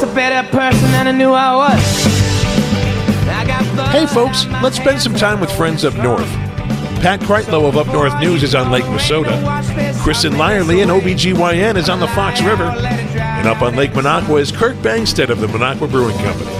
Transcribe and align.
guess 0.00 0.10
a 0.10 0.14
better 0.14 0.48
person 0.50 0.90
than 0.92 1.08
I 1.08 1.12
knew 1.12 1.32
I 1.32 1.54
was. 1.56 1.80
Hey, 3.92 4.06
folks, 4.06 4.46
let's 4.62 4.76
spend 4.76 5.00
some 5.00 5.14
time 5.14 5.40
with 5.40 5.50
friends 5.52 5.84
up 5.84 5.94
north. 5.96 6.28
Pat 7.00 7.20
Kreitlow 7.20 7.66
of 7.66 7.76
Up 7.76 7.86
North 7.88 8.18
News 8.20 8.42
is 8.42 8.54
on 8.54 8.70
Lake 8.70 8.84
Wissota. 8.84 9.40
Kristin 10.02 10.32
Lyerly 10.32 10.82
and 10.82 10.90
OBGYN 10.90 11.76
is 11.76 11.88
on 11.88 11.98
the 11.98 12.08
Fox 12.08 12.42
River. 12.42 12.64
And 12.64 13.48
up 13.48 13.62
on 13.62 13.74
Lake 13.74 13.92
Minocqua 13.92 14.40
is 14.40 14.52
Kirk 14.52 14.76
Bangstad 14.76 15.30
of 15.30 15.40
the 15.40 15.46
Minocqua 15.46 15.90
Brewing 15.90 16.16
Company. 16.18 16.50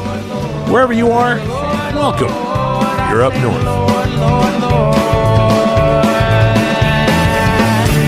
Wherever 0.73 0.93
you 0.93 1.11
are, 1.11 1.37
welcome. 1.95 2.29
You're 3.11 3.23
up 3.23 3.35
north. 3.43 3.65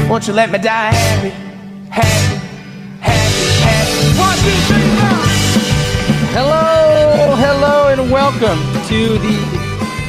Won't 0.08 0.26
you 0.26 0.34
let 0.34 0.50
me 0.50 0.58
die 0.58 0.92
happy, 0.92 1.30
happy, 1.90 2.31
and 8.02 8.10
welcome 8.10 8.58
to 8.88 9.16
the 9.18 9.36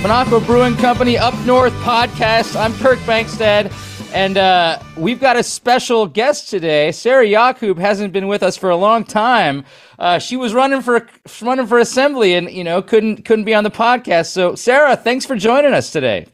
Minocqua 0.02 0.44
Brewing 0.48 0.76
Company 0.78 1.16
Up 1.16 1.38
North 1.46 1.74
podcast. 1.74 2.60
I'm 2.60 2.74
Kirk 2.76 2.98
Bangstad, 3.00 3.72
and 4.16 4.36
uh, 4.36 4.80
we've 4.98 5.20
got 5.20 5.36
a 5.36 5.44
special 5.44 6.08
guest 6.08 6.50
today. 6.50 6.92
Sarah 6.92 7.26
Yacoub 7.26 7.78
hasn't 7.78 8.12
been 8.12 8.28
with 8.28 8.42
us 8.42 8.58
for 8.58 8.72
a 8.72 8.76
long 8.76 9.04
time. 9.04 9.64
Uh, 10.00 10.18
she 10.18 10.36
was 10.36 10.56
running 10.56 10.82
for 10.82 11.08
running 11.42 11.68
for 11.68 11.78
assembly, 11.78 12.34
and 12.34 12.50
you 12.50 12.64
know 12.64 12.82
couldn't 12.82 13.26
couldn't 13.26 13.46
be 13.46 13.54
on 13.54 13.64
the 13.64 13.72
podcast. 13.72 14.28
So, 14.28 14.56
Sarah, 14.56 14.96
thanks 14.96 15.26
for 15.26 15.36
joining 15.36 15.74
us 15.74 15.92
today. 15.92 16.26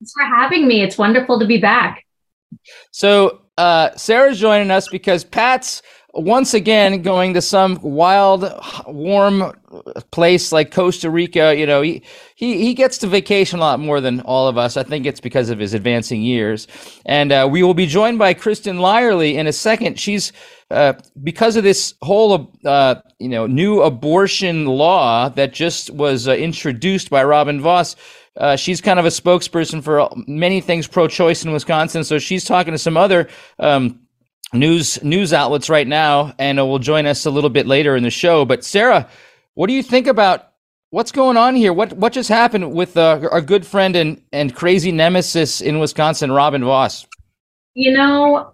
Thanks 0.00 0.12
for 0.12 0.24
having 0.36 0.68
me. 0.68 0.82
It's 0.82 0.98
wonderful 0.98 1.38
to 1.38 1.46
be 1.46 1.58
back. 1.58 2.04
So, 2.90 3.42
uh, 3.56 3.96
Sarah's 3.96 4.38
joining 4.38 4.70
us 4.70 4.88
because 4.88 5.24
Pat's 5.24 5.80
once 6.18 6.54
again 6.54 7.02
going 7.02 7.34
to 7.34 7.40
some 7.40 7.78
wild, 7.82 8.52
warm 8.86 9.52
place 10.10 10.52
like 10.52 10.70
Costa 10.74 11.10
Rica. 11.10 11.56
You 11.56 11.66
know, 11.66 11.82
he, 11.82 12.02
he, 12.34 12.58
he 12.64 12.74
gets 12.74 12.98
to 12.98 13.06
vacation 13.06 13.58
a 13.58 13.62
lot 13.62 13.80
more 13.80 14.00
than 14.00 14.20
all 14.22 14.48
of 14.48 14.58
us. 14.58 14.76
I 14.76 14.82
think 14.82 15.06
it's 15.06 15.20
because 15.20 15.50
of 15.50 15.58
his 15.58 15.74
advancing 15.74 16.22
years. 16.22 16.68
And 17.06 17.32
uh, 17.32 17.48
we 17.50 17.62
will 17.62 17.74
be 17.74 17.86
joined 17.86 18.18
by 18.18 18.34
Kristin 18.34 18.78
Lyerly 18.78 19.34
in 19.34 19.46
a 19.46 19.52
second. 19.52 19.98
She's 19.98 20.32
uh, 20.70 20.94
because 21.22 21.56
of 21.56 21.64
this 21.64 21.94
whole 22.02 22.52
uh, 22.64 22.96
you 23.18 23.28
know 23.28 23.46
new 23.46 23.82
abortion 23.82 24.66
law 24.66 25.28
that 25.30 25.52
just 25.54 25.90
was 25.90 26.28
uh, 26.28 26.32
introduced 26.32 27.10
by 27.10 27.24
Robin 27.24 27.60
Vos, 27.60 27.96
Uh, 28.38 28.56
she's 28.56 28.80
kind 28.80 29.00
of 29.00 29.06
a 29.06 29.10
spokesperson 29.10 29.82
for 29.82 30.08
many 30.28 30.60
things 30.60 30.86
pro-choice 30.86 31.44
in 31.44 31.52
Wisconsin. 31.52 32.04
So 32.04 32.18
she's 32.18 32.44
talking 32.44 32.72
to 32.72 32.78
some 32.78 32.96
other 32.96 33.26
um, 33.58 33.98
news 34.52 35.02
news 35.02 35.32
outlets 35.32 35.68
right 35.68 35.86
now, 35.86 36.34
and 36.38 36.58
will 36.58 36.78
join 36.78 37.06
us 37.06 37.26
a 37.26 37.30
little 37.30 37.50
bit 37.50 37.66
later 37.66 37.96
in 37.96 38.02
the 38.02 38.10
show. 38.10 38.44
But 38.44 38.64
Sarah, 38.64 39.08
what 39.54 39.66
do 39.66 39.72
you 39.72 39.82
think 39.82 40.06
about 40.06 40.52
what's 40.90 41.12
going 41.12 41.36
on 41.36 41.54
here? 41.54 41.72
What 41.72 41.92
what 41.94 42.12
just 42.12 42.28
happened 42.28 42.72
with 42.72 42.96
uh, 42.96 43.28
our 43.30 43.40
good 43.40 43.66
friend 43.66 43.96
and 43.96 44.22
and 44.32 44.54
crazy 44.54 44.92
nemesis 44.92 45.60
in 45.60 45.78
Wisconsin, 45.78 46.32
Robin 46.32 46.64
Vos? 46.64 47.06
You 47.74 47.92
know, 47.92 48.52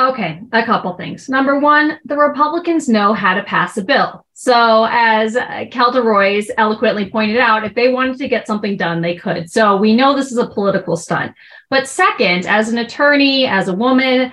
okay, 0.00 0.40
a 0.52 0.64
couple 0.64 0.96
things. 0.96 1.28
Number 1.28 1.58
one, 1.58 1.98
the 2.04 2.16
Republicans 2.16 2.88
know 2.88 3.12
how 3.12 3.34
to 3.34 3.44
pass 3.44 3.76
a 3.76 3.84
bill. 3.84 4.24
So, 4.34 4.86
as 4.90 5.36
Kelda 5.70 6.02
Roys 6.02 6.50
eloquently 6.58 7.08
pointed 7.08 7.38
out, 7.38 7.64
if 7.64 7.74
they 7.74 7.88
wanted 7.88 8.18
to 8.18 8.28
get 8.28 8.46
something 8.46 8.76
done, 8.76 9.00
they 9.00 9.16
could. 9.16 9.50
So, 9.50 9.76
we 9.76 9.94
know 9.94 10.14
this 10.14 10.30
is 10.30 10.38
a 10.38 10.48
political 10.48 10.96
stunt. 10.96 11.32
But 11.70 11.88
second, 11.88 12.46
as 12.46 12.68
an 12.68 12.78
attorney, 12.78 13.46
as 13.46 13.68
a 13.68 13.74
woman, 13.74 14.32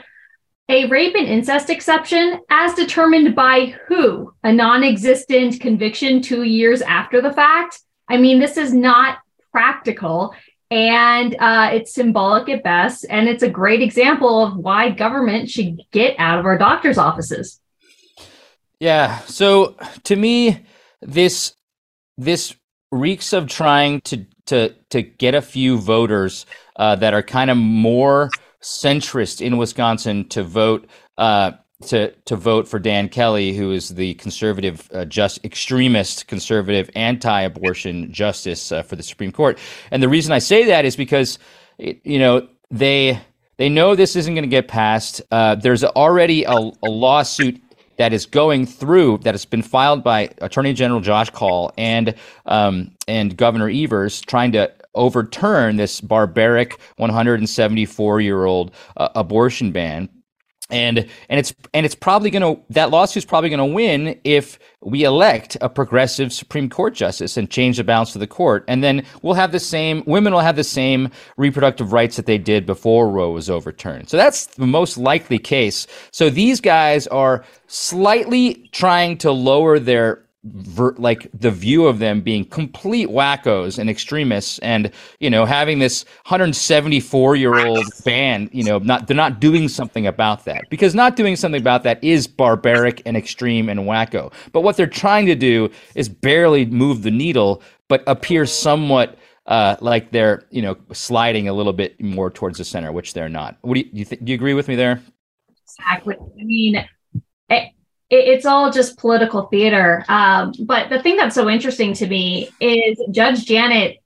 a 0.73 0.87
rape 0.87 1.13
and 1.15 1.27
incest 1.27 1.69
exception, 1.69 2.39
as 2.49 2.73
determined 2.73 3.35
by 3.35 3.75
who? 3.87 4.33
A 4.43 4.51
non 4.51 4.83
existent 4.83 5.61
conviction 5.61 6.19
two 6.19 6.43
years 6.43 6.81
after 6.81 7.21
the 7.21 7.31
fact? 7.31 7.79
I 8.09 8.17
mean, 8.17 8.39
this 8.39 8.57
is 8.57 8.73
not 8.73 9.19
practical 9.51 10.33
and 10.71 11.35
uh, 11.39 11.69
it's 11.73 11.93
symbolic 11.93 12.49
at 12.49 12.63
best. 12.63 13.05
And 13.07 13.29
it's 13.29 13.43
a 13.43 13.49
great 13.49 13.83
example 13.83 14.43
of 14.43 14.57
why 14.57 14.89
government 14.89 15.47
should 15.47 15.79
get 15.91 16.15
out 16.17 16.39
of 16.39 16.45
our 16.45 16.57
doctor's 16.57 16.97
offices. 16.97 17.59
Yeah. 18.79 19.19
So 19.19 19.75
to 20.05 20.15
me, 20.15 20.65
this 21.01 21.55
this 22.17 22.55
reeks 22.91 23.31
of 23.31 23.47
trying 23.47 24.01
to 24.01 24.25
to 24.47 24.73
to 24.89 25.03
get 25.03 25.35
a 25.35 25.41
few 25.41 25.77
voters 25.77 26.47
uh, 26.77 26.95
that 26.95 27.13
are 27.13 27.21
kind 27.21 27.51
of 27.51 27.57
more 27.57 28.31
centrist 28.63 29.45
in 29.45 29.57
Wisconsin 29.57 30.27
to 30.29 30.43
vote 30.43 30.87
uh, 31.17 31.51
to 31.87 32.11
to 32.25 32.35
vote 32.35 32.67
for 32.67 32.79
Dan 32.79 33.09
Kelly, 33.09 33.53
who 33.53 33.71
is 33.71 33.89
the 33.89 34.13
conservative, 34.15 34.89
uh, 34.93 35.05
just 35.05 35.43
extremist 35.45 36.27
conservative 36.27 36.89
anti-abortion 36.95 38.11
justice 38.11 38.71
uh, 38.71 38.81
for 38.83 38.95
the 38.95 39.03
Supreme 39.03 39.31
Court. 39.31 39.59
And 39.91 40.01
the 40.01 40.09
reason 40.09 40.31
I 40.31 40.39
say 40.39 40.65
that 40.65 40.85
is 40.85 40.95
because 40.95 41.39
you 41.77 42.19
know 42.19 42.47
they 42.71 43.19
they 43.57 43.69
know 43.69 43.95
this 43.95 44.15
isn't 44.15 44.33
going 44.33 44.43
to 44.43 44.49
get 44.49 44.67
passed. 44.67 45.21
Uh, 45.29 45.55
there's 45.55 45.83
already 45.83 46.43
a, 46.43 46.55
a 46.55 46.89
lawsuit 46.89 47.61
that 47.97 48.13
is 48.13 48.25
going 48.25 48.65
through 48.65 49.19
that 49.19 49.33
has 49.33 49.45
been 49.45 49.61
filed 49.61 50.03
by 50.03 50.29
Attorney 50.41 50.73
General 50.73 50.99
Josh 50.99 51.29
Kaul 51.29 51.71
and 51.77 52.15
um, 52.45 52.91
and 53.07 53.35
Governor 53.37 53.69
Evers 53.69 54.21
trying 54.21 54.53
to 54.53 54.71
overturn 54.95 55.77
this 55.77 56.01
barbaric 56.01 56.79
174 56.97 58.21
year 58.21 58.45
old 58.45 58.73
uh, 58.97 59.09
abortion 59.15 59.71
ban 59.71 60.09
and 60.69 61.07
and 61.29 61.39
it's 61.39 61.53
and 61.73 61.85
it's 61.85 61.95
probably 61.95 62.29
going 62.29 62.55
to 62.55 62.61
that 62.69 62.89
lawsuit's 62.89 63.25
probably 63.25 63.49
going 63.49 63.59
to 63.59 63.73
win 63.73 64.19
if 64.23 64.59
we 64.81 65.03
elect 65.03 65.57
a 65.61 65.69
progressive 65.69 66.33
Supreme 66.33 66.69
Court 66.69 66.93
justice 66.93 67.37
and 67.37 67.49
change 67.49 67.77
the 67.77 67.83
balance 67.83 68.15
of 68.15 68.19
the 68.19 68.27
court 68.27 68.63
and 68.67 68.83
then 68.83 69.05
we'll 69.21 69.33
have 69.33 69.51
the 69.51 69.59
same 69.59 70.03
women 70.05 70.33
will 70.33 70.39
have 70.39 70.55
the 70.55 70.63
same 70.63 71.09
reproductive 71.37 71.93
rights 71.93 72.15
that 72.15 72.25
they 72.25 72.37
did 72.37 72.65
before 72.65 73.09
Roe 73.09 73.31
was 73.31 73.49
overturned. 73.49 74.09
So 74.09 74.17
that's 74.17 74.47
the 74.47 74.67
most 74.67 74.97
likely 74.97 75.37
case. 75.37 75.85
So 76.11 76.29
these 76.29 76.59
guys 76.61 77.07
are 77.07 77.43
slightly 77.67 78.69
trying 78.71 79.17
to 79.19 79.31
lower 79.31 79.79
their 79.79 80.22
ver- 80.43 80.95
like 80.97 81.29
the 81.33 81.51
view 81.51 81.85
of 81.85 81.99
them 81.99 82.21
being 82.21 82.43
complete 82.45 83.09
wackos 83.09 83.79
and 83.79 83.89
extremists 83.89 84.59
and 84.59 84.91
you 85.19 85.29
know 85.29 85.45
having 85.45 85.79
this 85.79 86.03
174 86.25 87.35
year 87.35 87.65
old 87.65 87.85
band 88.03 88.49
you 88.51 88.63
know 88.63 88.77
not 88.79 89.07
they're 89.07 89.15
not 89.15 89.39
doing 89.39 89.67
something 89.67 90.05
about 90.05 90.45
that 90.45 90.61
because 90.69 90.93
not 90.93 91.15
doing 91.15 91.35
something 91.35 91.61
about 91.61 91.83
that 91.83 92.03
is 92.03 92.27
barbaric 92.27 93.01
and 93.05 93.15
extreme 93.15 93.69
and 93.69 93.81
wacko 93.81 94.31
but 94.51 94.61
what 94.61 94.75
they're 94.75 94.87
trying 94.87 95.25
to 95.25 95.35
do 95.35 95.69
is 95.95 96.09
barely 96.09 96.65
move 96.65 97.03
the 97.03 97.11
needle 97.11 97.61
but 97.87 98.03
appear 98.07 98.45
somewhat 98.45 99.17
uh, 99.45 99.75
like 99.81 100.11
they're 100.11 100.45
you 100.51 100.61
know 100.61 100.77
sliding 100.93 101.47
a 101.49 101.53
little 101.53 101.73
bit 101.73 101.99
more 102.01 102.31
towards 102.31 102.57
the 102.57 102.63
center, 102.63 102.91
which 102.91 103.13
they're 103.13 103.29
not. 103.29 103.57
What 103.61 103.75
do 103.75 103.81
you? 103.81 103.89
You, 103.91 104.05
do 104.05 104.31
you 104.31 104.35
agree 104.35 104.53
with 104.53 104.67
me 104.67 104.75
there? 104.75 105.01
Exactly. 105.65 106.15
I 106.15 106.43
mean, 106.43 106.87
it, 107.49 107.73
it's 108.17 108.45
all 108.45 108.71
just 108.71 108.97
political 108.97 109.43
theater. 109.43 110.05
Um, 110.07 110.53
but 110.59 110.89
the 110.89 111.01
thing 111.01 111.17
that's 111.17 111.35
so 111.35 111.49
interesting 111.49 111.93
to 111.93 112.07
me 112.07 112.49
is 112.59 113.01
Judge 113.11 113.45
Janet 113.45 113.97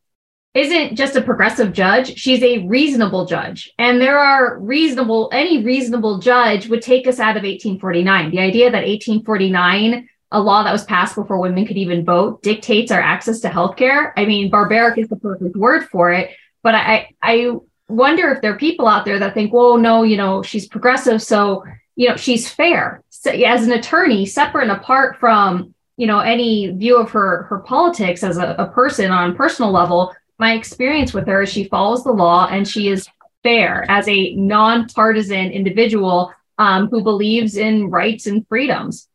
isn't 0.53 0.95
just 0.95 1.15
a 1.15 1.21
progressive 1.21 1.71
judge, 1.71 2.17
she's 2.17 2.41
a 2.41 2.65
reasonable 2.67 3.25
judge. 3.25 3.71
And 3.77 4.01
there 4.01 4.17
are 4.17 4.57
reasonable, 4.59 5.29
any 5.31 5.63
reasonable 5.63 6.17
judge 6.17 6.67
would 6.67 6.81
take 6.81 7.07
us 7.07 7.19
out 7.19 7.37
of 7.37 7.43
1849. 7.43 8.31
The 8.31 8.39
idea 8.39 8.71
that 8.71 8.87
1849, 8.87 10.09
a 10.31 10.41
law 10.41 10.63
that 10.63 10.71
was 10.71 10.83
passed 10.85 11.15
before 11.15 11.39
women 11.39 11.67
could 11.67 11.77
even 11.77 12.03
vote, 12.03 12.41
dictates 12.41 12.91
our 12.91 13.01
access 13.01 13.39
to 13.41 13.49
healthcare. 13.49 14.13
I 14.17 14.25
mean, 14.25 14.49
barbaric 14.49 14.97
is 14.97 15.09
the 15.09 15.15
perfect 15.15 15.55
word 15.55 15.87
for 15.89 16.11
it. 16.11 16.31
But 16.63 16.73
I, 16.73 17.11
I 17.21 17.51
wonder 17.87 18.31
if 18.31 18.41
there 18.41 18.53
are 18.53 18.57
people 18.57 18.87
out 18.87 19.05
there 19.05 19.19
that 19.19 19.35
think, 19.35 19.53
well, 19.53 19.77
no, 19.77 20.03
you 20.03 20.17
know, 20.17 20.41
she's 20.41 20.67
progressive. 20.67 21.21
So, 21.21 21.63
you 21.97 22.07
know, 22.07 22.15
she's 22.15 22.49
fair 22.49 23.03
as 23.25 23.65
an 23.65 23.73
attorney, 23.73 24.25
separate 24.25 24.69
and 24.69 24.71
apart 24.71 25.17
from 25.19 25.73
you 25.97 26.05
know 26.05 26.19
any 26.19 26.69
view 26.71 26.97
of 26.97 27.09
her 27.09 27.43
her 27.49 27.59
politics 27.59 28.23
as 28.23 28.37
a, 28.37 28.55
a 28.59 28.67
person 28.67 29.11
on 29.11 29.35
personal 29.35 29.71
level, 29.71 30.13
my 30.37 30.53
experience 30.53 31.13
with 31.13 31.27
her 31.27 31.41
is 31.41 31.49
she 31.49 31.65
follows 31.65 32.03
the 32.03 32.11
law 32.11 32.47
and 32.49 32.67
she 32.67 32.87
is 32.87 33.09
fair 33.41 33.83
as 33.89 34.07
a 34.07 34.35
nonpartisan 34.35 35.51
individual 35.51 36.31
um, 36.59 36.87
who 36.89 37.01
believes 37.01 37.57
in 37.57 37.89
rights 37.89 38.27
and 38.27 38.47
freedoms. 38.47 39.09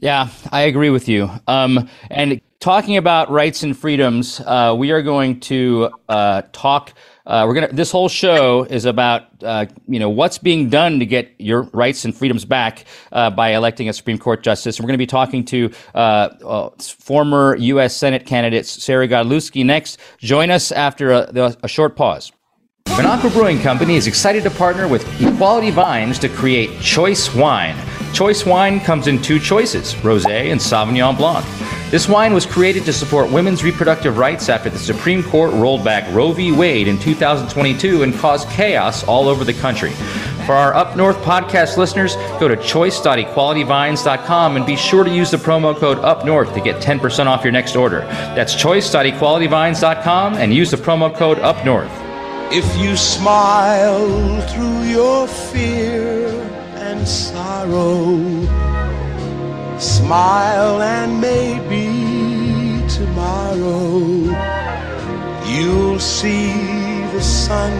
Yeah, 0.00 0.30
I 0.50 0.62
agree 0.62 0.90
with 0.90 1.06
you. 1.06 1.30
Um, 1.46 1.88
and 2.10 2.40
talking 2.60 2.96
about 2.96 3.30
rights 3.30 3.62
and 3.62 3.76
freedoms, 3.76 4.40
uh, 4.40 4.74
we 4.76 4.90
are 4.90 5.02
going 5.02 5.38
to 5.40 5.90
uh, 6.08 6.42
talk 6.52 6.94
uh, 7.26 7.44
we're 7.46 7.54
gonna. 7.54 7.72
This 7.72 7.90
whole 7.90 8.08
show 8.08 8.64
is 8.64 8.84
about 8.84 9.26
uh, 9.42 9.66
you 9.86 9.98
know 9.98 10.10
what's 10.10 10.38
being 10.38 10.68
done 10.68 10.98
to 10.98 11.06
get 11.06 11.32
your 11.38 11.62
rights 11.72 12.04
and 12.04 12.16
freedoms 12.16 12.44
back 12.44 12.84
uh, 13.12 13.30
by 13.30 13.50
electing 13.50 13.88
a 13.88 13.92
Supreme 13.92 14.18
Court 14.18 14.42
justice. 14.42 14.78
And 14.78 14.84
we're 14.84 14.88
going 14.88 14.98
to 14.98 15.02
be 15.02 15.06
talking 15.06 15.44
to 15.46 15.70
uh, 15.94 15.98
uh, 15.98 16.70
former 16.80 17.56
U.S. 17.56 17.96
Senate 17.96 18.26
candidate 18.26 18.66
Sarah 18.66 19.06
Godlewski 19.06 19.64
next. 19.64 19.98
Join 20.18 20.50
us 20.50 20.72
after 20.72 21.12
a, 21.12 21.56
a 21.62 21.68
short 21.68 21.96
pause. 21.96 22.32
Minocqua 22.86 23.32
Brewing 23.32 23.60
Company 23.60 23.94
is 23.96 24.06
excited 24.06 24.42
to 24.42 24.50
partner 24.50 24.88
with 24.88 25.02
Equality 25.22 25.70
Vines 25.70 26.18
to 26.18 26.28
create 26.28 26.80
Choice 26.80 27.34
Wine 27.34 27.76
Choice 28.12 28.44
wine 28.44 28.80
comes 28.80 29.06
in 29.06 29.22
two 29.22 29.38
choices 29.38 29.96
rose 30.04 30.26
and 30.26 30.60
Sauvignon 30.60 31.16
Blanc. 31.16 31.46
This 31.90 32.08
wine 32.08 32.32
was 32.32 32.46
created 32.46 32.84
to 32.84 32.92
support 32.92 33.30
women's 33.30 33.64
reproductive 33.64 34.18
rights 34.18 34.48
after 34.48 34.70
the 34.70 34.78
Supreme 34.78 35.22
Court 35.22 35.52
rolled 35.54 35.84
back 35.84 36.12
Roe 36.14 36.32
v. 36.32 36.52
Wade 36.52 36.88
in 36.88 36.98
2022 36.98 38.02
and 38.02 38.14
caused 38.14 38.48
chaos 38.48 39.04
all 39.04 39.28
over 39.28 39.44
the 39.44 39.52
country. 39.54 39.90
For 40.46 40.54
our 40.54 40.74
Up 40.74 40.96
North 40.96 41.16
podcast 41.18 41.76
listeners, 41.76 42.16
go 42.40 42.48
to 42.48 42.56
choice.equalityvines.com 42.56 44.56
and 44.56 44.66
be 44.66 44.76
sure 44.76 45.04
to 45.04 45.10
use 45.10 45.30
the 45.30 45.36
promo 45.36 45.76
code 45.76 45.98
Up 45.98 46.24
North 46.24 46.54
to 46.54 46.60
get 46.60 46.82
10% 46.82 47.26
off 47.26 47.44
your 47.44 47.52
next 47.52 47.76
order. 47.76 48.00
That's 48.00 48.54
choice.equalityvines.com 48.54 50.34
and 50.34 50.54
use 50.54 50.70
the 50.70 50.78
promo 50.78 51.14
code 51.14 51.38
Up 51.38 51.64
North. 51.64 51.92
If 52.50 52.76
you 52.76 52.96
smile 52.96 54.40
through 54.48 54.82
your 54.82 55.28
fear 55.28 56.61
and 56.92 57.08
sorrow, 57.08 58.20
smile 59.78 60.82
and 60.82 61.18
maybe 61.20 61.86
tomorrow 62.86 63.96
you'll 65.46 65.98
see 65.98 66.52
the 67.14 67.22
sun 67.22 67.72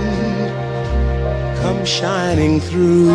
come 1.60 1.84
shining 1.84 2.58
through 2.58 3.10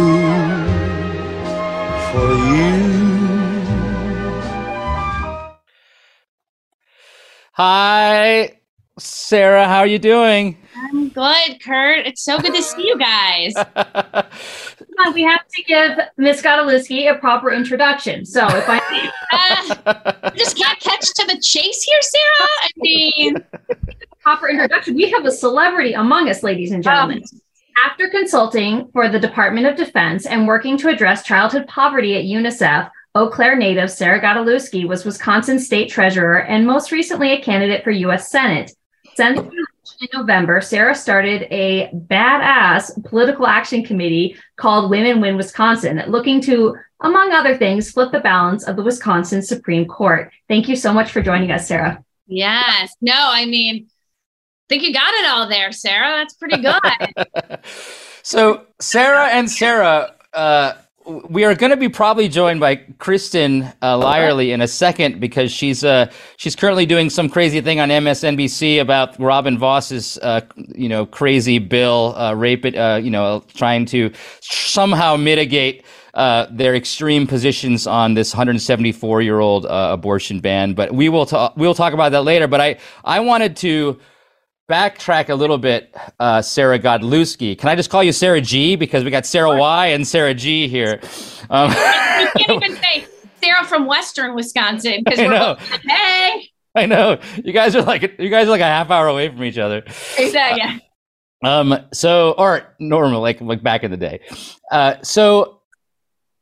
for 2.09 2.29
you. 2.53 3.07
Hi, 7.53 8.59
Sarah. 8.99 9.67
How 9.67 9.79
are 9.79 9.87
you 9.87 9.97
doing? 9.97 10.57
I'm 10.83 11.09
good, 11.09 11.61
Kurt. 11.63 12.05
It's 12.05 12.23
so 12.23 12.39
good 12.39 12.53
to 12.53 12.61
see 12.61 12.87
you 12.87 12.97
guys. 12.97 13.53
we 15.13 15.23
have 15.23 15.47
to 15.47 15.63
give 15.63 15.99
Miss 16.17 16.41
Godlewski 16.41 17.11
a 17.11 17.17
proper 17.17 17.51
introduction. 17.51 18.25
So 18.25 18.45
if 18.47 18.65
I 18.67 19.11
Uh, 19.29 20.31
just 20.35 20.57
can't 20.57 20.79
catch 20.79 21.13
to 21.13 21.25
the 21.27 21.39
chase 21.41 21.83
here, 21.83 22.01
Sarah. 22.01 22.49
I 22.61 22.69
mean, 22.77 23.35
proper 24.21 24.47
introduction, 24.47 24.95
we 24.95 25.09
have 25.11 25.25
a 25.25 25.31
celebrity 25.31 25.93
among 25.93 26.29
us, 26.29 26.43
ladies 26.43 26.71
and 26.71 26.81
gentlemen. 26.81 27.23
After 27.85 28.09
consulting 28.09 28.89
for 28.93 29.09
the 29.09 29.19
Department 29.19 29.67
of 29.67 29.75
Defense 29.75 30.25
and 30.25 30.47
working 30.47 30.77
to 30.77 30.89
address 30.89 31.23
childhood 31.23 31.67
poverty 31.67 32.15
at 32.15 32.23
UNICEF, 32.23 32.89
Eau 33.15 33.29
Claire 33.29 33.57
native 33.57 33.91
Sarah 33.91 34.21
Godlewski 34.21 34.87
was 34.87 35.03
Wisconsin 35.03 35.59
state 35.59 35.89
treasurer 35.89 36.43
and 36.43 36.65
most 36.65 36.91
recently 36.91 37.33
a 37.33 37.41
candidate 37.41 37.83
for 37.83 37.91
U.S. 37.91 38.31
Senate. 38.31 38.71
Since 39.15 39.39
in 39.99 40.07
November, 40.13 40.61
Sarah 40.61 40.95
started 40.95 41.47
a 41.51 41.89
badass 41.93 43.03
political 43.05 43.47
action 43.47 43.83
committee 43.83 44.35
called 44.55 44.89
Women 44.89 45.21
Win 45.21 45.37
Wisconsin, 45.37 46.01
looking 46.07 46.41
to, 46.41 46.75
among 47.01 47.31
other 47.31 47.55
things, 47.57 47.91
flip 47.91 48.11
the 48.11 48.19
balance 48.19 48.63
of 48.67 48.75
the 48.75 48.83
Wisconsin 48.83 49.41
Supreme 49.41 49.85
Court. 49.85 50.31
Thank 50.47 50.67
you 50.67 50.75
so 50.75 50.93
much 50.93 51.11
for 51.11 51.21
joining 51.21 51.51
us, 51.51 51.67
Sarah. 51.67 52.03
yes. 52.27 52.95
No, 53.01 53.15
I 53.15 53.45
mean, 53.45 53.87
think 54.69 54.83
you 54.83 54.93
got 54.93 55.13
it 55.13 55.25
all 55.27 55.47
there, 55.47 55.71
Sarah. 55.71 56.11
That's 56.11 56.33
pretty 56.33 56.61
good. 56.61 57.59
So, 58.23 58.65
Sarah 58.81 59.27
and 59.27 59.49
Sarah, 59.49 60.13
uh, 60.33 60.73
we 61.07 61.45
are 61.45 61.55
going 61.55 61.69
to 61.69 61.77
be 61.77 61.87
probably 61.87 62.27
joined 62.27 62.59
by 62.59 62.75
Kristin 62.75 63.73
uh, 63.81 63.97
Lyerly 63.97 64.53
in 64.53 64.61
a 64.61 64.67
second 64.67 65.19
because 65.19 65.51
she's 65.51 65.83
uh, 65.83 66.11
she's 66.35 66.55
currently 66.55 66.85
doing 66.85 67.09
some 67.09 67.29
crazy 67.29 67.61
thing 67.61 67.79
on 67.79 67.89
MSNBC 67.89 68.81
about 68.81 69.17
Robin 69.19 69.57
Vos's 69.57 70.17
uh, 70.21 70.41
you 70.55 70.89
know 70.89 71.05
crazy 71.05 71.59
bill, 71.59 72.13
uh, 72.17 72.33
rape 72.33 72.65
it, 72.65 72.75
uh, 72.75 72.99
you 73.01 73.09
know, 73.09 73.43
trying 73.53 73.85
to 73.87 74.11
somehow 74.41 75.15
mitigate. 75.15 75.83
Uh, 76.13 76.47
their 76.49 76.73
extreme 76.73 77.27
positions 77.27 77.85
on 77.85 78.15
this 78.15 78.33
174 78.33 79.21
year 79.21 79.39
old 79.39 79.67
uh, 79.67 79.89
abortion 79.91 80.39
ban, 80.39 80.73
but 80.73 80.91
we 80.91 81.09
will 81.09 81.27
talk. 81.27 81.55
We'll 81.55 81.75
talk 81.75 81.93
about 81.93 82.11
that 82.13 82.23
later. 82.23 82.47
But 82.47 82.59
I 82.59 82.77
I 83.05 83.19
wanted 83.19 83.55
to 83.57 83.99
backtrack 84.69 85.29
a 85.29 85.35
little 85.35 85.57
bit, 85.57 85.95
uh, 86.19 86.41
Sarah 86.41 86.79
Godlewski. 86.79 87.57
Can 87.57 87.69
I 87.69 87.75
just 87.75 87.89
call 87.89 88.03
you 88.03 88.11
Sarah 88.11 88.41
G 88.41 88.75
because 88.75 89.03
we 89.03 89.11
got 89.11 89.25
Sarah 89.25 89.55
Y 89.57 89.87
and 89.87 90.07
Sarah 90.07 90.33
G 90.33 90.67
here. 90.67 90.99
Um, 91.49 91.71
you 91.71 92.45
can't 92.45 92.63
even 92.63 92.75
say 92.83 93.07
Sarah 93.41 93.65
from 93.65 93.85
Western 93.85 94.35
Wisconsin 94.35 95.03
because 95.03 95.19
we're 95.19 95.31
like, 95.31 95.59
hey. 95.59 96.49
I 96.75 96.85
know 96.85 97.19
you 97.43 97.53
guys 97.53 97.75
are 97.75 97.81
like 97.81 98.19
you 98.19 98.29
guys 98.29 98.47
are 98.47 98.51
like 98.51 98.61
a 98.61 98.65
half 98.65 98.91
hour 98.91 99.07
away 99.07 99.29
from 99.29 99.43
each 99.43 99.57
other. 99.57 99.83
Exactly. 100.17 100.61
Yeah. 100.61 100.77
Um, 101.43 101.79
so 101.91 102.35
or 102.37 102.75
normal 102.79 103.21
like 103.21 103.41
like 103.41 103.63
back 103.63 103.83
in 103.83 103.89
the 103.89 103.97
day. 103.97 104.19
Uh, 104.71 104.95
so 105.01 105.61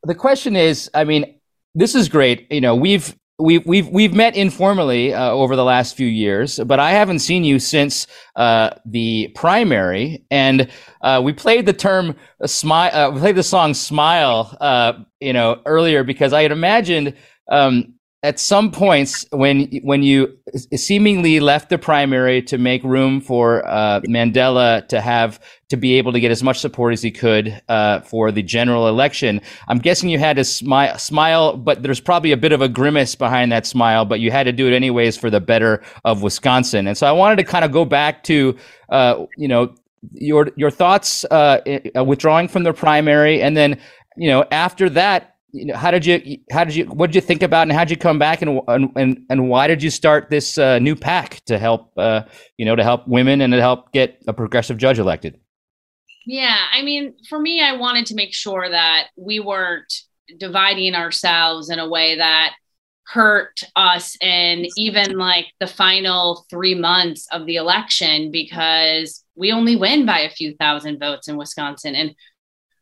the 0.03 0.15
question 0.15 0.55
is, 0.55 0.89
I 0.93 1.05
mean, 1.05 1.39
this 1.73 1.95
is 1.95 2.09
great. 2.09 2.51
You 2.51 2.61
know, 2.61 2.75
we've 2.75 3.15
we've 3.39 3.65
we've 3.65 3.87
we've 3.89 4.13
met 4.13 4.35
informally 4.35 5.13
uh, 5.13 5.29
over 5.29 5.55
the 5.55 5.63
last 5.63 5.95
few 5.95 6.07
years, 6.07 6.59
but 6.59 6.79
I 6.79 6.91
haven't 6.91 7.19
seen 7.19 7.43
you 7.43 7.59
since 7.59 8.07
uh, 8.35 8.71
the 8.85 9.29
primary, 9.35 10.25
and 10.31 10.69
uh, 11.01 11.21
we 11.23 11.33
played 11.33 11.65
the 11.65 11.73
term 11.73 12.15
smile. 12.45 12.91
Uh, 12.93 13.11
we 13.11 13.19
played 13.19 13.35
the 13.35 13.43
song 13.43 13.73
"Smile," 13.73 14.55
uh, 14.61 14.93
you 15.19 15.33
know, 15.33 15.61
earlier 15.65 16.03
because 16.03 16.33
I 16.33 16.41
had 16.43 16.51
imagined. 16.51 17.13
Um, 17.51 17.94
at 18.25 18.39
some 18.39 18.71
points, 18.71 19.27
when 19.29 19.67
when 19.83 20.01
you 20.01 20.35
seemingly 20.75 21.39
left 21.39 21.69
the 21.69 21.77
primary 21.77 22.41
to 22.41 22.57
make 22.57 22.83
room 22.83 23.21
for 23.21 23.65
uh, 23.67 24.01
Mandela 24.01 24.85
to 24.87 24.99
have 24.99 25.39
to 25.69 25.77
be 25.77 25.95
able 25.99 26.11
to 26.11 26.19
get 26.19 26.31
as 26.31 26.41
much 26.41 26.59
support 26.59 26.93
as 26.93 27.03
he 27.03 27.11
could 27.11 27.61
uh, 27.69 28.01
for 28.01 28.31
the 28.31 28.41
general 28.41 28.87
election, 28.87 29.41
I'm 29.67 29.77
guessing 29.77 30.09
you 30.09 30.17
had 30.17 30.37
to 30.37 30.43
smile, 30.43 30.97
smile, 30.97 31.55
but 31.55 31.83
there's 31.83 31.99
probably 31.99 32.31
a 32.31 32.37
bit 32.37 32.51
of 32.51 32.61
a 32.61 32.67
grimace 32.67 33.13
behind 33.13 33.51
that 33.51 33.67
smile. 33.67 34.05
But 34.05 34.19
you 34.19 34.31
had 34.31 34.45
to 34.45 34.51
do 34.51 34.67
it 34.67 34.73
anyways 34.73 35.15
for 35.15 35.29
the 35.29 35.39
better 35.39 35.83
of 36.03 36.23
Wisconsin. 36.23 36.87
And 36.87 36.97
so 36.97 37.05
I 37.05 37.11
wanted 37.11 37.35
to 37.37 37.43
kind 37.43 37.63
of 37.63 37.71
go 37.71 37.85
back 37.85 38.23
to, 38.23 38.57
uh, 38.89 39.25
you 39.37 39.47
know, 39.47 39.75
your 40.13 40.49
your 40.55 40.71
thoughts 40.71 41.25
uh, 41.25 41.61
withdrawing 42.03 42.47
from 42.47 42.63
the 42.63 42.73
primary, 42.73 43.41
and 43.43 43.55
then 43.55 43.79
you 44.17 44.29
know 44.29 44.45
after 44.49 44.89
that 44.89 45.34
you 45.55 45.65
know, 45.65 45.75
how 45.75 45.91
did 45.91 46.05
you, 46.05 46.37
how 46.51 46.63
did 46.63 46.75
you, 46.75 46.85
what 46.85 47.07
did 47.07 47.15
you 47.15 47.21
think 47.21 47.43
about, 47.43 47.63
and 47.63 47.71
how 47.71 47.83
did 47.83 47.91
you 47.91 47.97
come 47.97 48.19
back, 48.19 48.41
and 48.41 48.61
and 48.67 48.91
and, 48.95 49.25
and 49.29 49.49
why 49.49 49.67
did 49.67 49.81
you 49.81 49.89
start 49.89 50.29
this 50.29 50.57
uh, 50.57 50.79
new 50.79 50.95
pack 50.95 51.43
to 51.45 51.57
help, 51.57 51.91
uh, 51.97 52.23
you 52.57 52.65
know, 52.65 52.75
to 52.75 52.83
help 52.83 53.07
women 53.07 53.41
and 53.41 53.53
to 53.53 53.61
help 53.61 53.91
get 53.91 54.21
a 54.27 54.33
progressive 54.33 54.77
judge 54.77 54.99
elected? 54.99 55.39
Yeah, 56.25 56.57
I 56.73 56.81
mean, 56.81 57.13
for 57.29 57.39
me, 57.39 57.61
I 57.61 57.77
wanted 57.77 58.07
to 58.07 58.15
make 58.15 58.33
sure 58.33 58.67
that 58.69 59.07
we 59.15 59.39
weren't 59.39 59.93
dividing 60.37 60.95
ourselves 60.95 61.69
in 61.69 61.79
a 61.79 61.87
way 61.87 62.17
that 62.17 62.55
hurt 63.07 63.61
us 63.75 64.17
in 64.19 64.65
even 64.77 65.17
like 65.17 65.45
the 65.59 65.67
final 65.67 66.45
three 66.49 66.73
months 66.73 67.27
of 67.31 67.45
the 67.45 67.55
election 67.55 68.31
because 68.31 69.23
we 69.35 69.51
only 69.51 69.75
win 69.75 70.05
by 70.05 70.21
a 70.21 70.29
few 70.31 70.55
thousand 70.55 70.99
votes 70.99 71.27
in 71.27 71.37
Wisconsin. 71.37 71.93
And 71.93 72.15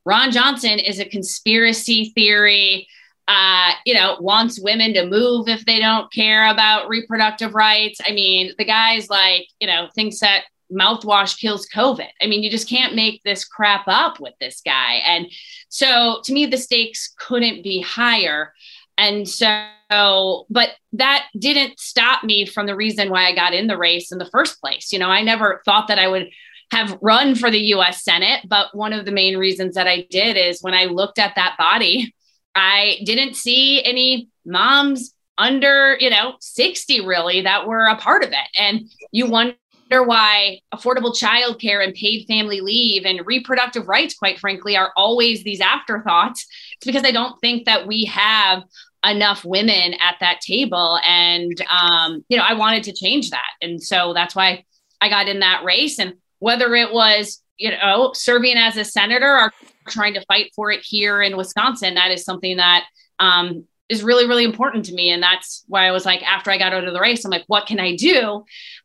Ron 0.05 0.31
Johnson 0.31 0.79
is 0.79 0.99
a 0.99 1.05
conspiracy 1.05 2.11
theory, 2.15 2.87
uh, 3.27 3.71
you 3.85 3.93
know, 3.93 4.17
wants 4.19 4.59
women 4.59 4.93
to 4.93 5.05
move 5.05 5.47
if 5.47 5.65
they 5.65 5.79
don't 5.79 6.11
care 6.11 6.49
about 6.49 6.89
reproductive 6.89 7.55
rights. 7.55 7.99
I 8.05 8.11
mean, 8.11 8.53
the 8.57 8.65
guy's 8.65 9.09
like, 9.09 9.47
you 9.59 9.67
know, 9.67 9.87
thinks 9.95 10.19
that 10.19 10.43
mouthwash 10.71 11.39
kills 11.39 11.67
COVID. 11.73 12.09
I 12.21 12.27
mean, 12.27 12.43
you 12.43 12.49
just 12.49 12.69
can't 12.69 12.95
make 12.95 13.21
this 13.23 13.45
crap 13.45 13.83
up 13.87 14.19
with 14.19 14.33
this 14.39 14.61
guy. 14.65 15.01
And 15.05 15.27
so 15.69 16.19
to 16.23 16.33
me, 16.33 16.45
the 16.45 16.57
stakes 16.57 17.13
couldn't 17.17 17.63
be 17.63 17.81
higher. 17.81 18.53
And 18.97 19.27
so, 19.27 20.45
but 20.49 20.71
that 20.93 21.25
didn't 21.37 21.79
stop 21.79 22.23
me 22.23 22.45
from 22.45 22.65
the 22.65 22.75
reason 22.75 23.09
why 23.09 23.25
I 23.25 23.35
got 23.35 23.53
in 23.53 23.67
the 23.67 23.77
race 23.77 24.11
in 24.11 24.17
the 24.17 24.29
first 24.29 24.59
place. 24.61 24.91
You 24.91 24.99
know, 24.99 25.09
I 25.09 25.21
never 25.21 25.61
thought 25.65 25.87
that 25.87 25.99
I 25.99 26.07
would 26.07 26.29
have 26.73 26.97
run 27.01 27.35
for 27.35 27.51
the 27.51 27.59
US 27.75 28.03
Senate, 28.03 28.45
but 28.47 28.75
one 28.75 28.93
of 28.93 29.05
the 29.05 29.11
main 29.11 29.37
reasons 29.37 29.75
that 29.75 29.87
I 29.87 30.07
did 30.09 30.37
is 30.37 30.61
when 30.61 30.73
I 30.73 30.85
looked 30.85 31.19
at 31.19 31.35
that 31.35 31.55
body, 31.57 32.13
I 32.55 32.99
didn't 33.05 33.35
see 33.35 33.83
any 33.83 34.29
moms 34.45 35.13
under, 35.37 35.97
you 35.99 36.09
know, 36.09 36.35
60 36.39 37.05
really 37.05 37.41
that 37.41 37.67
were 37.67 37.85
a 37.85 37.95
part 37.95 38.23
of 38.23 38.29
it. 38.29 38.49
And 38.57 38.89
you 39.11 39.27
wonder 39.27 39.55
why 39.89 40.59
affordable 40.73 41.15
childcare 41.15 41.83
and 41.83 41.93
paid 41.93 42.25
family 42.27 42.61
leave 42.61 43.05
and 43.05 43.25
reproductive 43.25 43.87
rights, 43.87 44.15
quite 44.15 44.39
frankly, 44.39 44.75
are 44.75 44.91
always 44.97 45.43
these 45.43 45.61
afterthoughts. 45.61 46.47
It's 46.77 46.85
because 46.85 47.03
I 47.03 47.11
don't 47.11 47.39
think 47.41 47.65
that 47.65 47.87
we 47.87 48.05
have 48.05 48.63
enough 49.05 49.43
women 49.43 49.93
at 49.95 50.15
that 50.19 50.41
table. 50.41 50.99
And, 51.05 51.53
um, 51.69 52.23
you 52.29 52.37
know, 52.37 52.43
I 52.43 52.53
wanted 52.53 52.83
to 52.83 52.93
change 52.93 53.29
that. 53.31 53.51
And 53.61 53.81
so 53.81 54.13
that's 54.13 54.35
why 54.35 54.63
I 55.01 55.09
got 55.09 55.27
in 55.27 55.41
that 55.41 55.63
race. 55.63 55.99
And 55.99 56.13
whether 56.43 56.75
it 56.75 56.91
was, 56.91 57.41
you 57.55 57.71
know, 57.71 58.11
serving 58.13 58.57
as 58.57 58.75
a 58.75 58.83
senator 58.83 59.33
or 59.33 59.53
trying 59.87 60.13
to 60.13 60.25
fight 60.25 60.51
for 60.53 60.71
it 60.71 60.81
here 60.83 61.21
in 61.21 61.37
Wisconsin, 61.37 61.93
that 61.95 62.11
is 62.11 62.25
something 62.25 62.57
that 62.57 62.83
um, 63.17 63.65
is 63.87 64.03
really, 64.03 64.27
really 64.27 64.43
important 64.43 64.83
to 64.85 64.93
me. 64.93 65.09
And 65.09 65.23
that's 65.23 65.63
why 65.69 65.87
I 65.87 65.91
was 65.91 66.05
like, 66.05 66.21
after 66.23 66.51
I 66.51 66.57
got 66.57 66.73
out 66.73 66.83
of 66.83 66.93
the 66.93 66.99
race, 66.99 67.23
I'm 67.23 67.31
like, 67.31 67.45
what 67.47 67.65
can 67.65 67.79
I 67.79 67.95
do? 67.95 68.43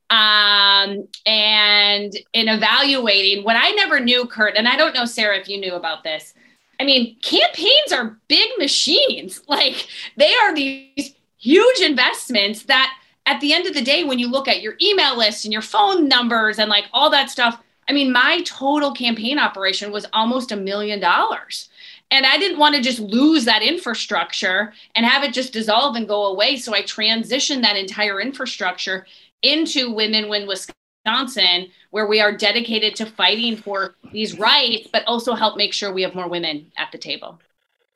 Um, 0.09 1.09
and 1.27 2.13
in 2.33 2.49
evaluating 2.49 3.43
what 3.43 3.57
I 3.57 3.71
never 3.71 3.99
knew, 3.99 4.27
Kurt, 4.27 4.57
and 4.57 4.69
I 4.69 4.77
don't 4.77 4.95
know, 4.95 5.05
Sarah, 5.05 5.37
if 5.39 5.49
you 5.49 5.59
knew 5.59 5.75
about 5.75 6.05
this, 6.05 6.35
I 6.79 6.85
mean, 6.85 7.17
campaigns 7.23 7.91
are 7.93 8.21
big 8.29 8.51
machines. 8.59 9.43
Like 9.49 9.89
they 10.17 10.33
are 10.43 10.55
these 10.55 11.17
huge 11.39 11.81
investments 11.81 12.63
that 12.65 12.95
at 13.29 13.43
the 13.43 13.53
end 13.53 13.67
of 13.67 13.75
the 13.75 13.83
day, 13.83 14.05
when 14.05 14.19
you 14.19 14.27
look 14.27 14.49
at 14.49 14.63
your 14.63 14.75
email 14.81 15.17
list 15.17 15.45
and 15.45 15.53
your 15.53 15.61
phone 15.61 16.09
numbers 16.09 16.59
and 16.59 16.71
like 16.71 16.87
all 16.95 17.11
that 17.11 17.29
stuff, 17.29 17.61
I 17.87 17.93
mean, 17.93 18.11
my 18.11 18.41
total 18.47 18.91
campaign 18.93 19.39
operation 19.39 19.93
was 19.93 20.07
almost 20.15 20.51
a 20.51 20.57
million 20.57 20.99
dollars. 20.99 21.69
And 22.11 22.25
I 22.25 22.39
didn't 22.39 22.59
want 22.59 22.75
to 22.75 22.81
just 22.81 23.01
lose 23.01 23.45
that 23.45 23.63
infrastructure 23.63 24.73
and 24.95 25.05
have 25.05 25.25
it 25.25 25.35
just 25.35 25.53
dissolve 25.53 25.95
and 25.95 26.09
go 26.09 26.25
away. 26.25 26.57
So 26.57 26.75
I 26.75 26.81
transitioned 26.83 27.61
that 27.63 27.77
entire 27.77 28.19
infrastructure 28.19 29.07
into 29.43 29.93
Women 29.93 30.31
Win 30.31 30.49
Wisconsin, 30.49 31.71
where 31.91 32.07
we 32.07 32.21
are 32.21 32.35
dedicated 32.35 32.97
to 32.97 33.05
fighting 33.05 33.57
for 33.57 33.95
these 34.11 34.39
rights, 34.39 34.89
but 34.91 35.05
also 35.07 35.35
help 35.35 35.59
make 35.59 35.75
sure 35.75 35.93
we 35.93 36.03
have 36.03 36.15
more 36.15 36.31
women 36.31 36.73
at 36.79 36.91
the 36.93 36.99
table. 36.99 37.39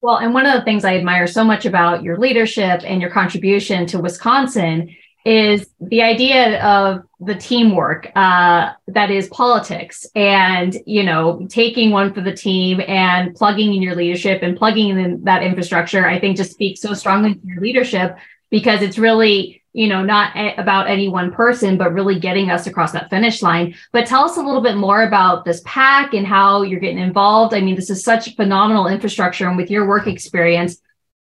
Well, 0.03 0.17
and 0.17 0.35
one 0.35 0.45
of 0.45 0.53
the 0.53 0.63
things 0.63 0.85
I 0.85 0.97
admire 0.97 1.27
so 1.27 1.43
much 1.43 1.65
about 1.65 2.03
your 2.03 2.19
leadership 2.19 2.83
and 2.85 3.01
your 3.01 3.11
contribution 3.11 3.87
to 3.87 3.99
Wisconsin 3.99 4.95
is 5.25 5.69
the 5.81 6.03
idea 6.03 6.61
of 6.65 7.03
the 7.21 7.35
teamwork 7.35 8.11
uh, 8.17 8.73
that 8.89 9.11
is 9.11 9.29
politics 9.29 10.05
and 10.15 10.77
you 10.87 11.03
know 11.03 11.47
taking 11.49 11.91
one 11.91 12.13
for 12.13 12.21
the 12.21 12.35
team 12.35 12.81
and 12.89 13.35
plugging 13.35 13.75
in 13.75 13.83
your 13.83 13.95
leadership 13.95 14.43
and 14.43 14.57
plugging 14.57 14.89
in 14.89 15.23
that 15.23 15.43
infrastructure 15.43 16.07
i 16.07 16.19
think 16.19 16.37
just 16.37 16.53
speaks 16.53 16.81
so 16.81 16.93
strongly 16.93 17.35
to 17.35 17.41
your 17.47 17.61
leadership 17.61 18.17
because 18.51 18.83
it's 18.83 18.99
really 18.99 19.63
you 19.73 19.89
know 19.89 20.05
not 20.05 20.37
a- 20.37 20.55
about 20.57 20.89
any 20.89 21.09
one 21.09 21.33
person 21.33 21.77
but 21.77 21.93
really 21.93 22.21
getting 22.21 22.51
us 22.51 22.69
across 22.69 22.93
that 22.93 23.11
finish 23.11 23.43
line. 23.43 23.75
But 23.91 24.07
tell 24.07 24.25
us 24.25 24.37
a 24.37 24.43
little 24.43 24.61
bit 24.61 24.77
more 24.77 25.03
about 25.03 25.45
this 25.45 25.63
pack 25.65 26.15
and 26.15 26.27
how 26.27 26.63
you're 26.63 26.81
getting 26.81 26.99
involved. 26.99 27.55
I 27.55 27.61
mean 27.61 27.75
this 27.75 27.91
is 27.91 28.05
such 28.05 28.37
phenomenal 28.37 28.87
infrastructure 28.87 29.49
and 29.49 29.57
with 29.57 29.71
your 29.71 29.89
work 29.89 30.07
experience 30.07 30.81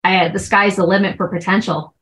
I, 0.03 0.27
the 0.27 0.39
sky's 0.39 0.75
the 0.75 0.85
limit 0.85 1.17
for 1.17 1.27
potential. 1.29 1.95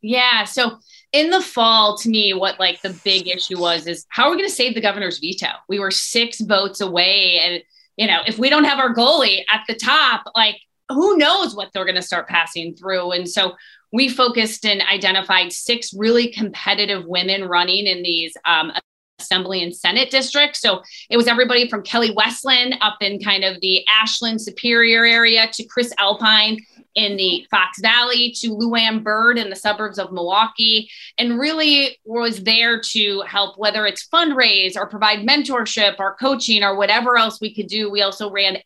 Yeah 0.00 0.44
so 0.44 0.78
in 1.12 1.30
the 1.30 1.40
fall, 1.40 1.96
to 1.98 2.08
me, 2.08 2.32
what 2.32 2.58
like 2.58 2.80
the 2.80 2.98
big 3.04 3.28
issue 3.28 3.58
was 3.58 3.86
is 3.86 4.06
how 4.08 4.24
are 4.24 4.30
we 4.30 4.36
going 4.36 4.48
to 4.48 4.54
save 4.54 4.74
the 4.74 4.80
governor's 4.80 5.18
veto? 5.18 5.48
We 5.68 5.78
were 5.78 5.90
six 5.90 6.40
votes 6.40 6.80
away. 6.80 7.38
And, 7.42 7.62
you 7.96 8.06
know, 8.06 8.20
if 8.26 8.38
we 8.38 8.48
don't 8.48 8.64
have 8.64 8.78
our 8.78 8.94
goalie 8.94 9.42
at 9.48 9.62
the 9.68 9.74
top, 9.74 10.24
like 10.34 10.56
who 10.88 11.18
knows 11.18 11.54
what 11.54 11.70
they're 11.72 11.84
going 11.84 11.96
to 11.96 12.02
start 12.02 12.28
passing 12.28 12.74
through. 12.74 13.12
And 13.12 13.28
so 13.28 13.54
we 13.92 14.08
focused 14.08 14.64
and 14.64 14.82
identified 14.82 15.52
six 15.52 15.92
really 15.92 16.28
competitive 16.28 17.04
women 17.06 17.44
running 17.44 17.86
in 17.86 18.02
these 18.02 18.34
um, 18.46 18.72
assembly 19.18 19.62
and 19.62 19.74
senate 19.74 20.10
districts. 20.10 20.60
So 20.60 20.82
it 21.10 21.16
was 21.16 21.26
everybody 21.28 21.68
from 21.68 21.82
Kelly 21.82 22.14
Westlund 22.14 22.74
up 22.80 22.96
in 23.00 23.20
kind 23.20 23.44
of 23.44 23.60
the 23.60 23.84
Ashland 23.86 24.40
Superior 24.40 25.04
area 25.04 25.48
to 25.52 25.64
Chris 25.64 25.92
Alpine 25.98 26.58
in 26.94 27.16
the 27.16 27.46
Fox 27.50 27.80
Valley 27.80 28.34
to 28.40 28.50
Luann 28.50 29.02
Bird 29.02 29.38
in 29.38 29.50
the 29.50 29.56
suburbs 29.56 29.98
of 29.98 30.12
Milwaukee, 30.12 30.90
and 31.18 31.38
really 31.38 31.98
was 32.04 32.42
there 32.42 32.80
to 32.80 33.22
help, 33.22 33.58
whether 33.58 33.86
it's 33.86 34.06
fundraise 34.08 34.76
or 34.76 34.86
provide 34.86 35.20
mentorship 35.20 35.96
or 35.98 36.16
coaching 36.16 36.62
or 36.62 36.76
whatever 36.76 37.16
else 37.16 37.40
we 37.40 37.54
could 37.54 37.66
do. 37.66 37.90
We 37.90 38.02
also 38.02 38.30
ran 38.30 38.58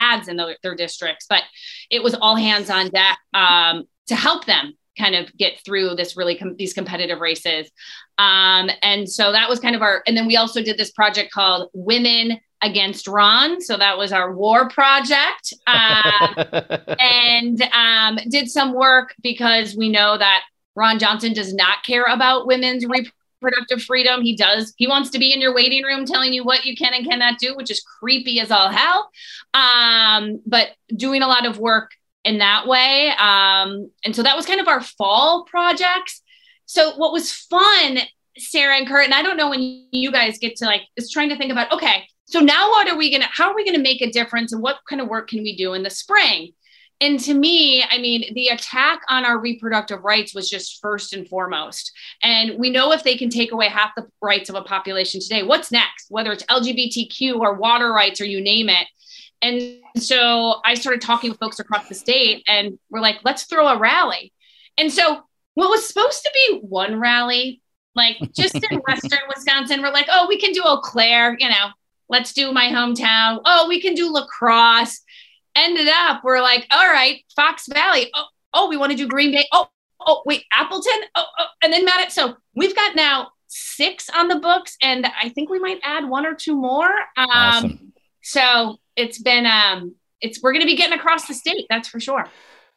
ads 0.00 0.28
in 0.28 0.36
the, 0.36 0.56
their 0.62 0.74
districts, 0.74 1.26
but 1.28 1.42
it 1.90 2.02
was 2.02 2.14
all 2.14 2.36
hands 2.36 2.70
on 2.70 2.90
deck 2.90 3.18
um, 3.32 3.84
to 4.06 4.14
help 4.14 4.44
them 4.44 4.74
kind 4.96 5.14
of 5.14 5.36
get 5.36 5.58
through 5.64 5.94
this 5.96 6.16
really 6.16 6.36
com- 6.36 6.56
these 6.56 6.72
competitive 6.72 7.20
races. 7.20 7.70
Um, 8.18 8.70
and 8.82 9.08
so 9.08 9.32
that 9.32 9.48
was 9.48 9.58
kind 9.58 9.74
of 9.74 9.82
our, 9.82 10.02
and 10.06 10.16
then 10.16 10.26
we 10.26 10.36
also 10.36 10.62
did 10.62 10.78
this 10.78 10.92
project 10.92 11.32
called 11.32 11.70
Women 11.74 12.38
against 12.64 13.06
Ron. 13.06 13.60
So 13.60 13.76
that 13.76 13.98
was 13.98 14.12
our 14.12 14.34
war 14.34 14.68
project. 14.68 15.52
Uh, 15.66 16.44
and 16.98 17.62
um, 17.72 18.18
did 18.30 18.50
some 18.50 18.72
work 18.72 19.14
because 19.22 19.76
we 19.76 19.90
know 19.90 20.16
that 20.16 20.42
Ron 20.74 20.98
Johnson 20.98 21.34
does 21.34 21.54
not 21.54 21.84
care 21.84 22.04
about 22.04 22.46
women's 22.46 22.86
reproductive 22.86 23.82
freedom. 23.82 24.22
He 24.22 24.34
does, 24.34 24.72
he 24.76 24.88
wants 24.88 25.10
to 25.10 25.18
be 25.18 25.32
in 25.32 25.40
your 25.40 25.54
waiting 25.54 25.84
room 25.84 26.06
telling 26.06 26.32
you 26.32 26.42
what 26.42 26.64
you 26.64 26.74
can 26.74 26.94
and 26.94 27.06
cannot 27.06 27.38
do, 27.38 27.54
which 27.54 27.70
is 27.70 27.80
creepy 28.00 28.40
as 28.40 28.50
all 28.50 28.70
hell. 28.70 29.10
Um, 29.52 30.40
but 30.46 30.70
doing 30.96 31.22
a 31.22 31.28
lot 31.28 31.46
of 31.46 31.58
work 31.58 31.90
in 32.24 32.38
that 32.38 32.66
way. 32.66 33.10
Um, 33.18 33.90
and 34.04 34.16
so 34.16 34.22
that 34.22 34.36
was 34.36 34.46
kind 34.46 34.60
of 34.60 34.68
our 34.68 34.80
fall 34.80 35.44
projects. 35.44 36.22
So 36.64 36.96
what 36.96 37.12
was 37.12 37.30
fun, 37.30 37.98
Sarah 38.38 38.78
and 38.78 38.88
Kurt, 38.88 39.04
and 39.04 39.14
I 39.14 39.22
don't 39.22 39.36
know 39.36 39.50
when 39.50 39.86
you 39.92 40.10
guys 40.10 40.38
get 40.38 40.56
to 40.56 40.64
like, 40.64 40.80
is 40.96 41.10
trying 41.12 41.28
to 41.28 41.36
think 41.36 41.52
about, 41.52 41.70
okay, 41.70 42.04
so 42.26 42.40
now 42.40 42.70
what 42.70 42.88
are 42.88 42.96
we 42.96 43.10
going 43.10 43.22
to, 43.22 43.28
how 43.30 43.50
are 43.50 43.54
we 43.54 43.64
going 43.64 43.76
to 43.76 43.82
make 43.82 44.00
a 44.00 44.10
difference 44.10 44.52
and 44.52 44.62
what 44.62 44.78
kind 44.88 45.00
of 45.00 45.08
work 45.08 45.28
can 45.28 45.42
we 45.42 45.56
do 45.56 45.74
in 45.74 45.82
the 45.82 45.90
spring? 45.90 46.52
And 47.00 47.18
to 47.20 47.34
me, 47.34 47.82
I 47.82 47.98
mean, 47.98 48.32
the 48.34 48.48
attack 48.48 49.00
on 49.08 49.24
our 49.24 49.38
reproductive 49.38 50.02
rights 50.04 50.34
was 50.34 50.48
just 50.48 50.80
first 50.80 51.12
and 51.12 51.28
foremost. 51.28 51.92
And 52.22 52.58
we 52.58 52.70
know 52.70 52.92
if 52.92 53.02
they 53.02 53.16
can 53.16 53.30
take 53.30 53.52
away 53.52 53.68
half 53.68 53.90
the 53.96 54.06
rights 54.22 54.48
of 54.48 54.54
a 54.54 54.62
population 54.62 55.20
today, 55.20 55.42
what's 55.42 55.72
next? 55.72 56.06
Whether 56.08 56.32
it's 56.32 56.44
LGBTQ 56.44 57.38
or 57.40 57.54
water 57.54 57.92
rights 57.92 58.20
or 58.20 58.24
you 58.24 58.40
name 58.40 58.68
it. 58.68 58.86
And 59.42 59.80
so 59.98 60.60
I 60.64 60.74
started 60.74 61.02
talking 61.02 61.30
with 61.30 61.38
folks 61.38 61.58
across 61.58 61.88
the 61.88 61.94
state 61.94 62.44
and 62.46 62.78
we're 62.88 63.00
like, 63.00 63.18
let's 63.24 63.44
throw 63.44 63.66
a 63.66 63.78
rally. 63.78 64.32
And 64.78 64.90
so 64.90 65.24
what 65.54 65.68
was 65.68 65.86
supposed 65.86 66.22
to 66.22 66.30
be 66.32 66.60
one 66.60 66.98
rally, 66.98 67.60
like 67.94 68.16
just 68.32 68.54
in 68.54 68.78
Western 68.88 69.18
Wisconsin, 69.28 69.82
we're 69.82 69.92
like, 69.92 70.08
oh, 70.10 70.26
we 70.28 70.38
can 70.38 70.52
do 70.52 70.62
Eau 70.64 70.80
Claire, 70.80 71.36
you 71.38 71.48
know, 71.48 71.68
let's 72.08 72.32
do 72.32 72.52
my 72.52 72.66
hometown. 72.66 73.40
Oh, 73.44 73.66
we 73.68 73.80
can 73.80 73.94
do 73.94 74.12
La 74.12 74.26
Crosse. 74.26 75.00
Ended 75.56 75.88
up, 75.88 76.22
we're 76.24 76.42
like, 76.42 76.66
all 76.70 76.86
right, 76.86 77.22
Fox 77.36 77.66
Valley. 77.68 78.10
Oh, 78.12 78.24
oh, 78.54 78.68
we 78.68 78.76
want 78.76 78.90
to 78.90 78.98
do 78.98 79.06
Green 79.06 79.30
Bay. 79.30 79.46
Oh, 79.52 79.68
oh, 80.04 80.22
wait, 80.26 80.44
Appleton. 80.52 80.92
Oh, 81.14 81.24
oh, 81.38 81.46
and 81.62 81.72
then 81.72 81.84
Matt. 81.84 82.10
So 82.10 82.36
we've 82.56 82.74
got 82.74 82.96
now 82.96 83.28
six 83.46 84.10
on 84.10 84.26
the 84.26 84.40
books, 84.40 84.76
and 84.82 85.06
I 85.06 85.28
think 85.28 85.50
we 85.50 85.60
might 85.60 85.78
add 85.84 86.08
one 86.08 86.26
or 86.26 86.34
two 86.34 86.56
more. 86.56 86.90
Um, 87.16 87.28
awesome. 87.30 87.92
So 88.22 88.78
it's 88.96 89.20
been, 89.20 89.46
um, 89.46 89.94
it's 90.20 90.42
we're 90.42 90.52
going 90.52 90.62
to 90.62 90.66
be 90.66 90.76
getting 90.76 90.98
across 90.98 91.28
the 91.28 91.34
state. 91.34 91.66
That's 91.70 91.86
for 91.86 92.00
sure. 92.00 92.26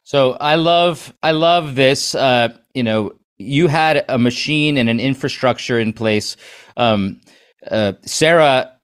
So 0.04 0.32
I 0.34 0.54
love, 0.54 1.12
I 1.22 1.32
love 1.32 1.74
this. 1.74 2.14
Uh, 2.14 2.56
you 2.74 2.82
know, 2.84 3.12
you 3.38 3.66
had 3.66 4.04
a 4.08 4.18
machine 4.18 4.76
and 4.78 4.88
an 4.88 5.00
infrastructure 5.00 5.78
in 5.80 5.92
place. 5.92 6.36
Um, 6.76 7.20
uh, 7.68 7.94
Sarah 8.02 8.77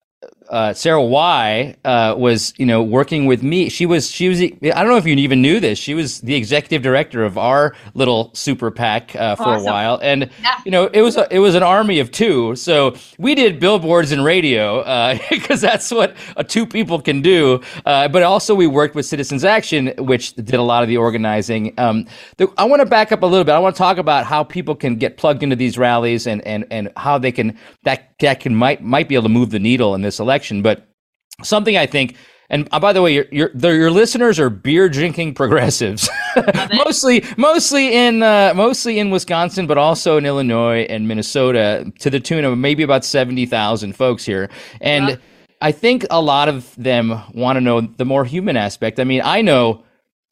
uh, 0.49 0.75
Sarah 0.75 1.03
Y 1.03 1.75
uh, 1.85 2.15
was, 2.17 2.53
you 2.59 2.67
know, 2.67 2.83
working 2.83 3.27
with 3.27 3.43
me. 3.43 3.69
She 3.69 3.87
was, 3.87 4.11
she 4.11 4.29
was. 4.29 4.43
I 4.43 4.49
don't 4.61 4.89
know 4.89 4.97
if 4.97 5.07
you 5.07 5.15
even 5.17 5.41
knew 5.41 5.61
this. 5.61 5.79
She 5.79 5.95
was 5.95 6.21
the 6.21 6.35
executive 6.35 6.83
director 6.83 7.25
of 7.25 7.39
our 7.39 7.75
little 7.95 8.31
super 8.35 8.71
PAC 8.71 9.17
uh, 9.17 9.37
for 9.37 9.45
awesome. 9.45 9.67
a 9.67 9.71
while, 9.71 9.99
and 10.03 10.31
yeah. 10.43 10.61
you 10.65 10.71
know, 10.71 10.87
it 10.87 11.01
was 11.01 11.17
a, 11.17 11.27
it 11.35 11.39
was 11.39 11.55
an 11.55 11.63
army 11.63 11.99
of 11.99 12.11
two. 12.11 12.55
So 12.57 12.95
we 13.19 13.35
did 13.35 13.59
billboards 13.59 14.13
and 14.13 14.25
radio 14.25 14.81
because 15.31 15.65
uh, 15.65 15.69
that's 15.71 15.91
what 15.91 16.17
two 16.49 16.67
people 16.67 17.01
can 17.01 17.23
do. 17.23 17.61
Uh, 17.87 18.09
but 18.09 18.23
also, 18.23 18.55
we 18.55 18.67
worked 18.67 18.95
with 18.95 19.07
Citizens 19.07 19.45
Action, 19.45 19.93
which 19.99 20.35
did 20.35 20.55
a 20.55 20.63
lot 20.63 20.83
of 20.83 20.89
the 20.89 20.99
organizing. 20.99 21.73
Um, 21.79 22.07
the, 22.37 22.53
I 22.59 22.65
want 22.65 22.81
to 22.81 22.87
back 22.87 23.13
up 23.13 23.23
a 23.23 23.27
little 23.27 23.45
bit. 23.45 23.53
I 23.53 23.59
want 23.59 23.75
to 23.75 23.79
talk 23.79 23.99
about 23.99 24.27
how 24.27 24.45
people 24.45 24.75
can 24.75 24.97
get 24.97 25.17
plugged 25.17 25.43
into 25.43 25.57
these 25.57 25.79
rallies 25.79 26.27
and 26.27 26.47
and 26.47 26.67
and 26.71 26.93
how 26.97 27.19
they 27.19 27.33
can 27.33 27.59
that 27.85 28.11
that 28.21 28.41
can 28.41 28.55
might 28.55 28.83
might 28.83 29.09
be 29.09 29.15
able 29.15 29.25
to 29.25 29.29
move 29.29 29.51
the 29.51 29.59
needle 29.59 29.95
in 29.95 30.03
this 30.03 30.21
election. 30.21 30.34
But 30.63 30.89
something 31.43 31.77
I 31.77 31.87
think, 31.87 32.17
and 32.51 32.69
uh, 32.73 32.81
by 32.81 32.93
the 32.93 33.03
way, 33.03 33.15
your 33.15 33.27
your, 33.31 33.51
your 33.55 33.91
listeners 33.91 34.39
are 34.39 34.51
beer 34.51 34.89
drinking 34.89 35.35
progressives, 35.35 36.09
mostly 36.85 37.25
mostly 37.37 37.95
in 37.95 38.23
uh, 38.23 38.53
mostly 38.55 38.99
in 38.99 39.11
Wisconsin, 39.11 39.67
but 39.67 39.79
also 39.79 40.17
in 40.17 40.27
Illinois 40.27 40.83
and 40.83 41.09
Minnesota, 41.09 41.91
to 42.01 42.11
the 42.11 42.21
tune 42.21 42.45
of 42.45 42.57
maybe 42.59 42.83
about 42.83 43.05
seventy 43.05 43.47
thousand 43.47 43.95
folks 43.95 44.25
here, 44.25 44.51
and. 44.81 45.11
Yeah. 45.11 45.17
I 45.61 45.73
think 45.73 46.05
a 46.11 46.21
lot 46.21 46.51
of 46.51 46.75
them 46.77 47.19
want 47.33 47.57
to 47.57 47.61
know 47.61 47.81
the 47.81 48.05
more 48.05 48.27
human 48.27 48.55
aspect. 48.55 49.01
I 49.01 49.05
mean, 49.05 49.23
I 49.25 49.41
know, 49.41 49.83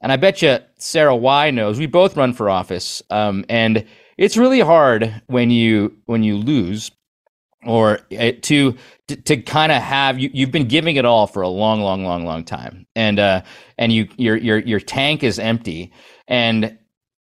and 0.03 0.13
I 0.13 0.17
bet 0.17 0.43
you 0.43 0.59
Sarah 0.77 1.17
Y 1.17 1.51
knows. 1.51 1.79
We 1.79 1.87
both 1.87 2.19
run 2.19 2.35
for 2.35 2.51
office, 2.51 3.03
um, 3.09 3.47
and 3.49 3.87
it's 4.19 4.37
really 4.37 4.61
hard 4.61 5.23
when 5.29 5.51
you 5.51 5.97
when 6.05 6.23
you 6.23 6.37
lose 6.37 6.91
or 7.65 8.01
uh, 8.19 8.33
to 8.43 8.77
to, 9.09 9.17
to 9.17 9.37
kind 9.39 9.73
of 9.73 9.83
have 9.83 10.19
you 10.19 10.31
you've 10.33 10.51
been 10.51 10.69
giving 10.69 10.97
it 10.97 11.05
all 11.05 11.27
for 11.27 11.43
a 11.43 11.49
long 11.49 11.81
long 11.81 12.05
long 12.05 12.25
long 12.25 12.45
time. 12.45 12.87
And 12.97 13.19
uh 13.19 13.43
and 13.79 13.93
you 13.93 14.09
your 14.17 14.37
your 14.37 14.59
your 14.59 14.81
tank 14.81 15.23
is 15.23 15.39
empty. 15.39 15.93
And 16.29 16.79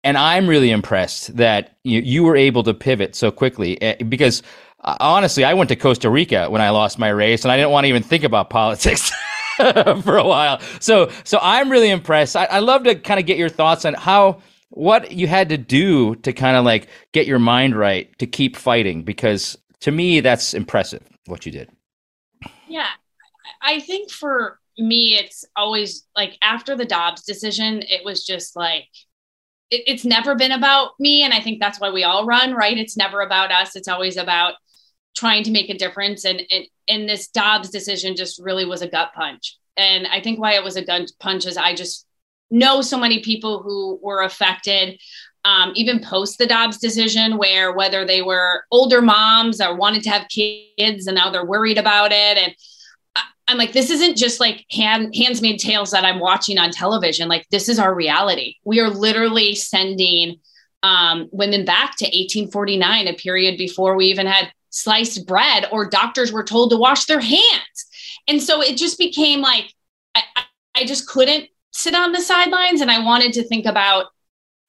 and 0.04 0.18
I'm 0.18 0.48
really 0.48 0.72
impressed 0.72 1.36
that 1.38 1.78
you 1.84 2.02
you 2.02 2.24
were 2.24 2.36
able 2.36 2.64
to 2.64 2.74
pivot 2.74 3.16
so 3.16 3.32
quickly 3.32 3.82
eh, 3.82 4.04
because 4.04 4.44
uh, 4.84 4.98
honestly 5.00 5.44
I 5.44 5.54
went 5.54 5.70
to 5.70 5.76
Costa 5.76 6.10
Rica 6.10 6.50
when 6.50 6.62
I 6.62 6.70
lost 6.70 7.00
my 7.00 7.10
race 7.10 7.44
and 7.44 7.52
I 7.52 7.58
didn't 7.58 7.72
want 7.72 7.86
to 7.86 7.90
even 7.90 8.04
think 8.04 8.24
about 8.24 8.50
politics 8.52 9.12
for 9.58 10.18
a 10.18 10.26
while. 10.26 10.60
So 10.80 11.12
so 11.24 11.40
I'm 11.42 11.70
really 11.70 11.90
impressed. 11.90 12.36
I, 12.36 12.46
I 12.46 12.60
love 12.60 12.84
to 12.84 12.96
kind 12.96 13.20
of 13.20 13.26
get 13.26 13.38
your 13.38 13.50
thoughts 13.50 13.86
on 13.86 13.94
how 13.96 14.42
what 14.70 15.12
you 15.12 15.28
had 15.28 15.50
to 15.50 15.58
do 15.58 16.16
to 16.18 16.32
kind 16.32 16.56
of 16.56 16.64
like 16.64 16.88
get 17.12 17.26
your 17.26 17.40
mind 17.40 17.76
right 17.76 18.18
to 18.20 18.28
keep 18.28 18.56
fighting 18.56 19.04
because 19.04 19.58
to 19.82 19.92
me, 19.92 20.20
that's 20.20 20.54
impressive 20.54 21.04
what 21.26 21.46
you 21.46 21.52
did. 21.52 21.70
Yeah. 22.68 22.88
I 23.62 23.80
think 23.80 24.12
for 24.12 24.60
me, 24.78 25.18
it's 25.18 25.46
always 25.56 26.06
like 26.16 26.38
after 26.42 26.76
the 26.76 26.86
Dobbs 26.86 27.24
decision, 27.24 27.84
it 27.84 28.06
was 28.06 28.26
just 28.26 28.56
like, 28.56 28.88
it, 29.70 29.84
it's 29.88 30.06
never 30.06 30.36
been 30.36 30.52
about 30.52 30.92
me. 31.00 31.24
And 31.24 31.34
I 31.34 31.42
think 31.42 31.60
that's 31.60 31.80
why 31.80 31.90
we 31.90 32.04
all 32.04 32.26
run, 32.26 32.54
right? 32.54 32.78
It's 32.78 32.98
never 32.98 33.22
about 33.22 33.52
us. 33.52 33.76
It's 33.76 33.88
always 33.88 34.18
about 34.18 34.54
trying 35.16 35.44
to 35.44 35.52
make 35.52 35.70
a 35.70 35.78
difference. 35.78 36.26
And, 36.26 36.42
and, 36.50 36.66
and 36.88 37.10
this 37.10 37.28
Dobbs 37.28 37.70
decision 37.70 38.16
just 38.16 38.42
really 38.42 38.66
was 38.66 38.82
a 38.82 38.88
gut 38.88 39.12
punch. 39.14 39.58
And 39.76 40.08
I 40.08 40.22
think 40.22 40.40
why 40.40 40.54
it 40.54 40.64
was 40.64 40.76
a 40.76 40.86
gut 40.86 41.10
punch 41.20 41.46
is 41.46 41.58
I 41.58 41.74
just 41.74 42.06
know 42.52 42.82
so 42.82 42.98
many 42.98 43.22
people 43.22 43.62
who 43.62 44.00
were 44.02 44.22
affected 44.22 45.00
um, 45.46 45.72
even 45.76 46.00
post 46.00 46.38
the 46.38 46.46
Dobbs 46.46 46.78
decision, 46.78 47.38
where 47.38 47.74
whether 47.74 48.06
they 48.06 48.22
were 48.22 48.66
older 48.72 49.02
moms 49.02 49.62
or 49.62 49.76
wanted 49.76 50.04
to 50.04 50.10
have 50.10 50.28
kids 50.28 51.08
and 51.08 51.16
now 51.16 51.30
they're 51.30 51.46
worried 51.46 51.78
about 51.78 52.12
it. 52.12 52.38
And 52.38 52.56
I'm 53.48 53.58
like, 53.58 53.74
this 53.74 53.90
isn't 53.90 54.16
just 54.16 54.40
like 54.40 54.66
hand, 54.70 55.16
Handmaid's 55.16 55.64
Tales 55.64 55.92
that 55.92 56.06
I'm 56.06 56.20
watching 56.20 56.60
on 56.60 56.72
television. 56.72 57.28
Like, 57.28 57.48
this 57.50 57.68
is 57.68 57.80
our 57.80 57.96
reality. 57.96 58.56
We 58.64 58.80
are 58.80 58.90
literally 58.90 59.56
sending 59.56 60.40
um, 60.84 61.30
women 61.32 61.66
back 61.66 61.96
to 61.98 62.06
1849, 62.06 63.08
a 63.08 63.14
period 63.14 63.58
before 63.58 63.96
we 63.96 64.06
even 64.06 64.28
had 64.28 64.52
sliced 64.70 65.26
bread 65.26 65.68
or 65.72 65.90
doctors 65.90 66.32
were 66.32 66.44
told 66.44 66.70
to 66.70 66.78
wash 66.78 67.06
their 67.06 67.20
hands. 67.20 67.88
And 68.28 68.42
so 68.42 68.62
it 68.62 68.78
just 68.78 69.00
became 69.00 69.42
like, 69.42 69.74
I, 70.14 70.22
I 70.76 70.86
just 70.86 71.08
couldn't 71.08 71.50
sit 71.72 71.96
on 71.96 72.12
the 72.12 72.22
sidelines 72.22 72.82
and 72.82 72.92
I 72.92 73.04
wanted 73.04 73.34
to 73.34 73.44
think 73.44 73.66
about 73.66 74.08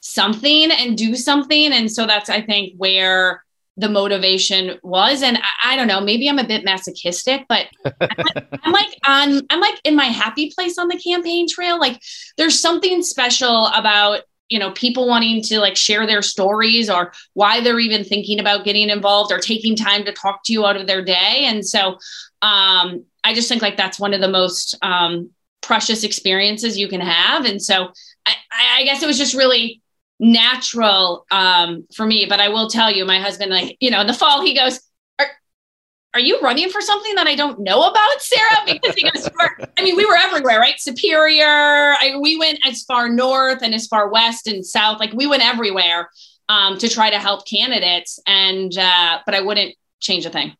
something 0.00 0.70
and 0.70 0.96
do 0.96 1.14
something. 1.14 1.72
And 1.72 1.90
so 1.90 2.06
that's, 2.06 2.28
I 2.28 2.40
think, 2.40 2.74
where 2.76 3.44
the 3.76 3.88
motivation 3.88 4.78
was. 4.82 5.22
And 5.22 5.38
I, 5.38 5.72
I 5.72 5.76
don't 5.76 5.86
know, 5.86 6.00
maybe 6.00 6.28
I'm 6.28 6.38
a 6.38 6.46
bit 6.46 6.64
masochistic, 6.64 7.46
but 7.48 7.66
I'm, 8.00 8.48
I'm 8.64 8.72
like 8.72 8.98
on, 9.06 9.42
I'm 9.50 9.60
like 9.60 9.80
in 9.84 9.96
my 9.96 10.06
happy 10.06 10.50
place 10.54 10.78
on 10.78 10.88
the 10.88 10.98
campaign 10.98 11.46
trail. 11.48 11.78
Like 11.78 12.00
there's 12.36 12.60
something 12.60 13.02
special 13.02 13.66
about 13.68 14.22
you 14.50 14.58
know 14.58 14.72
people 14.72 15.06
wanting 15.06 15.40
to 15.42 15.60
like 15.60 15.76
share 15.76 16.06
their 16.06 16.22
stories 16.22 16.90
or 16.90 17.12
why 17.34 17.60
they're 17.60 17.78
even 17.78 18.04
thinking 18.04 18.40
about 18.40 18.64
getting 18.64 18.90
involved 18.90 19.32
or 19.32 19.38
taking 19.38 19.76
time 19.76 20.04
to 20.04 20.12
talk 20.12 20.40
to 20.44 20.52
you 20.52 20.66
out 20.66 20.76
of 20.76 20.86
their 20.86 21.02
day 21.04 21.44
and 21.44 21.64
so 21.64 21.96
um, 22.42 23.04
i 23.22 23.32
just 23.32 23.48
think 23.48 23.62
like 23.62 23.76
that's 23.76 24.00
one 24.00 24.12
of 24.12 24.20
the 24.20 24.28
most 24.28 24.76
um, 24.82 25.30
precious 25.60 26.02
experiences 26.02 26.76
you 26.76 26.88
can 26.88 27.00
have 27.00 27.44
and 27.44 27.62
so 27.62 27.92
I, 28.26 28.34
I 28.80 28.82
guess 28.82 29.02
it 29.02 29.06
was 29.06 29.18
just 29.18 29.34
really 29.34 29.79
natural 30.20 31.26
um, 31.30 31.86
for 31.94 32.06
me. 32.06 32.26
But 32.26 32.40
I 32.40 32.48
will 32.48 32.68
tell 32.68 32.92
you, 32.92 33.04
my 33.04 33.18
husband, 33.18 33.50
like, 33.50 33.76
you 33.80 33.90
know, 33.90 34.00
in 34.00 34.06
the 34.06 34.12
fall, 34.12 34.44
he 34.44 34.54
goes, 34.54 34.78
Are, 35.18 35.26
are 36.14 36.20
you 36.20 36.38
running 36.40 36.68
for 36.68 36.80
something 36.80 37.14
that 37.16 37.26
I 37.26 37.34
don't 37.34 37.58
know 37.60 37.82
about, 37.82 38.20
Sarah? 38.20 38.66
Because 38.66 38.94
he 38.94 39.10
goes, 39.10 39.28
I 39.78 39.82
mean, 39.82 39.96
we 39.96 40.04
were 40.04 40.16
everywhere, 40.16 40.60
right? 40.60 40.78
Superior. 40.78 41.46
I, 41.46 42.16
we 42.20 42.38
went 42.38 42.58
as 42.66 42.82
far 42.84 43.08
north 43.08 43.62
and 43.62 43.74
as 43.74 43.86
far 43.86 44.10
west 44.10 44.46
and 44.46 44.64
south. 44.64 45.00
Like 45.00 45.12
we 45.14 45.26
went 45.26 45.44
everywhere 45.44 46.10
um, 46.48 46.78
to 46.78 46.88
try 46.88 47.10
to 47.10 47.18
help 47.18 47.46
candidates. 47.46 48.20
And, 48.26 48.76
uh, 48.76 49.20
but 49.24 49.34
I 49.34 49.40
wouldn't 49.40 49.74
change 50.00 50.26
a 50.26 50.30
thing. 50.30 50.54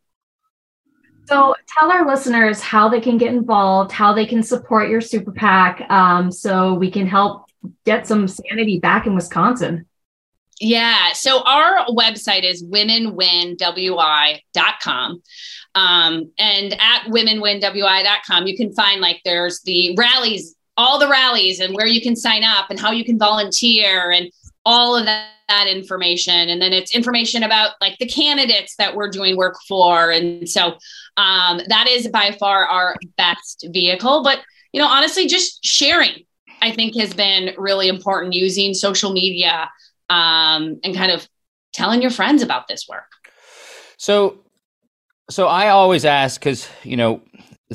So 1.26 1.54
tell 1.78 1.92
our 1.92 2.06
listeners 2.08 2.60
how 2.60 2.88
they 2.88 3.00
can 3.00 3.16
get 3.16 3.32
involved, 3.32 3.92
how 3.92 4.12
they 4.12 4.26
can 4.26 4.42
support 4.42 4.88
your 4.88 5.00
super 5.00 5.30
PAC, 5.30 5.88
um, 5.88 6.32
so 6.32 6.74
we 6.74 6.90
can 6.90 7.06
help 7.06 7.49
get 7.84 8.06
some 8.06 8.28
sanity 8.28 8.78
back 8.78 9.06
in 9.06 9.14
Wisconsin? 9.14 9.86
Yeah. 10.60 11.12
So 11.14 11.42
our 11.42 11.86
website 11.86 12.44
is 12.44 12.62
womenwinwi.com. 12.62 15.22
Um, 15.74 16.30
and 16.38 16.72
at 16.74 17.06
womenwinwi.com, 17.08 18.46
you 18.46 18.56
can 18.56 18.72
find 18.74 19.00
like 19.00 19.22
there's 19.24 19.62
the 19.62 19.96
rallies, 19.96 20.54
all 20.76 20.98
the 20.98 21.08
rallies, 21.08 21.60
and 21.60 21.74
where 21.74 21.86
you 21.86 22.02
can 22.02 22.14
sign 22.14 22.44
up 22.44 22.66
and 22.68 22.78
how 22.78 22.90
you 22.90 23.04
can 23.04 23.18
volunteer 23.18 24.10
and 24.10 24.30
all 24.66 24.94
of 24.96 25.06
that, 25.06 25.28
that 25.48 25.66
information. 25.66 26.50
And 26.50 26.60
then 26.60 26.74
it's 26.74 26.94
information 26.94 27.42
about 27.42 27.70
like 27.80 27.96
the 27.98 28.06
candidates 28.06 28.76
that 28.76 28.94
we're 28.94 29.08
doing 29.08 29.38
work 29.38 29.56
for. 29.66 30.10
And 30.10 30.46
so 30.48 30.76
um, 31.16 31.62
that 31.68 31.88
is 31.88 32.06
by 32.08 32.32
far 32.32 32.66
our 32.66 32.96
best 33.16 33.66
vehicle. 33.70 34.22
But, 34.22 34.40
you 34.72 34.80
know, 34.80 34.88
honestly, 34.88 35.26
just 35.26 35.64
sharing 35.64 36.26
I 36.62 36.72
think 36.72 36.96
has 36.96 37.14
been 37.14 37.54
really 37.56 37.88
important 37.88 38.34
using 38.34 38.74
social 38.74 39.12
media 39.12 39.70
um, 40.08 40.80
and 40.84 40.94
kind 40.94 41.12
of 41.12 41.28
telling 41.72 42.02
your 42.02 42.10
friends 42.10 42.42
about 42.42 42.68
this 42.68 42.86
work. 42.88 43.04
So, 43.96 44.40
so 45.28 45.46
I 45.46 45.68
always 45.68 46.04
ask 46.04 46.40
because 46.40 46.68
you 46.82 46.96
know 46.96 47.22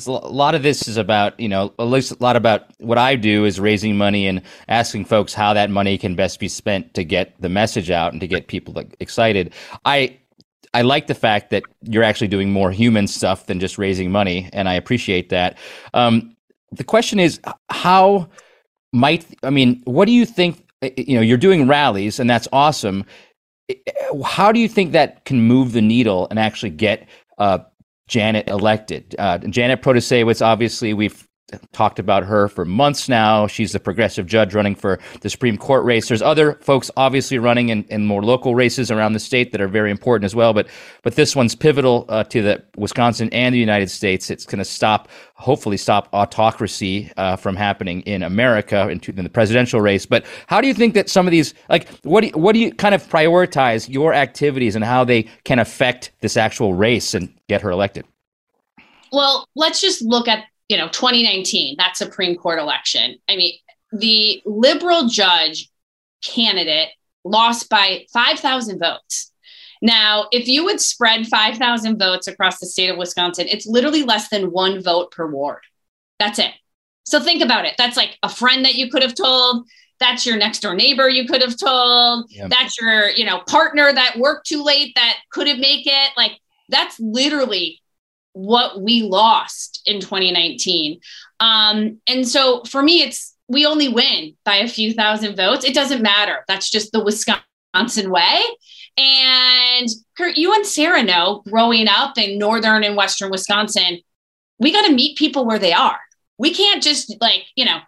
a 0.05 0.11
lot 0.11 0.55
of 0.55 0.63
this 0.63 0.87
is 0.87 0.97
about 0.97 1.39
you 1.39 1.47
know 1.47 1.73
at 1.79 1.83
least 1.83 2.11
a 2.11 2.17
lot 2.19 2.35
about 2.35 2.65
what 2.79 2.97
I 2.97 3.15
do 3.15 3.45
is 3.45 3.59
raising 3.59 3.97
money 3.97 4.27
and 4.27 4.41
asking 4.67 5.05
folks 5.05 5.33
how 5.33 5.53
that 5.53 5.69
money 5.69 5.97
can 5.97 6.15
best 6.15 6.39
be 6.39 6.49
spent 6.49 6.93
to 6.95 7.03
get 7.03 7.39
the 7.41 7.49
message 7.49 7.89
out 7.89 8.11
and 8.11 8.19
to 8.21 8.27
get 8.27 8.47
people 8.47 8.77
excited. 8.99 9.53
I 9.85 10.17
I 10.73 10.81
like 10.81 11.07
the 11.07 11.15
fact 11.15 11.51
that 11.51 11.63
you're 11.81 12.03
actually 12.03 12.27
doing 12.27 12.51
more 12.51 12.71
human 12.71 13.07
stuff 13.07 13.45
than 13.45 13.61
just 13.61 13.77
raising 13.77 14.11
money, 14.11 14.49
and 14.51 14.67
I 14.67 14.73
appreciate 14.73 15.29
that. 15.29 15.57
Um, 15.93 16.35
the 16.71 16.83
question 16.83 17.19
is 17.19 17.39
how 17.69 18.27
might 18.95 19.25
I 19.43 19.49
mean, 19.49 19.81
what 19.85 20.05
do 20.05 20.11
you 20.11 20.25
think? 20.25 20.65
Eh, 20.81 20.89
eh, 20.97 21.03
you 21.07 21.15
know, 21.15 21.21
you're 21.21 21.37
doing 21.37 21.67
rallies, 21.67 22.19
and 22.19 22.29
that's 22.29 22.47
awesome. 22.51 23.05
Eh, 23.69 23.75
how 24.23 24.51
do 24.51 24.59
you 24.59 24.67
think 24.67 24.93
that 24.93 25.25
can 25.25 25.41
move 25.41 25.73
the 25.73 25.81
needle 25.81 26.27
and 26.29 26.39
actually 26.39 26.71
get 26.71 27.07
uh, 27.37 27.59
Janet 28.07 28.47
elected? 28.47 29.15
Uh, 29.19 29.37
Janet 29.39 29.81
Protasiewicz, 29.81 30.43
obviously, 30.43 30.93
we've 30.93 31.27
talked 31.71 31.99
about 31.99 32.23
her 32.23 32.47
for 32.47 32.65
months 32.65 33.07
now. 33.07 33.45
She's 33.45 33.71
the 33.71 33.79
progressive 33.79 34.25
judge 34.25 34.55
running 34.55 34.73
for 34.73 34.99
the 35.21 35.29
Supreme 35.29 35.57
Court 35.57 35.83
race. 35.85 36.07
There's 36.07 36.21
other 36.21 36.55
folks 36.55 36.89
obviously 36.97 37.37
running 37.37 37.69
in, 37.69 37.83
in 37.85 38.05
more 38.05 38.23
local 38.23 38.55
races 38.55 38.89
around 38.89 39.13
the 39.13 39.19
state 39.19 39.51
that 39.51 39.61
are 39.61 39.67
very 39.67 39.91
important 39.91 40.25
as 40.25 40.35
well. 40.35 40.53
But 40.53 40.67
but 41.03 41.15
this 41.15 41.35
one's 41.35 41.53
pivotal 41.53 42.05
uh, 42.09 42.23
to 42.25 42.41
the 42.41 42.63
Wisconsin 42.77 43.29
and 43.31 43.53
the 43.53 43.59
United 43.59 43.91
States. 43.91 44.29
It's 44.31 44.45
going 44.45 44.59
to 44.59 44.65
stop, 44.65 45.07
hopefully, 45.35 45.77
stop 45.77 46.09
autocracy 46.13 47.11
uh, 47.17 47.35
from 47.35 47.55
happening 47.55 48.01
in 48.01 48.23
America 48.23 48.89
in, 48.89 48.99
in, 49.15 49.23
the 49.23 49.29
presidential 49.29 49.81
race. 49.81 50.05
But 50.05 50.25
how 50.47 50.61
do 50.61 50.67
you 50.67 50.73
think 50.73 50.95
that 50.95 51.09
some 51.09 51.27
of 51.27 51.31
these, 51.31 51.53
like, 51.69 51.87
what 51.99 52.21
do 52.21 52.27
you, 52.27 52.33
what 52.33 52.53
do 52.53 52.59
you 52.59 52.73
kind 52.73 52.95
of 52.95 53.03
prioritize 53.07 53.87
your 53.87 54.13
activities 54.13 54.75
and 54.75 54.83
how 54.83 55.03
they 55.03 55.23
can 55.43 55.59
affect 55.59 56.11
this 56.21 56.37
actual 56.37 56.73
race 56.73 57.13
and 57.13 57.31
get 57.47 57.61
her 57.61 57.69
elected? 57.69 58.05
Well, 59.11 59.47
let's 59.55 59.79
just 59.79 60.01
look 60.01 60.27
at 60.27 60.45
you 60.69 60.77
know 60.77 60.87
2019 60.87 61.75
that 61.77 61.97
supreme 61.97 62.35
court 62.35 62.59
election. 62.59 63.15
I 63.29 63.35
mean 63.35 63.53
the 63.91 64.41
liberal 64.45 65.07
judge 65.07 65.69
candidate 66.23 66.89
lost 67.23 67.69
by 67.69 68.05
5000 68.11 68.79
votes. 68.79 69.31
Now 69.81 70.27
if 70.31 70.47
you 70.47 70.65
would 70.65 70.81
spread 70.81 71.27
5000 71.27 71.99
votes 71.99 72.27
across 72.27 72.59
the 72.59 72.65
state 72.65 72.89
of 72.89 72.97
wisconsin 72.97 73.47
it's 73.47 73.65
literally 73.65 74.03
less 74.03 74.29
than 74.29 74.51
one 74.51 74.81
vote 74.81 75.11
per 75.11 75.29
ward. 75.29 75.61
That's 76.19 76.39
it. 76.39 76.51
So 77.05 77.19
think 77.19 77.43
about 77.43 77.65
it. 77.65 77.75
That's 77.77 77.97
like 77.97 78.17
a 78.23 78.29
friend 78.29 78.65
that 78.65 78.75
you 78.75 78.89
could 78.89 79.03
have 79.03 79.15
told. 79.15 79.67
That's 79.99 80.25
your 80.25 80.37
next 80.37 80.59
door 80.59 80.75
neighbor 80.75 81.07
you 81.07 81.27
could 81.27 81.41
have 81.41 81.57
told. 81.57 82.25
Yep. 82.29 82.49
that's 82.49 82.79
your 82.81 83.09
you 83.09 83.25
know 83.25 83.41
partner 83.47 83.93
that 83.93 84.17
worked 84.17 84.47
too 84.47 84.63
late 84.63 84.93
that 84.95 85.17
couldn't 85.29 85.59
make 85.59 85.85
it. 85.85 86.11
Like 86.17 86.33
that's 86.69 86.99
literally 86.99 87.81
what 88.35 88.81
we 88.81 89.01
lost 89.01 89.81
in 89.85 90.01
2019. 90.01 90.99
Um, 91.39 92.01
and 92.05 92.27
so 92.27 92.63
for 92.63 92.83
me, 92.83 93.01
it's 93.01 93.33
we 93.47 93.65
only 93.65 93.87
win 93.87 94.35
by 94.43 94.57
a 94.57 94.67
few 94.67 94.93
thousand 94.93 95.37
votes. 95.37 95.63
It 95.63 95.73
doesn't 95.73 96.01
matter. 96.01 96.43
That's 96.47 96.69
just 96.69 96.91
the 96.91 97.03
Wisconsin 97.03 98.11
way. 98.11 98.41
And 98.97 99.87
Kurt, 100.17 100.35
you 100.35 100.53
and 100.53 100.65
Sarah 100.65 101.03
know 101.03 101.43
growing 101.49 101.87
up 101.87 102.17
in 102.17 102.37
northern 102.37 102.83
and 102.83 102.97
western 102.97 103.31
Wisconsin, 103.31 103.99
we 104.59 104.73
got 104.73 104.85
to 104.85 104.93
meet 104.93 105.17
people 105.17 105.45
where 105.45 105.59
they 105.59 105.73
are. 105.73 105.99
We 106.37 106.53
can't 106.53 106.83
just 106.83 107.15
like, 107.21 107.45
you 107.55 107.63
know, 107.63 107.79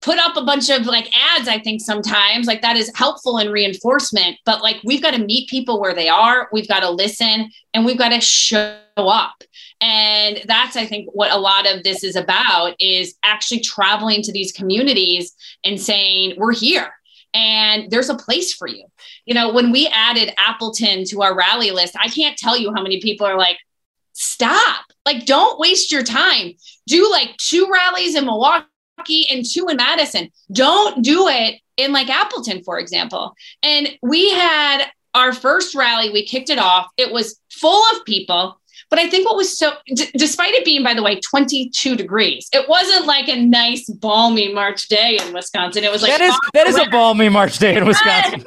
put 0.00 0.18
up 0.18 0.36
a 0.36 0.44
bunch 0.44 0.70
of 0.70 0.86
like 0.86 1.10
ads 1.14 1.48
i 1.48 1.58
think 1.58 1.80
sometimes 1.80 2.46
like 2.46 2.62
that 2.62 2.76
is 2.76 2.90
helpful 2.94 3.38
in 3.38 3.50
reinforcement 3.50 4.36
but 4.44 4.62
like 4.62 4.76
we've 4.84 5.02
got 5.02 5.12
to 5.12 5.24
meet 5.24 5.48
people 5.48 5.80
where 5.80 5.94
they 5.94 6.08
are 6.08 6.48
we've 6.52 6.68
got 6.68 6.80
to 6.80 6.90
listen 6.90 7.50
and 7.74 7.84
we've 7.84 7.98
got 7.98 8.08
to 8.08 8.20
show 8.20 8.76
up. 8.96 9.42
And 9.80 10.42
that's 10.46 10.76
i 10.76 10.86
think 10.86 11.08
what 11.12 11.30
a 11.30 11.38
lot 11.38 11.66
of 11.70 11.82
this 11.82 12.04
is 12.04 12.16
about 12.16 12.74
is 12.80 13.14
actually 13.22 13.60
traveling 13.60 14.22
to 14.22 14.32
these 14.32 14.52
communities 14.52 15.34
and 15.64 15.80
saying 15.80 16.34
we're 16.36 16.54
here 16.54 16.92
and 17.32 17.90
there's 17.90 18.10
a 18.10 18.16
place 18.16 18.52
for 18.52 18.66
you. 18.66 18.84
You 19.24 19.34
know 19.34 19.52
when 19.52 19.70
we 19.70 19.86
added 19.88 20.34
appleton 20.36 21.04
to 21.06 21.22
our 21.22 21.34
rally 21.34 21.70
list 21.70 21.96
i 21.98 22.08
can't 22.08 22.36
tell 22.36 22.58
you 22.58 22.72
how 22.74 22.82
many 22.82 23.00
people 23.00 23.26
are 23.26 23.38
like 23.38 23.58
stop. 24.12 24.84
Like 25.06 25.24
don't 25.24 25.58
waste 25.58 25.90
your 25.90 26.02
time. 26.02 26.52
Do 26.86 27.10
like 27.10 27.36
two 27.38 27.68
rallies 27.72 28.14
in 28.14 28.26
milwaukee 28.26 28.66
and 29.30 29.44
two 29.44 29.68
in 29.68 29.76
Madison. 29.76 30.30
Don't 30.52 31.02
do 31.02 31.28
it 31.28 31.60
in 31.76 31.92
like 31.92 32.08
Appleton, 32.08 32.62
for 32.62 32.78
example. 32.78 33.34
And 33.62 33.88
we 34.02 34.30
had 34.30 34.86
our 35.14 35.32
first 35.32 35.74
rally, 35.74 36.10
we 36.10 36.24
kicked 36.24 36.50
it 36.50 36.58
off. 36.58 36.88
It 36.96 37.12
was 37.12 37.40
full 37.50 37.82
of 37.94 38.04
people. 38.04 38.60
But 38.88 38.98
I 38.98 39.08
think 39.08 39.26
what 39.26 39.36
was 39.36 39.56
so, 39.56 39.72
d- 39.86 40.10
despite 40.16 40.52
it 40.52 40.64
being, 40.64 40.82
by 40.82 40.94
the 40.94 41.02
way, 41.02 41.20
22 41.20 41.96
degrees, 41.96 42.48
it 42.52 42.68
wasn't 42.68 43.06
like 43.06 43.28
a 43.28 43.36
nice 43.36 43.88
balmy 43.88 44.52
March 44.52 44.88
day 44.88 45.18
in 45.24 45.32
Wisconsin. 45.32 45.84
It 45.84 45.92
was 45.92 46.02
like 46.02 46.10
that 46.10 46.20
is 46.20 46.36
that 46.54 46.66
is 46.66 46.76
a 46.76 46.86
balmy 46.90 47.28
March 47.28 47.58
day 47.58 47.76
in 47.76 47.86
Wisconsin. 47.86 48.44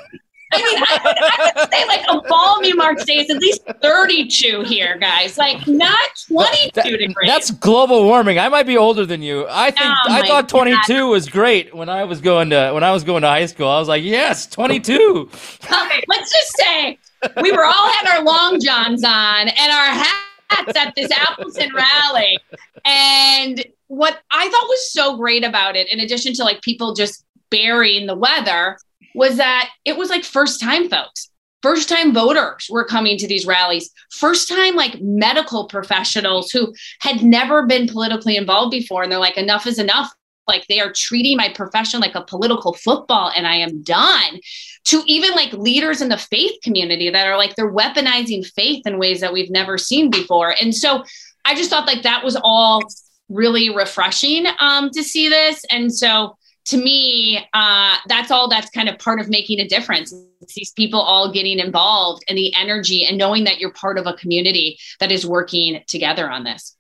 I 0.54 0.58
mean, 0.58 0.84
I 0.88 1.00
would, 1.04 1.18
I 1.18 1.62
would, 1.62 1.74
say 1.74 1.88
like 1.88 2.06
a 2.10 2.28
balmy 2.28 2.74
March 2.74 3.04
day 3.06 3.18
is 3.18 3.30
at 3.30 3.38
least 3.38 3.64
32 3.82 4.62
here, 4.62 4.98
guys. 4.98 5.38
Like 5.38 5.68
not 5.68 6.10
22 6.28 6.72
that, 6.74 6.86
degrees. 6.86 7.28
That's 7.28 7.52
global 7.52 8.04
warming. 8.04 8.40
I 8.40 8.50
might 8.50 8.68
be 8.68 8.78
older 8.78 9.06
than 9.06 9.22
you. 9.22 9.46
I 9.50 9.72
think 9.72 9.86
oh 9.86 10.12
I 10.12 10.28
thought 10.28 10.50
22 10.50 10.94
God. 10.94 11.10
was 11.10 11.30
great 11.30 11.74
when 11.74 11.90
I 11.90 12.04
was 12.04 12.22
going 12.22 12.50
to 12.52 12.72
when 12.74 12.84
I 12.84 12.92
was 12.92 13.04
going 13.04 13.22
to 13.22 13.28
high 13.28 13.46
school. 13.46 13.68
I 13.68 13.80
was 13.80 13.88
like, 13.88 14.04
yes, 14.04 14.48
22. 14.48 15.30
okay, 15.64 16.04
let's 16.08 16.32
just 16.32 16.58
say 16.58 16.98
we 17.42 17.52
were 17.52 17.66
all 17.66 17.92
had 17.94 18.18
our 18.18 18.24
long 18.24 18.60
johns 18.60 19.04
on 19.04 19.48
and 19.48 19.72
our 19.72 19.86
hats 19.86 20.78
at 20.78 20.94
this 20.96 21.12
Appleton 21.12 21.72
rally. 21.74 22.40
And 22.86 23.66
what 23.88 24.22
I 24.32 24.50
thought 24.50 24.68
was 24.68 24.92
so 24.92 25.18
great 25.18 25.44
about 25.44 25.76
it, 25.76 25.92
in 25.92 26.00
addition 26.00 26.34
to 26.36 26.44
like 26.44 26.62
people 26.62 26.94
just 26.94 27.26
burying 27.50 28.08
the 28.08 28.16
weather, 28.16 28.78
was 29.16 29.38
that 29.38 29.70
it 29.86 29.98
was 29.98 30.10
like 30.10 30.24
first 30.24 30.60
time 30.60 30.90
folks. 30.90 31.30
First 31.62 31.88
time 31.88 32.14
voters 32.14 32.68
were 32.70 32.84
coming 32.84 33.18
to 33.18 33.28
these 33.28 33.46
rallies. 33.46 33.90
First 34.12 34.50
time, 34.50 34.76
like 34.76 35.00
medical 35.00 35.66
professionals 35.68 36.52
who 36.52 36.74
had 37.00 37.24
never 37.24 37.66
been 37.66 37.88
politically 37.88 38.36
involved 38.36 38.72
before. 38.72 39.02
And 39.02 39.10
they're 39.10 39.18
like, 39.18 39.38
enough 39.38 39.66
is 39.66 39.80
enough. 39.80 40.12
Like 40.46 40.68
they 40.68 40.82
are 40.82 40.92
treating 40.92 41.38
my 41.38 41.48
profession 41.48 42.02
like 42.02 42.16
a 42.16 42.26
political 42.26 42.74
football 42.74 43.32
and 43.34 43.48
I 43.48 43.56
am 43.56 43.82
done. 43.82 44.42
To 44.88 45.02
even 45.08 45.32
like 45.32 45.54
leaders 45.54 46.02
in 46.02 46.10
the 46.10 46.18
faith 46.18 46.60
community 46.64 47.10
that 47.10 47.28
are 47.28 47.38
like, 47.38 47.56
they're 47.56 47.72
weaponizing 47.72 48.46
faith 48.46 48.86
in 48.86 49.00
ways 49.00 49.22
that 49.22 49.32
we've 49.32 49.50
never 49.50 49.78
seen 49.78 50.12
before. 50.12 50.54
And 50.60 50.76
so 50.76 51.06
I 51.46 51.56
just 51.56 51.70
thought 51.70 51.88
like 51.88 52.04
that 52.04 52.26
was 52.26 52.36
all 52.44 52.82
really 53.30 53.74
refreshing 53.74 54.48
um, 54.60 54.90
to 54.90 55.02
see 55.02 55.30
this. 55.30 55.64
And 55.70 55.94
so 55.94 56.38
to 56.66 56.78
me, 56.78 57.46
uh, 57.54 57.96
that's 58.08 58.32
all 58.32 58.48
that's 58.48 58.70
kind 58.70 58.88
of 58.90 58.98
part 59.00 59.20
of 59.20 59.30
making 59.30 59.60
a 59.60 59.68
difference. 59.68 60.14
It's 60.42 60.54
these 60.56 60.72
people 60.72 61.00
all 61.02 61.32
getting 61.32 61.60
involved 61.60 62.24
and 62.30 62.38
the 62.38 62.54
energy 62.56 63.06
and 63.06 63.18
knowing 63.18 63.44
that 63.46 63.60
you're 63.60 63.74
part 63.74 63.98
of 63.98 64.08
a 64.08 64.14
community 64.14 64.78
that 65.00 65.12
is 65.12 65.26
working 65.26 65.82
together 65.88 66.30
on 66.30 66.44
this. 66.44 66.76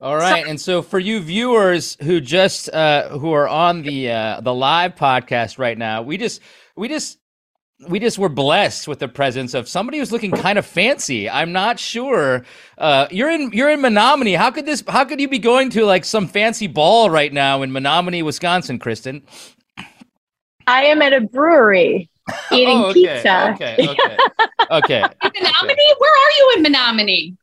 All 0.00 0.16
right, 0.16 0.44
so- 0.44 0.50
and 0.50 0.60
so 0.60 0.82
for 0.82 0.98
you 0.98 1.20
viewers 1.20 1.96
who 2.02 2.20
just 2.20 2.68
uh, 2.70 3.10
who 3.10 3.32
are 3.32 3.46
on 3.48 3.82
the 3.82 4.10
uh, 4.10 4.40
the 4.40 4.52
live 4.52 4.96
podcast 4.96 5.58
right 5.58 5.78
now, 5.78 6.02
we 6.02 6.16
just 6.16 6.40
we 6.76 6.88
just 6.88 7.18
we 7.88 7.98
just 7.98 8.18
were 8.18 8.28
blessed 8.28 8.88
with 8.88 8.98
the 8.98 9.08
presence 9.08 9.54
of 9.54 9.68
somebody 9.68 9.98
who's 9.98 10.12
looking 10.12 10.30
kind 10.30 10.58
of 10.58 10.66
fancy. 10.66 11.28
I'm 11.28 11.52
not 11.52 11.78
sure. 11.78 12.44
Uh, 12.78 13.06
you're 13.10 13.30
in 13.30 13.50
you're 13.52 13.70
in 13.70 13.80
Menomonie. 13.80 14.36
How 14.36 14.50
could 14.50 14.66
this? 14.66 14.82
How 14.88 15.04
could 15.04 15.20
you 15.20 15.28
be 15.28 15.38
going 15.38 15.70
to 15.70 15.84
like 15.84 16.04
some 16.04 16.26
fancy 16.26 16.66
ball 16.66 17.10
right 17.10 17.32
now 17.32 17.62
in 17.62 17.70
Menomonie, 17.70 18.22
Wisconsin, 18.22 18.78
Kristin? 18.78 19.22
I 20.66 20.84
am 20.84 21.02
at 21.02 21.12
a 21.12 21.20
brewery 21.20 22.08
eating 22.52 22.78
oh, 22.78 22.90
okay, 22.90 23.14
pizza. 23.14 23.52
Okay, 23.54 23.76
okay, 23.80 24.16
okay. 24.70 25.02
Menomonie? 25.22 25.92
Where 25.98 26.12
are 26.12 26.32
you 26.38 26.54
in 26.56 26.64
Menomonie? 26.64 27.36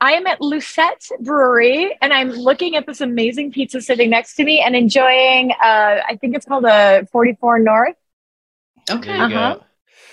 I 0.00 0.12
am 0.12 0.26
at 0.26 0.40
Lucette 0.40 1.08
Brewery 1.20 1.96
and 2.02 2.12
I'm 2.12 2.30
looking 2.30 2.76
at 2.76 2.84
this 2.84 3.00
amazing 3.00 3.52
pizza 3.52 3.80
sitting 3.80 4.10
next 4.10 4.34
to 4.34 4.44
me 4.44 4.60
and 4.60 4.76
enjoying. 4.76 5.52
Uh, 5.52 6.00
I 6.06 6.18
think 6.20 6.36
it's 6.36 6.44
called 6.44 6.64
a 6.66 7.06
44 7.10 7.60
North 7.60 7.96
Okay. 8.90 9.18
Uh-huh. 9.18 9.58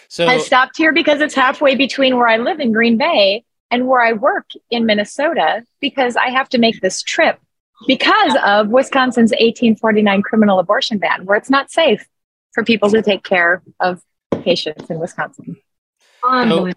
So 0.07 0.27
I 0.27 0.39
stopped 0.39 0.77
here 0.77 0.91
because 0.91 1.21
it's 1.21 1.33
halfway 1.33 1.75
between 1.75 2.17
where 2.17 2.27
I 2.27 2.37
live 2.37 2.59
in 2.59 2.71
Green 2.71 2.97
Bay 2.97 3.45
and 3.69 3.87
where 3.87 4.01
I 4.01 4.13
work 4.13 4.49
in 4.69 4.85
Minnesota 4.85 5.65
because 5.79 6.17
I 6.17 6.29
have 6.29 6.49
to 6.49 6.57
make 6.57 6.81
this 6.81 7.01
trip 7.01 7.39
because 7.87 8.35
of 8.43 8.67
Wisconsin's 8.67 9.31
1849 9.31 10.21
criminal 10.21 10.59
abortion 10.59 10.97
ban, 10.97 11.25
where 11.25 11.37
it's 11.37 11.49
not 11.49 11.71
safe 11.71 12.05
for 12.53 12.63
people 12.63 12.89
to 12.89 13.01
take 13.01 13.23
care 13.23 13.63
of 13.79 14.01
patients 14.43 14.89
in 14.89 14.99
Wisconsin. 14.99 15.55
So, 16.67 16.71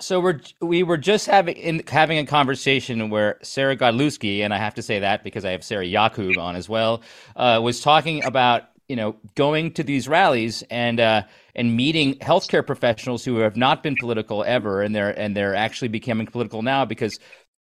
so 0.00 0.20
we're 0.20 0.40
we 0.60 0.82
were 0.82 0.96
just 0.96 1.26
having 1.26 1.56
in, 1.56 1.82
having 1.86 2.18
a 2.18 2.26
conversation 2.26 3.10
where 3.10 3.38
Sarah 3.42 3.76
Godlewski, 3.76 4.40
and 4.40 4.54
I 4.54 4.58
have 4.58 4.74
to 4.74 4.82
say 4.82 5.00
that 5.00 5.24
because 5.24 5.44
I 5.44 5.50
have 5.50 5.64
Sarah 5.64 5.84
Yacoub 5.84 6.38
on 6.38 6.56
as 6.56 6.68
well, 6.68 7.02
uh, 7.36 7.60
was 7.62 7.80
talking 7.80 8.24
about 8.24 8.64
you 8.88 8.96
know, 8.96 9.16
going 9.34 9.72
to 9.72 9.82
these 9.82 10.08
rallies 10.08 10.64
and 10.70 10.98
uh, 10.98 11.22
and 11.54 11.76
meeting 11.76 12.14
healthcare 12.16 12.66
professionals 12.66 13.24
who 13.24 13.36
have 13.38 13.56
not 13.56 13.82
been 13.82 13.96
political 13.96 14.42
ever, 14.44 14.82
and 14.82 14.94
they're 14.94 15.10
and 15.10 15.36
they're 15.36 15.54
actually 15.54 15.88
becoming 15.88 16.26
political 16.26 16.62
now 16.62 16.84
because 16.84 17.18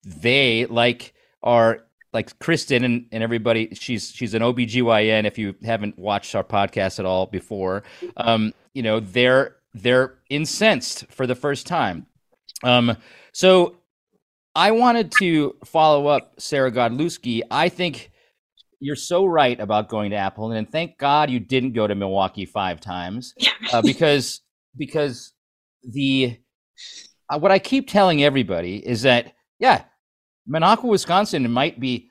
they 0.06 0.66
like 0.66 1.14
are 1.44 1.86
like 2.14 2.38
Kristin 2.40 2.86
and, 2.86 3.06
and 3.12 3.22
everybody. 3.22 3.70
She's 3.74 4.12
she's 4.12 4.34
an 4.34 4.42
OBGYN. 4.42 5.26
If 5.26 5.38
you 5.38 5.56
haven't 5.64 6.00
watched 6.00 6.34
our 6.36 6.44
podcast 6.44 7.00
at 7.00 7.06
all 7.06 7.26
before, 7.26 7.84
um, 8.18 8.54
you 8.74 8.82
know 8.82 9.02
they're 9.02 9.58
they're 9.74 10.16
incensed 10.30 11.06
for 11.10 11.28
the 11.28 11.36
first 11.36 11.68
time. 11.68 12.08
Um, 12.64 12.98
so 13.34 13.78
I 14.56 14.72
wanted 14.72 15.12
to 15.20 15.56
follow 15.66 16.08
up 16.08 16.40
Sarah 16.40 16.72
Godlewski. 16.72 17.42
I 17.52 17.70
think 17.70 18.12
you're 18.80 18.96
so 18.96 19.26
right 19.26 19.60
about 19.60 19.90
going 19.90 20.12
to 20.12 20.18
Apple, 20.18 20.52
and 20.52 20.72
thank 20.72 20.98
God 20.98 21.30
you 21.30 21.40
didn't 21.40 21.74
go 21.74 21.86
to 21.86 21.96
Milwaukee 21.96 22.46
five 22.46 22.80
times 22.80 23.34
uh, 23.74 23.82
because 23.82 24.42
because 24.78 25.34
the 25.84 26.38
uh, 27.30 27.40
what 27.40 27.52
I 27.52 27.60
keep 27.60 27.90
telling 27.90 28.24
everybody 28.24 28.78
is 28.78 29.02
that 29.04 29.34
yeah, 29.60 29.84
Minocqua, 30.50 30.86
Wisconsin 30.86 31.50
might 31.52 31.80
be 31.80 32.10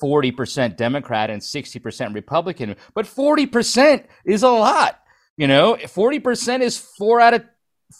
forty 0.00 0.32
percent 0.32 0.76
Democrat 0.76 1.30
and 1.30 1.42
sixty 1.42 1.78
percent 1.78 2.14
Republican, 2.14 2.76
but 2.94 3.06
forty 3.06 3.46
percent 3.46 4.06
is 4.24 4.42
a 4.42 4.48
lot. 4.48 4.98
You 5.36 5.46
know, 5.46 5.76
forty 5.88 6.18
percent 6.18 6.62
is 6.62 6.78
four 6.78 7.20
out 7.20 7.34
of 7.34 7.44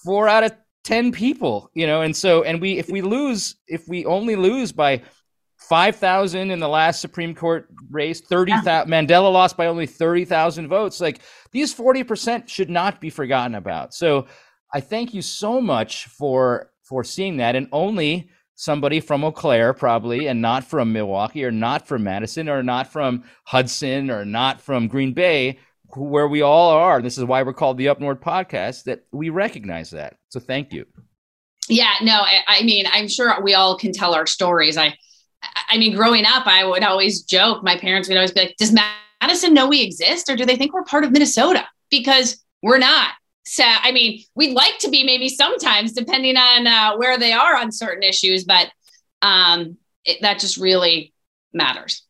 four 0.05 0.29
out 0.29 0.45
of 0.45 0.53
ten 0.85 1.13
people. 1.13 1.71
You 1.75 1.87
know, 1.87 2.01
and 2.01 2.17
so 2.17 2.43
and 2.43 2.61
we 2.61 2.79
if 2.79 2.89
we 2.89 3.03
lose 3.03 3.57
if 3.67 3.87
we 3.89 4.07
only 4.07 4.37
lose 4.37 4.73
by 4.73 5.03
5,000 5.71 6.51
in 6.51 6.59
the 6.59 6.69
last 6.69 7.01
Supreme 7.01 7.33
Court 7.33 7.69
race, 7.91 8.21
30,000. 8.21 8.67
Yeah. 8.67 8.85
Mandela 8.87 9.33
lost 9.33 9.57
by 9.57 9.69
only 9.69 9.87
30,000 9.87 10.67
votes. 10.67 11.01
Like 11.01 11.21
these 11.53 11.73
40% 11.73 12.49
should 12.49 12.69
not 12.69 13.01
be 13.01 13.09
forgotten 13.09 13.55
about. 13.55 13.95
So 13.95 14.27
I 14.75 14.81
thank 14.81 15.15
you 15.15 15.23
so 15.23 15.61
much 15.61 16.07
for 16.07 16.73
for 16.83 17.05
seeing 17.05 17.37
that 17.37 17.55
and 17.55 17.69
only 17.71 18.31
somebody 18.57 18.99
from 18.99 19.23
Eau 19.23 19.31
Claire 19.31 19.73
probably 19.73 20.27
and 20.27 20.43
not 20.43 20.65
from 20.65 20.93
Milwaukee 20.93 21.45
or 21.45 21.53
not 21.53 21.87
from 21.87 22.03
Madison 22.03 22.49
or 22.49 22.65
not 22.65 22.89
from 22.89 23.23
Hudson 23.45 24.11
or 24.11 24.25
not 24.25 24.61
from 24.61 24.89
Green 24.89 25.13
Bay 25.13 25.61
where 25.97 26.27
we 26.27 26.43
all 26.43 26.71
are. 26.71 27.01
This 27.01 27.17
is 27.17 27.25
why 27.25 27.45
we're 27.45 27.53
called 27.53 27.79
the 27.79 27.89
Up 27.89 28.01
North 28.01 28.21
podcast 28.21 28.85
that 28.85 29.05
we 29.13 29.31
recognize 29.31 29.91
that. 29.91 30.17
So 30.31 30.41
thank 30.41 30.73
you. 30.73 30.85
Yeah, 31.69 31.93
no, 32.03 32.23
I, 32.23 32.41
I 32.49 32.63
mean, 32.65 32.87
I'm 32.91 33.07
sure 33.07 33.41
we 33.41 33.55
all 33.55 33.79
can 33.79 33.93
tell 33.93 34.15
our 34.15 34.27
stories. 34.27 34.77
I 34.77 34.97
I 35.43 35.79
mean, 35.79 35.95
growing 35.95 36.25
up, 36.27 36.47
I 36.47 36.65
would 36.65 36.83
always 36.83 37.23
joke, 37.23 37.63
my 37.63 37.77
parents 37.77 38.09
would 38.09 38.17
always 38.17 38.33
be 38.33 38.41
like, 38.41 38.57
does 38.57 38.75
Madison 39.21 39.55
know 39.55 39.69
we 39.69 39.83
exist 39.83 40.29
or 40.29 40.37
do 40.37 40.45
they 40.45 40.57
think 40.57 40.73
we're 40.73 40.85
part 40.85 41.05
of 41.05 41.13
Minnesota? 41.13 41.67
Because 41.91 42.45
we're 42.63 42.79
not. 42.79 43.13
So, 43.45 43.65
I 43.67 43.93
mean, 43.93 44.23
we'd 44.35 44.55
like 44.55 44.79
to 44.81 44.91
be 44.91 45.03
maybe 45.03 45.29
sometimes, 45.29 45.93
depending 45.93 46.37
on 46.37 46.67
uh, 46.67 46.97
where 46.97 47.19
they 47.19 47.33
are 47.33 47.57
on 47.57 47.73
certain 47.73 48.03
issues, 48.03 48.45
but 48.45 48.71
um, 49.23 49.77
it, 50.05 50.19
that 50.23 50.39
just 50.39 50.57
really 50.57 51.13
matters. 51.53 52.03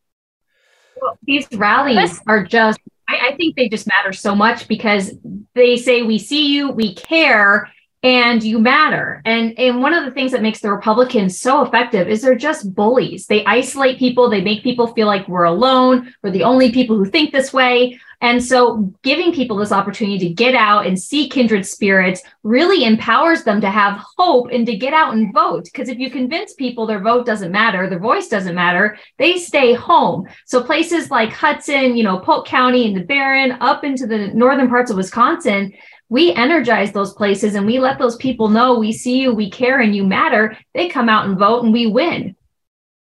Well, 1.01 1.19
these 1.23 1.47
rallies 1.53 2.21
are 2.27 2.45
just, 2.45 2.79
I, 3.09 3.31
I 3.31 3.37
think 3.37 3.57
they 3.57 3.69
just 3.69 3.87
matter 3.87 4.13
so 4.13 4.35
much 4.35 4.69
because 4.69 5.13
they 5.55 5.77
say, 5.77 6.03
we 6.03 6.19
see 6.19 6.55
you, 6.55 6.71
we 6.71 6.95
care, 6.95 7.71
and 8.03 8.43
you 8.43 8.59
matter. 8.59 9.21
And 9.25 9.59
and 9.59 9.83
one 9.83 9.93
of 9.93 10.05
the 10.05 10.11
things 10.11 10.33
that 10.33 10.43
makes 10.43 10.61
the 10.61 10.71
Republicans 10.71 11.39
so 11.39 11.63
effective 11.65 12.09
is 12.09 12.23
they're 12.23 12.35
just 12.35 12.75
bullies. 12.75 13.27
They 13.27 13.45
isolate 13.45 13.99
people, 13.99 14.31
they 14.31 14.41
make 14.41 14.63
people 14.63 14.89
feel 14.89 15.07
like 15.07 15.29
we're 15.29 15.45
alone, 15.45 16.15
we're 16.23 16.31
the 16.31 16.45
only 16.45 16.73
people 16.73 16.97
who 16.97 17.05
think 17.05 17.33
this 17.33 17.53
way. 17.53 17.99
And 18.23 18.45
so 18.45 18.93
giving 19.03 19.33
people 19.33 19.57
this 19.57 19.73
opportunity 19.73 20.19
to 20.19 20.35
get 20.35 20.55
out 20.55 20.87
and 20.87 21.01
see 21.01 21.29
kindred 21.29 21.65
spirits 21.67 22.23
really 22.43 22.85
empowers 22.85 23.45
them 23.45 23.63
to 23.63 23.71
have 23.71 24.05
hope 24.19 24.51
and 24.53 24.67
to 24.67 24.77
get 24.77 24.93
out 24.93 25.15
and 25.15 25.33
vote. 25.33 25.65
Because 25.65 25.89
if 25.89 25.99
you 25.99 26.11
convince 26.11 26.53
people 26.53 26.87
their 26.87 27.01
vote 27.01 27.25
doesn't 27.25 27.51
matter, 27.51 27.89
their 27.89 27.99
voice 27.99 28.29
doesn't 28.29 28.55
matter, 28.55 28.99
they 29.17 29.39
stay 29.39 29.73
home. 29.73 30.29
So 30.45 30.63
places 30.63 31.11
like 31.11 31.33
Hudson, 31.33 31.97
you 31.97 32.03
know, 32.03 32.19
Polk 32.19 32.47
County 32.47 32.87
and 32.87 32.95
the 32.95 33.05
Barron, 33.05 33.53
up 33.61 33.85
into 33.85 34.07
the 34.07 34.29
northern 34.29 34.69
parts 34.69 34.91
of 34.91 34.99
Wisconsin, 34.99 35.73
we 36.11 36.35
energize 36.35 36.93
those 36.93 37.15
places 37.15 37.55
and 37.55 37.65
we 37.65 37.79
let 37.79 37.99
those 37.99 38.17
people 38.17 38.49
know 38.49 38.79
we 38.79 38.93
see 38.93 39.21
you, 39.21 39.33
we 39.33 39.49
care, 39.49 39.81
and 39.81 39.97
you 39.97 40.05
matter. 40.05 40.59
They 40.75 40.89
come 40.89 41.09
out 41.09 41.27
and 41.27 41.39
vote 41.39 41.65
and 41.65 41.73
we 41.73 41.87
win. 41.87 42.37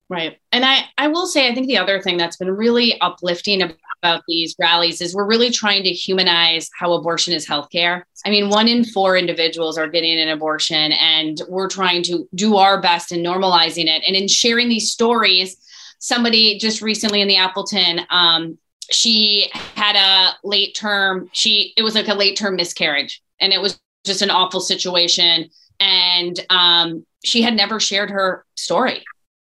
Right. 0.08 0.38
And 0.50 0.64
I, 0.64 0.84
I 0.96 1.08
will 1.08 1.26
say, 1.26 1.48
I 1.48 1.54
think 1.54 1.66
the 1.66 1.78
other 1.78 2.00
thing 2.00 2.16
that's 2.16 2.36
been 2.36 2.50
really 2.50 3.00
uplifting 3.00 3.62
about 3.62 4.22
these 4.26 4.56
rallies 4.58 5.00
is 5.00 5.14
we're 5.14 5.26
really 5.26 5.50
trying 5.50 5.82
to 5.84 5.90
humanize 5.90 6.70
how 6.76 6.92
abortion 6.92 7.34
is 7.34 7.46
healthcare. 7.46 8.02
I 8.24 8.30
mean, 8.30 8.48
one 8.48 8.66
in 8.66 8.84
four 8.84 9.16
individuals 9.16 9.76
are 9.76 9.88
getting 9.88 10.18
an 10.18 10.28
abortion, 10.28 10.92
and 10.92 11.40
we're 11.48 11.68
trying 11.68 12.02
to 12.04 12.28
do 12.34 12.56
our 12.56 12.80
best 12.80 13.12
in 13.12 13.22
normalizing 13.22 13.86
it 13.86 14.02
and 14.06 14.16
in 14.16 14.26
sharing 14.26 14.68
these 14.68 14.90
stories. 14.90 15.56
Somebody 15.98 16.58
just 16.58 16.80
recently 16.80 17.20
in 17.20 17.28
the 17.28 17.36
Appleton, 17.36 18.00
um, 18.10 18.58
she 18.90 19.50
had 19.74 19.96
a 19.96 20.36
late 20.44 20.74
term. 20.74 21.28
She 21.32 21.72
it 21.76 21.82
was 21.82 21.94
like 21.94 22.08
a 22.08 22.14
late 22.14 22.36
term 22.36 22.56
miscarriage, 22.56 23.22
and 23.40 23.52
it 23.52 23.60
was 23.60 23.78
just 24.04 24.22
an 24.22 24.30
awful 24.30 24.60
situation. 24.60 25.50
And 25.78 26.38
um, 26.50 27.06
she 27.24 27.42
had 27.42 27.54
never 27.54 27.80
shared 27.80 28.10
her 28.10 28.44
story 28.54 29.02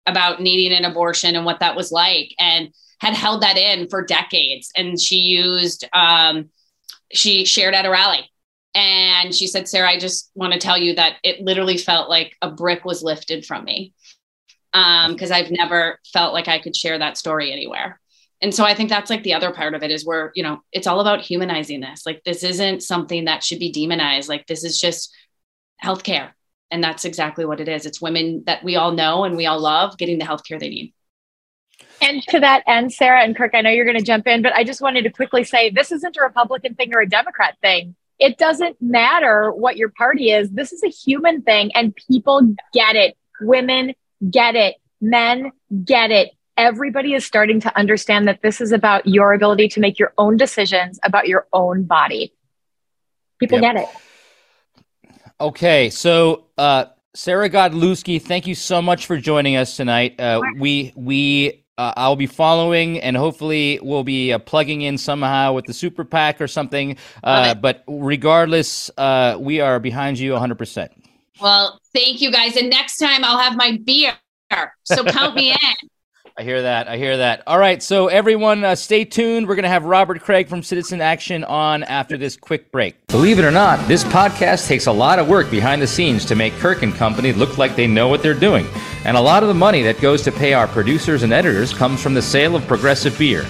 about 0.08 0.42
needing 0.42 0.78
an 0.78 0.86
abortion 0.86 1.36
and 1.36 1.46
what 1.46 1.60
that 1.60 1.76
was 1.76 1.92
like 1.92 2.34
and 2.40 2.74
had 3.00 3.14
held 3.14 3.42
that 3.42 3.58
in 3.58 3.88
for 3.88 4.04
decades 4.04 4.72
and 4.76 5.00
she 5.00 5.18
used 5.18 5.88
um, 5.94 6.50
she 7.12 7.46
shared 7.46 7.74
at 7.74 7.86
a 7.86 7.90
rally 7.90 8.30
and 8.74 9.36
she 9.36 9.48
said 9.48 9.68
sarah 9.68 9.90
i 9.90 10.00
just 10.00 10.32
want 10.34 10.54
to 10.54 10.60
tell 10.60 10.78
you 10.78 10.96
that 10.96 11.18
it 11.24 11.42
literally 11.42 11.78
felt 11.78 12.10
like 12.10 12.36
a 12.42 12.50
brick 12.50 12.84
was 12.86 13.04
lifted 13.04 13.46
from 13.46 13.64
me 13.64 13.94
because 14.72 15.32
um, 15.32 15.34
i've 15.34 15.52
never 15.52 16.00
felt 16.12 16.34
like 16.34 16.48
i 16.48 16.58
could 16.58 16.76
share 16.76 16.98
that 16.98 17.18
story 17.18 17.52
anywhere 17.52 18.00
and 18.42 18.54
so 18.54 18.64
i 18.64 18.74
think 18.74 18.90
that's 18.90 19.10
like 19.10 19.24
the 19.24 19.34
other 19.34 19.52
part 19.52 19.74
of 19.74 19.84
it 19.84 19.92
is 19.92 20.06
where 20.06 20.32
you 20.36 20.44
know 20.44 20.62
it's 20.72 20.88
all 20.88 21.00
about 21.00 21.22
humanizing 21.22 21.80
this 21.80 22.06
like 22.06 22.22
this 22.24 22.44
isn't 22.44 22.84
something 22.84 23.26
that 23.26 23.44
should 23.44 23.60
be 23.60 23.72
demonized 23.72 24.30
like 24.30 24.46
this 24.48 24.64
is 24.64 24.80
just 24.80 25.14
healthcare 25.84 26.32
and 26.72 26.84
that's 26.84 27.06
exactly 27.06 27.46
what 27.46 27.60
it 27.60 27.68
is. 27.68 27.86
It's 27.86 28.02
women 28.02 28.44
that 28.46 28.64
we 28.64 28.78
all 28.78 28.94
know 28.94 29.26
and 29.26 29.36
we 29.36 29.46
all 29.46 29.60
love 29.60 29.98
getting 29.98 30.18
the 30.18 30.26
healthcare 30.26 30.60
they 30.60 30.70
need. 30.70 30.94
And 32.02 32.24
to 32.30 32.40
that 32.40 32.64
end, 32.66 32.94
Sarah 32.94 33.22
and 33.22 33.36
Kirk, 33.36 33.52
I 33.54 33.62
know 33.62 33.70
you're 33.70 33.86
going 33.86 33.98
to 33.98 34.04
jump 34.04 34.26
in, 34.26 34.42
but 34.42 34.54
I 34.54 34.64
just 34.64 34.82
wanted 34.82 35.04
to 35.04 35.12
quickly 35.12 35.44
say 35.44 35.70
this 35.70 35.92
isn't 35.92 36.18
a 36.18 36.22
Republican 36.22 36.74
thing 36.76 36.96
or 36.96 37.02
a 37.02 37.10
Democrat 37.10 37.58
thing. 37.62 37.96
It 38.18 38.38
doesn't 38.38 38.82
matter 38.82 39.52
what 39.52 39.78
your 39.78 39.90
party 39.90 40.32
is. 40.32 40.50
This 40.52 40.72
is 40.72 40.84
a 40.84 40.90
human 40.90 41.42
thing, 41.42 41.72
and 41.76 41.96
people 41.96 42.56
get 42.74 42.96
it. 42.96 43.18
Women 43.42 43.94
get 44.30 44.56
it. 44.56 44.76
Men 45.00 45.52
get 45.84 46.12
it. 46.12 46.32
Everybody 46.58 47.14
is 47.14 47.26
starting 47.26 47.60
to 47.62 47.78
understand 47.78 48.28
that 48.28 48.42
this 48.42 48.62
is 48.62 48.72
about 48.72 49.08
your 49.08 49.34
ability 49.34 49.68
to 49.70 49.80
make 49.80 49.98
your 49.98 50.14
own 50.18 50.38
decisions 50.38 51.00
about 51.04 51.28
your 51.28 51.48
own 51.54 51.84
body. 51.84 52.34
People 53.40 53.60
yep. 53.60 53.76
get 53.76 53.84
it. 53.84 53.90
Okay, 55.40 55.90
so 55.90 56.46
uh, 56.58 56.86
Sarah 57.16 57.50
Godlewski, 57.50 58.22
thank 58.22 58.46
you 58.46 58.54
so 58.54 58.82
much 58.82 59.08
for 59.08 59.18
joining 59.18 59.56
us 59.56 59.76
tonight. 59.76 60.20
Uh, 60.20 60.40
we 60.60 60.94
we 60.96 61.64
uh, 61.78 61.94
I'll 61.98 62.16
be 62.16 62.28
following, 62.28 63.00
and 63.00 63.18
hopefully 63.18 63.80
we'll 63.82 64.04
be 64.04 64.34
uh, 64.34 64.38
plugging 64.38 64.82
in 64.82 65.00
somehow 65.00 65.54
with 65.54 65.66
the 65.66 65.74
super 65.74 66.06
PAC 66.06 66.40
or 66.40 66.48
something. 66.48 66.96
Uh, 67.24 67.56
but 67.56 67.84
regardless, 67.88 68.92
uh, 68.98 69.36
we 69.40 69.62
are 69.62 69.80
behind 69.80 70.20
you 70.20 70.34
100. 70.34 70.60
percent 70.60 70.92
Well, 71.42 71.80
thank 71.92 72.22
you 72.22 72.32
guys, 72.32 72.56
and 72.56 72.70
next 72.70 72.98
time 72.98 73.24
I'll 73.24 73.40
have 73.40 73.58
my 73.58 73.80
beer. 73.84 74.14
So 74.84 75.04
count 75.04 75.36
me 75.36 75.52
in. 75.82 75.90
I 76.38 76.44
hear 76.44 76.62
that. 76.62 76.88
I 76.88 76.98
hear 76.98 77.18
that. 77.18 77.44
All 77.46 77.60
right. 77.60 77.84
So, 77.84 78.08
everyone, 78.08 78.64
uh, 78.64 78.76
stay 78.76 79.04
tuned. 79.04 79.48
We're 79.48 79.56
going 79.56 79.64
to 79.64 79.70
have 79.70 79.84
Robert 79.84 80.22
Kraig 80.22 80.48
from 80.48 80.64
Citizen 80.64 81.02
Action 81.02 81.44
on 81.44 81.84
after 81.84 82.18
this 82.18 82.38
quick 82.38 82.72
break. 82.72 82.96
Believe 83.08 83.38
it 83.38 83.46
or 83.46 83.52
not, 83.52 83.86
this 83.88 84.04
podcast 84.06 84.68
takes 84.68 84.88
a 84.88 84.92
lot 84.92 85.20
of 85.20 85.28
work 85.28 85.52
behind 85.52 85.82
the 85.82 85.88
scenes 85.88 86.26
to 86.26 86.36
make 86.36 86.54
Kirk 86.54 86.84
and 86.84 86.94
Company 86.94 87.34
look 87.34 87.58
like 87.58 87.76
they 87.76 87.86
know 87.86 88.08
what 88.08 88.24
they're 88.24 88.34
doing. 88.34 88.66
And 89.04 89.18
a 89.18 89.22
lot 89.22 89.44
of 89.44 89.50
the 89.50 89.56
money 89.56 89.82
that 89.84 90.00
goes 90.00 90.22
to 90.24 90.32
pay 90.32 90.54
our 90.54 90.68
producers 90.68 91.24
and 91.24 91.34
editors 91.34 91.74
comes 91.74 92.02
from 92.02 92.14
the 92.14 92.22
sale 92.22 92.56
of 92.56 92.66
progressive 92.66 93.18
beer. 93.20 93.46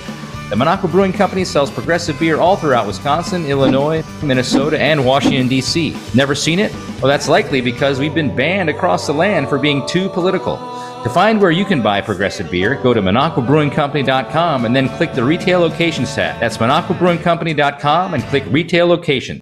The 0.50 0.58
Minocqua 0.58 0.92
Brewing 0.92 1.14
Company 1.14 1.46
sells 1.46 1.72
progressive 1.72 2.20
beer 2.20 2.38
all 2.38 2.58
throughout 2.58 2.86
Wisconsin, 2.86 3.46
Illinois, 3.46 4.04
Minnesota, 4.22 4.78
and 4.82 5.06
Washington, 5.06 5.48
D.C. 5.48 5.96
Never 6.14 6.36
seen 6.36 6.60
it? 6.60 6.74
Well, 6.96 7.08
that's 7.08 7.30
likely 7.30 7.62
because 7.62 8.00
we've 8.00 8.14
been 8.14 8.36
banned 8.36 8.70
across 8.70 9.08
the 9.08 9.14
land 9.14 9.48
for 9.48 9.58
being 9.58 9.88
too 9.88 10.10
political. 10.10 10.58
To 11.04 11.10
find 11.10 11.42
where 11.42 11.50
you 11.50 11.66
can 11.66 11.82
buy 11.82 12.00
progressive 12.00 12.52
beer, 12.52 12.76
go 12.76 12.94
to 12.94 13.02
MinocquaBrewingCompany.com 13.02 14.66
and 14.66 14.76
then 14.76 14.88
click 14.98 15.14
the 15.14 15.24
retail 15.24 15.60
locations 15.60 16.14
tab. 16.14 16.40
That's 16.40 16.58
MinocquaBrewingCompany.com 16.58 18.14
and 18.14 18.24
click 18.26 18.44
retail 18.50 18.86
location. 18.86 19.42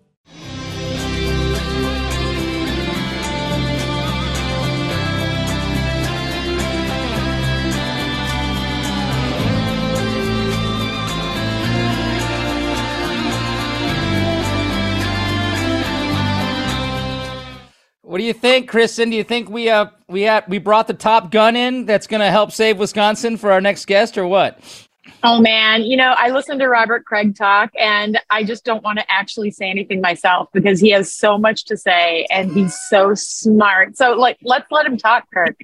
What 18.09 18.17
do 18.17 18.23
you 18.23 18.33
think, 18.33 18.71
Kristin? 18.71 19.11
Do 19.11 19.17
you 19.17 19.23
think 19.23 19.51
we 19.51 19.69
uh 19.69 19.85
we 20.07 20.23
have 20.23 20.47
we 20.47 20.57
brought 20.57 20.87
the 20.87 20.95
top 20.95 21.29
gun 21.29 21.55
in 21.55 21.85
that's 21.85 22.07
going 22.07 22.21
to 22.21 22.31
help 22.31 22.51
save 22.51 22.79
Wisconsin 22.79 23.37
for 23.37 23.51
our 23.51 23.61
next 23.61 23.85
guest, 23.85 24.17
or 24.17 24.25
what? 24.25 24.59
Oh 25.23 25.39
man, 25.39 25.83
you 25.83 25.95
know, 25.95 26.15
I 26.17 26.31
listened 26.31 26.59
to 26.61 26.67
Robert 26.69 27.05
Kraig 27.05 27.35
talk 27.35 27.69
and 27.79 28.19
I 28.31 28.43
just 28.43 28.65
don't 28.65 28.83
want 28.83 28.97
to 28.97 29.05
actually 29.11 29.51
say 29.51 29.69
anything 29.69 30.01
myself 30.01 30.49
because 30.53 30.79
he 30.79 30.89
has 30.89 31.13
so 31.13 31.37
much 31.37 31.65
to 31.65 31.77
say 31.77 32.25
and 32.31 32.51
he's 32.51 32.75
so 32.89 33.13
smart. 33.13 33.95
So 33.95 34.13
like 34.13 34.39
let's 34.41 34.71
let 34.71 34.87
him 34.87 34.97
talk, 34.97 35.27
Kirk. 35.31 35.61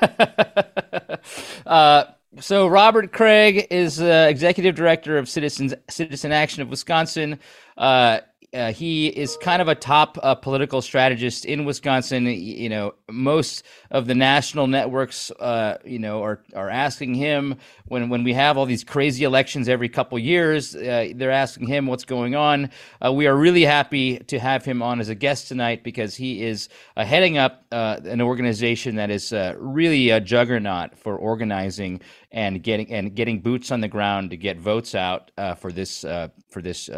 uh, 1.66 2.04
so 2.40 2.66
Robert 2.66 3.12
Kraig 3.12 3.66
is 3.70 4.00
uh, 4.00 4.26
executive 4.30 4.74
director 4.74 5.18
of 5.18 5.28
Citizens 5.28 5.74
Citizen 5.90 6.32
Action 6.32 6.62
of 6.62 6.70
Wisconsin. 6.70 7.38
Uh, 7.76 8.20
uh, 8.54 8.72
he 8.72 9.08
is 9.08 9.36
kind 9.36 9.60
of 9.60 9.68
a 9.68 9.74
top 9.74 10.18
uh, 10.22 10.34
political 10.34 10.80
strategist 10.80 11.44
in 11.44 11.66
Wisconsin. 11.66 12.24
You 12.26 12.70
know, 12.70 12.94
most 13.10 13.62
of 13.90 14.06
the 14.06 14.14
national 14.14 14.66
networks, 14.66 15.30
uh, 15.32 15.76
you 15.84 15.98
know, 15.98 16.22
are 16.22 16.42
are 16.54 16.70
asking 16.70 17.14
him 17.14 17.56
when 17.86 18.08
when 18.08 18.24
we 18.24 18.32
have 18.32 18.56
all 18.56 18.64
these 18.64 18.84
crazy 18.84 19.24
elections 19.24 19.68
every 19.68 19.90
couple 19.90 20.18
years. 20.18 20.74
Uh, 20.74 21.12
they're 21.14 21.30
asking 21.30 21.66
him 21.66 21.86
what's 21.86 22.04
going 22.04 22.36
on. 22.36 22.70
Uh, 23.04 23.12
we 23.12 23.26
are 23.26 23.36
really 23.36 23.64
happy 23.64 24.18
to 24.20 24.38
have 24.38 24.64
him 24.64 24.82
on 24.82 24.98
as 24.98 25.10
a 25.10 25.14
guest 25.14 25.48
tonight 25.48 25.84
because 25.84 26.16
he 26.16 26.42
is 26.42 26.70
uh, 26.96 27.04
heading 27.04 27.36
up 27.36 27.64
an 27.70 28.22
organization 28.22 28.96
that 28.96 29.10
is 29.10 29.32
really 29.58 30.08
a 30.08 30.20
juggernaut 30.20 30.96
for 30.96 31.16
organizing 31.16 32.00
and 32.32 32.62
getting 32.62 32.90
and 32.90 33.14
getting 33.14 33.40
boots 33.40 33.70
on 33.70 33.82
the 33.82 33.88
ground 33.88 34.30
to 34.30 34.38
get 34.38 34.58
votes 34.58 34.94
out 34.94 35.30
for 35.58 35.70
this 35.70 36.00
for 36.48 36.62
this 36.62 36.88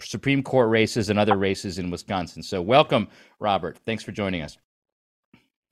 Supreme 0.00 0.42
Court 0.42 0.68
races 0.68 1.10
and 1.10 1.18
other 1.18 1.36
races 1.36 1.78
in 1.78 1.90
Wisconsin. 1.90 2.42
So, 2.42 2.62
welcome, 2.62 3.08
Robert. 3.40 3.78
Thanks 3.84 4.02
for 4.02 4.12
joining 4.12 4.42
us. 4.42 4.58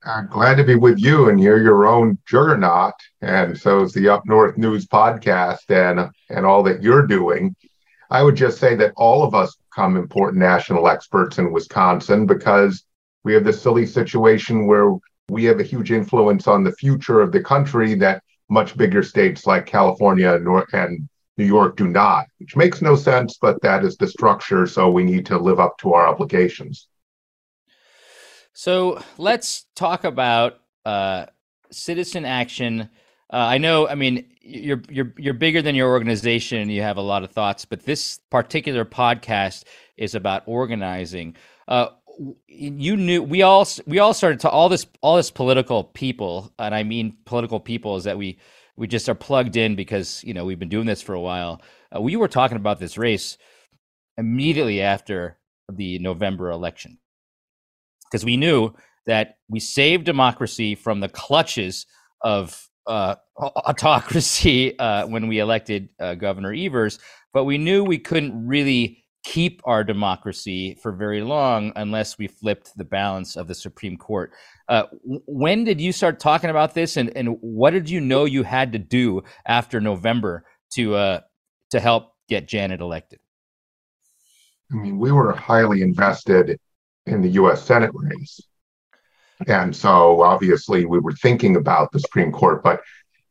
I'm 0.05 0.27
glad 0.27 0.55
to 0.57 0.63
be 0.63 0.75
with 0.75 0.99
you 0.99 1.29
and 1.29 1.41
you're 1.41 1.61
your 1.61 1.87
own 1.87 2.19
juggernaut. 2.27 2.93
And 3.21 3.57
so 3.57 3.81
is 3.81 3.93
the 3.93 4.07
Up 4.07 4.21
North 4.25 4.55
News 4.55 4.85
podcast 4.85 5.69
and 5.69 6.11
and 6.29 6.45
all 6.45 6.61
that 6.63 6.83
you're 6.83 7.07
doing. 7.07 7.55
I 8.11 8.21
would 8.21 8.35
just 8.35 8.59
say 8.59 8.75
that 8.75 8.93
all 8.97 9.23
of 9.23 9.33
us 9.33 9.55
become 9.55 9.97
important 9.97 10.39
national 10.39 10.87
experts 10.87 11.39
in 11.39 11.51
Wisconsin 11.51 12.27
because 12.27 12.85
we 13.23 13.33
have 13.33 13.43
this 13.43 13.61
silly 13.61 13.87
situation 13.87 14.67
where 14.67 14.93
we 15.29 15.43
have 15.45 15.59
a 15.59 15.63
huge 15.63 15.91
influence 15.91 16.47
on 16.47 16.63
the 16.63 16.73
future 16.73 17.19
of 17.19 17.31
the 17.31 17.41
country 17.41 17.95
that 17.95 18.21
much 18.47 18.77
bigger 18.77 19.01
states 19.01 19.47
like 19.47 19.65
California 19.65 20.33
and 20.71 21.09
New 21.37 21.45
York 21.45 21.75
do 21.75 21.87
not, 21.87 22.27
which 22.39 22.55
makes 22.55 22.81
no 22.81 22.95
sense, 22.95 23.37
but 23.41 23.61
that 23.61 23.83
is 23.83 23.97
the 23.97 24.07
structure. 24.07 24.65
So 24.65 24.89
we 24.89 25.03
need 25.03 25.25
to 25.27 25.37
live 25.37 25.59
up 25.59 25.77
to 25.79 25.93
our 25.93 26.07
obligations. 26.07 26.87
So 28.53 29.01
let's 29.17 29.65
talk 29.75 30.05
about 30.05 30.61
uh, 30.85 31.25
citizen 31.71 32.23
action. 32.23 32.89
Uh, 33.31 33.35
I 33.35 33.57
know, 33.57 33.87
I 33.87 33.95
mean, 33.95 34.25
you're 34.41 34.81
you're 34.89 35.13
you're 35.17 35.33
bigger 35.33 35.61
than 35.61 35.75
your 35.75 35.89
organization, 35.89 36.69
you 36.69 36.83
have 36.83 36.97
a 36.97 37.01
lot 37.01 37.23
of 37.23 37.31
thoughts. 37.31 37.65
But 37.65 37.83
this 37.83 38.19
particular 38.29 38.85
podcast 38.85 39.63
is 39.97 40.15
about 40.15 40.43
organizing. 40.45 41.35
Uh, 41.67 41.87
you 42.47 42.95
knew 42.95 43.21
we 43.21 43.41
all 43.41 43.67
we 43.85 43.99
all 43.99 44.13
started 44.13 44.39
to 44.41 44.49
all 44.49 44.69
this 44.69 44.85
all 45.01 45.17
this 45.17 45.31
political 45.31 45.83
people, 45.83 46.53
and 46.59 46.73
I 46.73 46.83
mean 46.83 47.17
political 47.25 47.59
people 47.59 47.97
is 47.97 48.05
that 48.05 48.17
we 48.17 48.37
we 48.77 48.87
just 48.87 49.07
are 49.09 49.15
plugged 49.15 49.55
in 49.55 49.75
because 49.75 50.23
you 50.23 50.33
know 50.33 50.45
we've 50.45 50.59
been 50.59 50.69
doing 50.69 50.85
this 50.85 51.01
for 51.01 51.13
a 51.13 51.21
while. 51.21 51.61
Uh, 51.95 52.01
we 52.01 52.15
were 52.15 52.27
talking 52.27 52.57
about 52.57 52.79
this 52.79 52.97
race 52.97 53.37
immediately 54.17 54.81
after 54.81 55.37
the 55.71 55.99
November 55.99 56.49
election 56.51 56.97
because 58.09 58.25
we 58.25 58.37
knew 58.37 58.71
that 59.07 59.37
we 59.49 59.59
saved 59.59 60.05
democracy 60.05 60.75
from 60.75 60.99
the 60.99 61.09
clutches 61.09 61.85
of 62.21 62.69
uh, 62.87 63.15
autocracy 63.37 64.77
uh, 64.79 65.07
when 65.07 65.27
we 65.27 65.39
elected 65.39 65.89
uh, 65.99 66.15
Governor 66.15 66.53
Evers, 66.53 66.99
but 67.33 67.45
we 67.45 67.57
knew 67.57 67.83
we 67.83 67.99
couldn't 67.99 68.47
really 68.47 69.04
keep 69.25 69.59
our 69.65 69.83
democracy 69.83 70.77
for 70.81 70.91
very 70.91 71.21
long 71.21 71.73
unless 71.75 72.17
we 72.17 72.27
flipped 72.27 72.71
the 72.77 72.83
balance 72.83 73.35
of 73.35 73.47
the 73.47 73.55
Supreme 73.55 73.97
Court. 73.97 74.31
Uh, 74.69 74.83
when 75.03 75.63
did 75.63 75.81
you 75.81 75.91
start 75.91 76.19
talking 76.19 76.51
about 76.51 76.75
this, 76.75 76.95
and, 76.95 77.11
and 77.17 77.37
what 77.41 77.71
did 77.71 77.89
you 77.89 77.99
know 77.99 78.25
you 78.25 78.43
had 78.43 78.71
to 78.73 78.79
do 78.79 79.23
after 79.45 79.81
November 79.81 80.45
to 80.73 80.95
uh, 80.95 81.19
to 81.71 81.79
help 81.79 82.13
get 82.29 82.47
Janet 82.47 82.81
elected? 82.81 83.19
I 84.71 84.75
mean, 84.75 84.99
we 84.99 85.11
were 85.11 85.33
highly 85.33 85.81
invested 85.81 86.59
in 87.07 87.21
the 87.21 87.29
US 87.29 87.63
Senate 87.63 87.91
race. 87.93 88.39
And 89.47 89.75
so 89.75 90.21
obviously 90.21 90.85
we 90.85 90.99
were 90.99 91.11
thinking 91.13 91.55
about 91.55 91.91
the 91.91 91.99
Supreme 91.99 92.31
Court, 92.31 92.63
but 92.63 92.81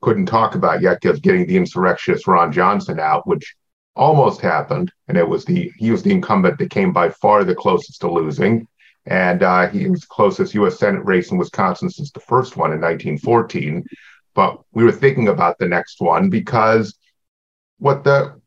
couldn't 0.02 0.26
talk 0.26 0.54
about 0.54 0.83
yet 0.83 1.00
because 1.00 1.18
getting 1.20 1.46
the 1.46 1.57
insurrectionist 1.57 2.26
Ron 2.26 2.52
Johnson 2.52 3.00
out, 3.00 3.26
which 3.26 3.54
almost 3.96 4.40
happened. 4.40 4.92
And 5.09 5.16
it 5.16 5.28
was 5.28 5.44
the 5.44 5.72
he 5.76 5.90
was 5.90 6.02
the 6.02 6.12
incumbent 6.12 6.59
that 6.59 6.70
came 6.70 6.92
by 6.92 7.11
far 7.11 7.44
the 7.44 7.54
closest 7.54 8.00
to 8.00 8.11
losing. 8.11 8.66
And 9.07 9.42
uh, 9.42 9.68
he 9.68 9.88
was 9.88 10.00
the 10.00 10.07
closest 10.09 10.54
U.S. 10.54 10.78
Senate 10.78 11.04
race 11.04 11.30
in 11.30 11.37
Wisconsin 11.38 11.90
since 11.90 12.11
the 12.11 12.20
first 12.20 12.57
one 12.57 12.72
in 12.72 12.80
1914. 12.80 13.85
But 14.35 14.61
we 14.72 14.85
were 14.85 14.92
thinking 14.92 15.28
about 15.28 15.59
the 15.59 15.68
next 15.68 16.00
one 16.00 16.30
because 16.30 16.96
what 17.78 18.02
the 18.02 18.40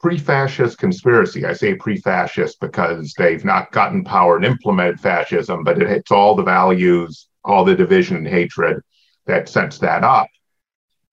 pre-fascist 0.00 0.78
conspiracy. 0.78 1.44
I 1.44 1.52
say 1.52 1.74
pre-fascist 1.74 2.60
because 2.60 3.12
they've 3.18 3.44
not 3.44 3.72
gotten 3.72 4.04
power 4.04 4.36
and 4.36 4.44
implemented 4.44 5.00
fascism, 5.00 5.64
but 5.64 5.80
it 5.80 5.88
hits 5.88 6.12
all 6.12 6.34
the 6.34 6.44
values, 6.44 7.28
all 7.44 7.64
the 7.64 7.74
division 7.74 8.18
and 8.18 8.28
hatred 8.28 8.80
that 9.26 9.48
sets 9.48 9.78
that 9.78 10.04
up. 10.04 10.28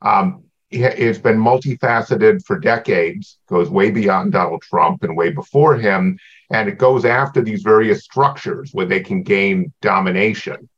Um, 0.01 0.44
it's 0.75 1.19
been 1.19 1.37
multifaceted 1.37 2.43
for 2.45 2.59
decades, 2.59 3.39
goes 3.47 3.69
way 3.69 3.91
beyond 3.91 4.33
Donald 4.33 4.61
Trump 4.61 5.03
and 5.03 5.15
way 5.15 5.31
before 5.31 5.75
him, 5.75 6.17
and 6.51 6.69
it 6.69 6.77
goes 6.77 7.05
after 7.05 7.41
these 7.41 7.63
various 7.63 8.03
structures 8.03 8.71
where 8.73 8.85
they 8.85 8.99
can 8.99 9.23
gain 9.23 9.73
domination. 9.81 10.69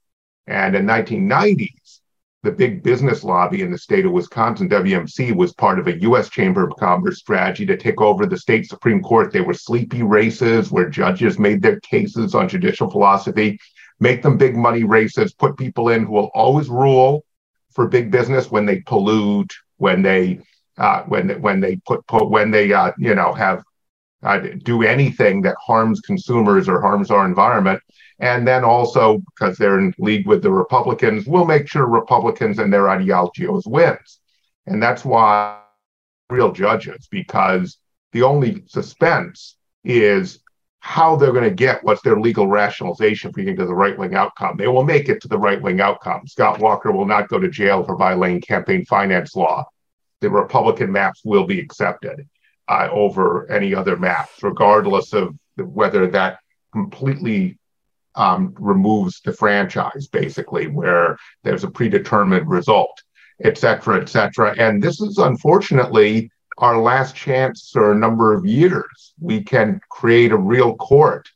And 0.47 0.75
in 0.75 0.85
1990s, 0.85 1.99
the 2.43 2.51
big 2.51 2.83
business 2.83 3.23
lobby 3.23 3.61
in 3.61 3.71
the 3.71 3.77
state 3.77 4.05
of 4.05 4.11
Wisconsin, 4.11 4.69
WMC, 4.69 5.35
was 5.35 5.53
part 5.53 5.79
of 5.79 5.87
a 5.87 5.99
U.S. 6.01 6.29
Chamber 6.29 6.65
of 6.65 6.75
Commerce 6.77 7.19
strategy 7.19 7.65
to 7.65 7.75
take 7.75 7.99
over 7.99 8.25
the 8.25 8.37
state 8.37 8.69
Supreme 8.69 9.01
Court. 9.01 9.33
They 9.33 9.41
were 9.41 9.53
sleepy 9.53 10.03
races 10.03 10.71
where 10.71 10.89
judges 10.89 11.39
made 11.39 11.61
their 11.61 11.79
cases 11.81 12.35
on 12.35 12.47
judicial 12.47 12.89
philosophy, 12.89 13.59
make 13.99 14.21
them 14.21 14.37
big 14.37 14.55
money 14.55 14.83
races, 14.83 15.33
put 15.33 15.57
people 15.57 15.89
in 15.89 16.05
who 16.05 16.13
will 16.13 16.31
always 16.33 16.69
rule 16.69 17.25
for 17.71 17.87
big 17.87 18.11
business 18.11 18.49
when 18.49 18.65
they 18.65 18.81
pollute, 18.81 19.53
when 19.77 20.01
they 20.01 20.39
uh, 20.77 21.03
when 21.03 21.41
when 21.41 21.59
they 21.59 21.77
put, 21.87 22.05
put 22.07 22.29
when 22.29 22.51
they 22.51 22.73
uh, 22.73 22.91
you 22.97 23.15
know 23.15 23.33
have 23.33 23.63
uh, 24.23 24.39
do 24.63 24.83
anything 24.83 25.41
that 25.41 25.55
harms 25.65 26.01
consumers 26.01 26.67
or 26.67 26.81
harms 26.81 27.11
our 27.11 27.25
environment. 27.25 27.81
And 28.19 28.47
then 28.47 28.63
also, 28.63 29.19
because 29.19 29.57
they're 29.57 29.79
in 29.79 29.93
league 29.99 30.25
with 30.25 30.41
the 30.41 30.51
Republicans, 30.51 31.27
we'll 31.27 31.45
make 31.45 31.67
sure 31.67 31.85
Republicans 31.85 32.57
and 32.57 32.73
their 32.73 32.89
ideologies 32.89 33.63
wins. 33.67 34.19
And 34.65 34.81
that's 34.81 35.05
why 35.05 35.59
real 36.29 36.51
judges, 36.51 37.07
because 37.11 37.77
the 38.13 38.23
only 38.23 38.63
suspense 38.67 39.57
is 39.83 40.39
how 40.87 41.17
they're 41.17 41.33
going 41.33 41.43
to 41.43 41.63
get 41.67 41.83
what's 41.83 42.01
their 42.01 42.17
legal 42.17 42.47
rationalization 42.47 43.29
for 43.29 43.41
getting 43.41 43.57
to 43.57 43.65
the 43.65 43.75
right 43.83 43.97
wing 43.99 44.15
outcome. 44.15 44.55
They 44.55 44.69
will 44.69 44.85
make 44.85 45.09
it 45.09 45.19
to 45.21 45.27
the 45.27 45.37
right 45.37 45.61
wing 45.61 45.81
outcome. 45.81 46.25
Scott 46.27 46.59
Walker 46.59 46.93
will 46.93 47.05
not 47.05 47.27
go 47.27 47.37
to 47.39 47.49
jail 47.49 47.83
for 47.83 47.97
violating 47.97 48.39
campaign 48.39 48.85
finance 48.85 49.35
law. 49.35 49.65
The 50.21 50.29
Republican 50.29 50.89
maps 50.89 51.19
will 51.25 51.45
be 51.45 51.59
accepted 51.59 52.25
uh, 52.69 52.87
over 52.89 53.51
any 53.51 53.75
other 53.75 53.97
maps, 53.97 54.41
regardless 54.41 55.11
of 55.11 55.35
whether 55.57 56.07
that 56.07 56.39
completely 56.71 57.57
um, 58.15 58.55
removes 58.57 59.19
the 59.25 59.33
franchise, 59.33 60.07
basically, 60.07 60.67
where 60.67 61.17
there's 61.43 61.65
a 61.65 61.69
predetermined 61.69 62.49
result, 62.49 62.95
et 63.43 63.57
cetera, 63.57 64.01
et 64.01 64.07
cetera. 64.07 64.55
And 64.57 64.81
this 64.81 65.01
is 65.01 65.17
unfortunately 65.17 66.31
our 66.57 66.81
last 66.81 67.15
chance 67.15 67.69
for 67.71 67.91
a 67.91 67.97
number 67.97 68.33
of 68.33 68.45
years. 68.45 69.13
We 69.19 69.43
can 69.43 69.79
create 69.89 70.31
a 70.31 70.37
real 70.37 70.75
court. 70.75 71.29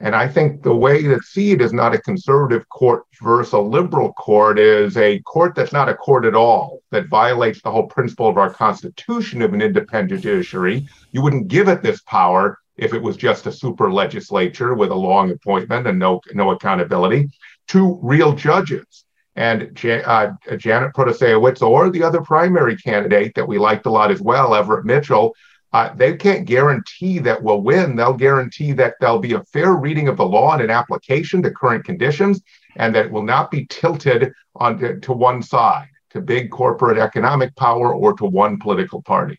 And 0.00 0.14
I 0.14 0.28
think 0.28 0.62
the 0.62 0.74
way 0.74 1.02
to 1.02 1.20
see 1.22 1.50
it 1.50 1.60
is 1.60 1.72
not 1.72 1.94
a 1.94 2.00
conservative 2.00 2.68
court 2.68 3.02
versus 3.20 3.52
a 3.52 3.58
liberal 3.58 4.12
court, 4.12 4.58
is 4.58 4.96
a 4.96 5.18
court 5.20 5.56
that's 5.56 5.72
not 5.72 5.88
a 5.88 5.94
court 5.94 6.24
at 6.24 6.36
all, 6.36 6.82
that 6.92 7.08
violates 7.08 7.60
the 7.62 7.70
whole 7.70 7.88
principle 7.88 8.28
of 8.28 8.38
our 8.38 8.50
Constitution 8.50 9.42
of 9.42 9.54
an 9.54 9.62
independent 9.62 10.22
judiciary. 10.22 10.86
You 11.10 11.22
wouldn't 11.22 11.48
give 11.48 11.66
it 11.66 11.82
this 11.82 12.00
power 12.02 12.58
if 12.76 12.94
it 12.94 13.02
was 13.02 13.16
just 13.16 13.46
a 13.48 13.52
super 13.52 13.92
legislature 13.92 14.74
with 14.74 14.90
a 14.90 14.94
long 14.94 15.32
appointment 15.32 15.88
and 15.88 15.98
no 15.98 16.20
no 16.32 16.52
accountability, 16.52 17.28
to 17.68 17.98
real 18.00 18.34
judges. 18.34 19.04
And 19.38 19.62
uh, 19.84 20.32
Janet 20.56 20.94
Protasiewicz 20.94 21.62
or 21.62 21.90
the 21.90 22.02
other 22.02 22.20
primary 22.20 22.76
candidate 22.76 23.36
that 23.36 23.46
we 23.46 23.56
liked 23.56 23.86
a 23.86 23.90
lot 23.90 24.10
as 24.10 24.20
well, 24.20 24.52
Everett 24.52 24.84
Mitchell, 24.84 25.32
uh, 25.72 25.94
they 25.94 26.16
can't 26.16 26.44
guarantee 26.44 27.20
that 27.20 27.40
we'll 27.40 27.62
win. 27.62 27.94
They'll 27.94 28.14
guarantee 28.14 28.72
that 28.72 28.94
there'll 29.00 29.20
be 29.20 29.34
a 29.34 29.44
fair 29.44 29.74
reading 29.74 30.08
of 30.08 30.16
the 30.16 30.26
law 30.26 30.54
and 30.54 30.62
an 30.62 30.70
application 30.70 31.40
to 31.42 31.52
current 31.52 31.84
conditions, 31.84 32.42
and 32.74 32.92
that 32.96 33.06
it 33.06 33.12
will 33.12 33.22
not 33.22 33.52
be 33.52 33.64
tilted 33.66 34.32
on 34.56 34.76
to, 34.80 34.98
to 34.98 35.12
one 35.12 35.40
side, 35.40 35.86
to 36.10 36.20
big 36.20 36.50
corporate 36.50 36.98
economic 36.98 37.54
power 37.54 37.94
or 37.94 38.14
to 38.14 38.24
one 38.24 38.58
political 38.58 39.02
party. 39.02 39.38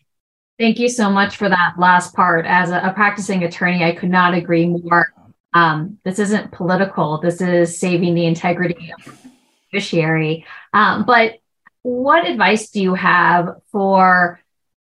Thank 0.58 0.78
you 0.78 0.88
so 0.88 1.10
much 1.10 1.36
for 1.36 1.50
that 1.50 1.74
last 1.78 2.14
part. 2.14 2.46
As 2.46 2.70
a, 2.70 2.78
a 2.78 2.94
practicing 2.94 3.44
attorney, 3.44 3.84
I 3.84 3.94
could 3.94 4.10
not 4.10 4.32
agree 4.32 4.66
more. 4.66 5.12
Um, 5.52 5.98
this 6.04 6.18
isn't 6.18 6.52
political. 6.52 7.20
This 7.20 7.42
is 7.42 7.78
saving 7.78 8.14
the 8.14 8.24
integrity 8.24 8.94
of 8.96 9.29
the 9.72 9.78
judiciary. 9.78 10.46
Um, 10.72 11.04
but 11.04 11.38
what 11.82 12.26
advice 12.26 12.70
do 12.70 12.80
you 12.80 12.94
have 12.94 13.56
for 13.72 14.40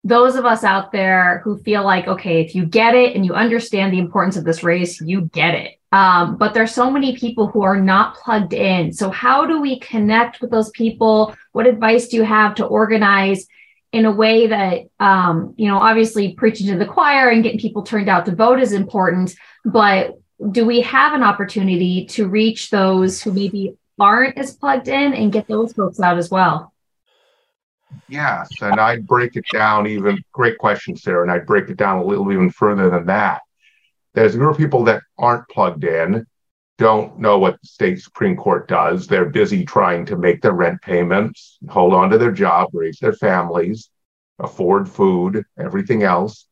those 0.03 0.35
of 0.35 0.45
us 0.45 0.63
out 0.63 0.91
there 0.91 1.39
who 1.43 1.57
feel 1.59 1.83
like, 1.83 2.07
okay, 2.07 2.41
if 2.41 2.55
you 2.55 2.65
get 2.65 2.93
it 2.93 3.15
and 3.15 3.25
you 3.25 3.33
understand 3.33 3.93
the 3.93 3.99
importance 3.99 4.35
of 4.35 4.43
this 4.43 4.63
race, 4.63 4.99
you 4.99 5.21
get 5.21 5.55
it. 5.55 5.79
Um, 5.93 6.37
but 6.37 6.53
there's 6.53 6.73
so 6.73 6.91
many 6.91 7.15
people 7.15 7.47
who 7.47 7.61
are 7.61 7.79
not 7.79 8.15
plugged 8.15 8.53
in. 8.53 8.91
So 8.91 9.11
how 9.11 9.45
do 9.45 9.61
we 9.61 9.79
connect 9.79 10.41
with 10.41 10.51
those 10.51 10.71
people? 10.71 11.35
What 11.51 11.67
advice 11.67 12.07
do 12.07 12.17
you 12.17 12.23
have 12.23 12.55
to 12.55 12.65
organize 12.65 13.47
in 13.93 14.05
a 14.05 14.11
way 14.11 14.47
that 14.47 14.81
um, 14.99 15.53
you 15.55 15.69
know 15.69 15.77
obviously 15.77 16.33
preaching 16.33 16.67
to 16.67 16.77
the 16.77 16.85
choir 16.85 17.29
and 17.29 17.43
getting 17.43 17.59
people 17.59 17.83
turned 17.83 18.09
out 18.09 18.25
to 18.25 18.35
vote 18.35 18.59
is 18.59 18.73
important 18.73 19.35
but 19.63 20.19
do 20.51 20.65
we 20.65 20.81
have 20.81 21.13
an 21.13 21.23
opportunity 21.23 22.05
to 22.07 22.27
reach 22.27 22.69
those 22.71 23.21
who 23.21 23.31
maybe 23.31 23.77
aren't 23.99 24.37
as 24.37 24.55
plugged 24.55 24.87
in 24.87 25.13
and 25.13 25.31
get 25.31 25.47
those 25.47 25.73
folks 25.73 25.99
out 25.99 26.17
as 26.17 26.29
well 26.29 26.73
yes 28.07 28.49
and 28.61 28.79
i'd 28.79 29.05
break 29.05 29.35
it 29.35 29.45
down 29.51 29.87
even 29.87 30.21
great 30.31 30.57
question 30.57 30.95
sarah 30.95 31.21
and 31.21 31.31
i'd 31.31 31.45
break 31.45 31.69
it 31.69 31.77
down 31.77 31.99
a 31.99 32.03
little 32.03 32.31
even 32.31 32.49
further 32.49 32.89
than 32.89 33.05
that 33.05 33.41
there's 34.13 34.35
a 34.35 34.37
group 34.37 34.51
of 34.51 34.57
people 34.57 34.83
that 34.83 35.01
aren't 35.17 35.47
plugged 35.49 35.83
in 35.83 36.25
don't 36.77 37.19
know 37.19 37.37
what 37.37 37.61
the 37.61 37.67
state 37.67 38.01
Supreme 38.01 38.35
Court 38.35 38.67
does. 38.67 39.07
They're 39.07 39.29
busy 39.29 39.63
trying 39.65 40.05
to 40.07 40.17
make 40.17 40.41
their 40.41 40.53
rent 40.53 40.81
payments, 40.81 41.57
hold 41.69 41.93
on 41.93 42.09
to 42.09 42.17
their 42.17 42.31
job, 42.31 42.69
raise 42.73 42.97
their 42.99 43.13
families, 43.13 43.89
afford 44.39 44.89
food, 44.89 45.45
everything 45.57 46.03
else, 46.03 46.47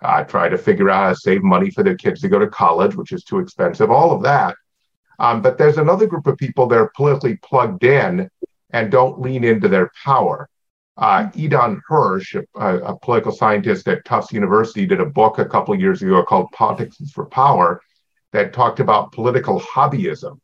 uh, 0.00 0.24
try 0.24 0.48
to 0.48 0.58
figure 0.58 0.90
out 0.90 1.02
how 1.02 1.08
to 1.10 1.16
save 1.16 1.42
money 1.42 1.70
for 1.70 1.82
their 1.82 1.96
kids 1.96 2.20
to 2.20 2.28
go 2.28 2.38
to 2.38 2.46
college, 2.46 2.94
which 2.94 3.12
is 3.12 3.24
too 3.24 3.40
expensive, 3.40 3.90
all 3.90 4.12
of 4.12 4.22
that. 4.22 4.56
Um, 5.18 5.42
but 5.42 5.58
there's 5.58 5.78
another 5.78 6.06
group 6.06 6.26
of 6.26 6.36
people 6.36 6.66
that 6.68 6.78
are 6.78 6.92
politically 6.96 7.36
plugged 7.36 7.84
in 7.84 8.30
and 8.70 8.90
don't 8.90 9.20
lean 9.20 9.44
into 9.44 9.68
their 9.68 9.90
power. 10.04 10.48
Uh, 10.96 11.28
Eitan 11.30 11.80
Hersh, 11.88 12.40
a, 12.56 12.76
a, 12.78 12.98
political 12.98 13.32
scientist 13.32 13.88
at 13.88 14.04
Tufts 14.04 14.32
University, 14.32 14.86
did 14.86 15.00
a 15.00 15.06
book 15.06 15.38
a 15.38 15.44
couple 15.44 15.74
years 15.74 16.02
ago 16.02 16.22
called 16.22 16.50
Politics 16.52 17.00
is 17.00 17.10
for 17.10 17.26
Power 17.26 17.80
that 18.32 18.52
talked 18.52 18.78
about 18.78 19.12
political 19.12 19.60
hobbyism, 19.60 20.38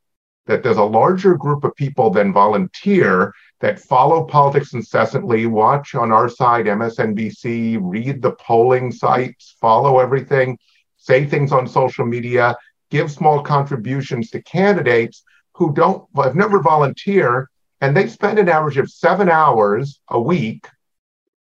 that 0.47 0.63
there's 0.63 0.77
a 0.77 0.83
larger 0.83 1.37
group 1.37 1.63
of 1.63 1.75
people 1.77 2.11
than 2.11 2.33
volunteer 2.33 3.33
that 3.61 3.79
follow 3.79 4.25
politics 4.25 4.73
incessantly, 4.73 5.47
watch 5.47 5.95
on 5.95 6.11
our 6.11 6.29
side 6.29 6.67
MSNBC, 6.67 7.79
read 7.81 8.23
the 8.23 8.33
polling 8.33 8.91
sites, 8.91 9.57
follow 9.61 9.99
everything, 10.01 10.59
say 10.97 11.27
things 11.27 11.53
on 11.53 11.67
social 11.69 12.07
media, 12.07 12.57
give 12.91 13.11
small 13.11 13.43
contributions 13.43 14.31
to 14.31 14.43
candidates 14.43 15.23
who 15.55 15.73
don't 15.73 16.05
have 16.17 16.35
never 16.35 16.61
volunteer, 16.61 17.49
and 17.81 17.97
they 17.97 18.09
spend 18.09 18.39
an 18.39 18.49
average 18.49 18.77
of 18.77 18.91
seven 18.91 19.29
hours 19.29 20.01
a 20.09 20.21
week 20.21 20.67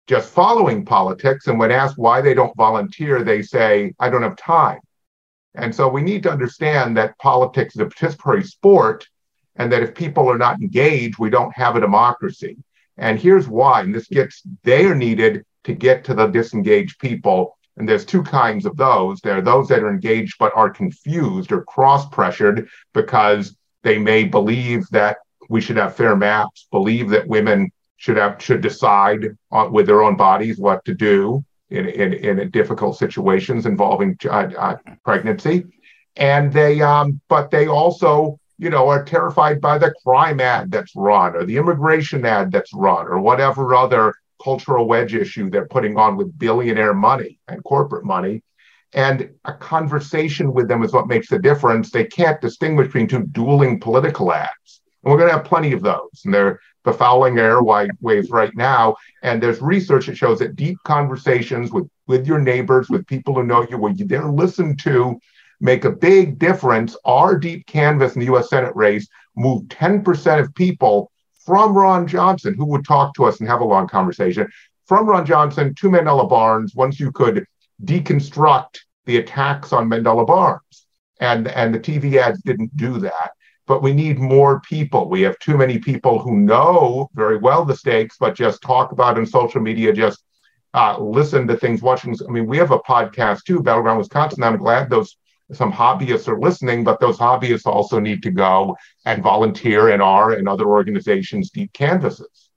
just 0.07 0.31
following 0.31 0.85
politics. 0.85 1.47
And 1.47 1.59
when 1.59 1.71
asked 1.71 1.99
why 1.99 2.21
they 2.21 2.35
don't 2.35 2.57
volunteer, 2.57 3.23
they 3.23 3.43
say, 3.43 3.95
I 3.99 4.09
don't 4.11 4.23
have 4.23 4.37
time. 4.37 4.81
And 5.55 5.75
so 5.75 5.89
we 5.89 6.03
need 6.03 6.23
to 6.25 6.31
understand 6.31 6.97
that 6.97 7.19
politics 7.19 7.75
is 7.75 7.81
a 7.81 7.87
participatory 7.87 8.47
sport 8.47 9.09
and 9.57 9.73
that 9.73 9.83
if 9.83 9.95
people 9.95 10.31
are 10.31 10.39
not 10.39 10.61
engaged, 10.61 11.19
we 11.19 11.31
don't 11.31 11.55
have 11.57 11.77
a 11.77 11.81
democracy. 11.81 12.57
And 12.99 13.19
here's 13.19 13.49
why, 13.49 13.81
and 13.81 13.95
this 13.95 14.07
gets, 14.07 14.43
they 14.63 14.85
are 14.85 14.95
needed 14.95 15.45
to 15.65 15.73
get 15.73 16.05
to 16.05 16.15
the 16.15 16.27
disengaged 16.27 16.99
people. 16.99 17.56
And 17.77 17.89
there's 17.89 18.05
two 18.05 18.23
kinds 18.23 18.65
of 18.67 18.77
those. 18.77 19.21
There 19.21 19.37
are 19.37 19.43
those 19.43 19.69
that 19.69 19.83
are 19.83 19.91
engaged 19.91 20.37
but 20.39 20.53
are 20.57 20.71
confused 20.71 21.53
or 21.53 21.63
cross 21.65 22.09
pressured 22.09 22.69
because 22.95 23.57
they 23.83 23.99
may 23.99 24.25
believe 24.25 24.89
that 24.91 25.19
we 25.49 25.61
should 25.61 25.77
have 25.77 25.95
fair 25.95 26.17
maps, 26.17 26.67
believe 26.71 27.11
that 27.11 27.29
women 27.29 27.71
should 27.99 28.17
have 28.17 28.43
should 28.43 28.61
decide 28.61 29.37
on, 29.51 29.73
with 29.73 29.87
their 29.87 30.03
own 30.03 30.17
bodies 30.17 30.59
what 30.59 30.85
to 30.85 30.95
do, 30.95 31.45
in, 31.71 31.89
in, 31.89 32.39
in 32.39 32.51
difficult 32.51 32.97
situations 32.97 33.67
involving 33.67 34.17
uh, 34.25 34.49
uh, 34.59 34.77
pregnancy. 35.05 35.65
And 36.17 36.53
they, 36.53 36.81
um, 36.81 37.21
but 37.29 37.51
they 37.51 37.67
also, 37.67 38.39
you 38.59 38.71
know, 38.71 38.89
are 38.89 39.05
terrified 39.05 39.61
by 39.61 39.79
the 39.79 39.93
crime 40.05 40.41
ad 40.41 40.71
that's 40.71 40.95
run 40.97 41.37
or 41.37 41.45
the 41.45 41.57
immigration 41.57 42.25
ad 42.25 42.53
that's 42.53 42.73
run 42.73 43.07
or 43.07 43.21
whatever 43.21 43.75
other 43.75 44.15
cultural 44.43 44.87
wedge 44.87 45.15
issue 45.15 45.51
they're 45.51 45.67
putting 45.67 45.97
on 45.97 46.17
with 46.17 46.39
billionaire 46.39 46.95
money 46.95 47.39
and 47.49 47.63
corporate 47.65 48.05
money. 48.05 48.43
And 48.93 49.31
a 49.45 49.53
conversation 49.53 50.53
with 50.53 50.69
them 50.69 50.83
is 50.83 50.93
what 50.93 51.09
makes 51.09 51.29
the 51.29 51.39
difference. 51.39 51.91
They 51.91 52.05
can't 52.05 52.41
distinguish 52.41 52.87
between 52.87 53.09
two 53.09 53.27
dueling 53.27 53.81
political 53.81 54.33
ads. 54.33 54.81
And 55.03 55.13
we're 55.13 55.19
going 55.19 55.29
to 55.31 55.37
have 55.37 55.45
plenty 55.45 55.73
of 55.73 55.83
those. 55.83 56.23
And 56.25 56.33
they're 56.33 56.61
befouling 56.85 57.35
airwaves 57.35 58.31
right 58.31 58.55
now. 58.57 58.97
And 59.23 59.43
there's 59.43 59.61
research 59.61 60.07
that 60.07 60.17
shows 60.17 60.39
that 60.39 60.57
deep 60.57 60.79
conversations 60.85 61.73
with, 61.73 61.89
with 62.07 62.27
your 62.27 62.39
neighbors, 62.39 62.89
with 62.89 63.07
people 63.07 63.35
who 63.35 63.43
know 63.43 63.67
you, 63.69 63.77
where 63.77 63.93
they're 63.95 64.31
listened 64.31 64.79
to, 64.81 65.19
make 65.61 65.85
a 65.85 65.91
big 65.91 66.39
difference. 66.39 66.97
Our 67.05 67.39
deep 67.39 67.67
canvas 67.67 68.15
in 68.15 68.21
the 68.21 68.35
US 68.35 68.51
Senate 68.51 68.75
race 68.77 69.09
moved 69.37 69.71
10% 69.71 70.41
of 70.41 70.55
people 70.55 71.11
from 71.47 71.73
Ron 71.73 72.07
Johnson, 72.07 72.55
who 72.55 72.67
would 72.67 72.85
talk 72.85 73.15
to 73.15 73.25
us 73.25 73.41
and 73.41 73.49
have 73.49 73.61
a 73.61 73.65
long 73.65 73.89
conversation, 73.89 74.49
from 74.87 75.07
Ron 75.07 75.25
Johnson 75.25 75.75
to 75.77 75.89
Mandela 75.89 76.29
Barnes, 76.29 76.75
once 76.75 77.01
you 77.01 77.11
could 77.13 77.47
deconstruct 77.85 78.79
the 79.05 79.17
attacks 79.19 79.73
on 79.73 79.89
Mandela 79.89 80.27
Barnes. 80.27 80.87
And, 81.21 81.49
and 81.49 81.75
the 81.75 81.81
TV 81.81 82.17
ads 82.17 82.43
didn't 82.43 82.77
do 82.77 82.99
that 82.99 83.31
but 83.67 83.83
we 83.83 83.93
need 83.93 84.19
more 84.19 84.61
people. 84.61 85.09
We 85.09 85.23
have 85.23 85.39
too 85.39 85.57
many 85.57 85.79
people 85.79 86.19
who 86.19 86.37
know 86.37 87.11
very 87.15 87.37
well 87.37 87.65
the 87.65 87.77
stakes, 87.77 88.17
but 88.19 88.35
just 88.35 88.63
talk 88.63 88.93
about 88.93 89.19
in 89.19 89.27
social 89.27 89.61
media, 89.61 89.93
just 89.93 90.23
uh, 90.75 90.99
listen 90.99 91.47
to 91.49 91.57
things, 91.57 91.83
watching. 91.83 92.15
I 92.27 92.31
mean, 92.31 92.47
we 92.47 92.59
have 92.59 92.71
a 92.71 92.79
podcast 92.79 93.45
too, 93.45 93.63
Battleground 93.63 93.99
Wisconsin. 93.99 94.45
I'm 94.45 94.57
glad 94.57 94.89
those 94.89 95.17
some 95.53 95.73
hobbyists 95.73 96.29
are 96.29 96.39
listening, 96.39 96.83
but 96.83 96.99
those 96.99 97.19
hobbyists 97.19 97.67
also 97.67 98.01
need 98.01 98.23
to 98.25 98.31
go 98.31 98.77
and 99.05 99.23
volunteer 99.23 99.91
in 99.91 100.01
our 100.01 100.33
and 100.33 100.49
other 100.49 100.67
organizations' 100.67 101.51
deep 101.51 101.73
canvases. 101.73 102.51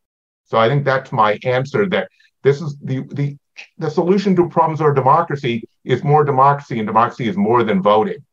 So 0.45 0.57
I 0.57 0.67
think 0.67 0.85
that's 0.85 1.11
my 1.11 1.37
answer. 1.43 1.87
That 1.87 2.09
this 2.43 2.61
is 2.61 2.77
the 2.81 3.03
the 3.11 3.37
the 3.77 3.91
solution 3.91 4.35
to 4.37 4.49
problems 4.49 4.81
of 4.81 4.95
democracy 4.95 5.63
is 5.83 6.03
more 6.03 6.23
democracy, 6.23 6.79
and 6.79 6.87
democracy 6.87 7.27
is 7.27 7.37
more 7.37 7.63
than 7.63 7.81
voting. 7.81 8.25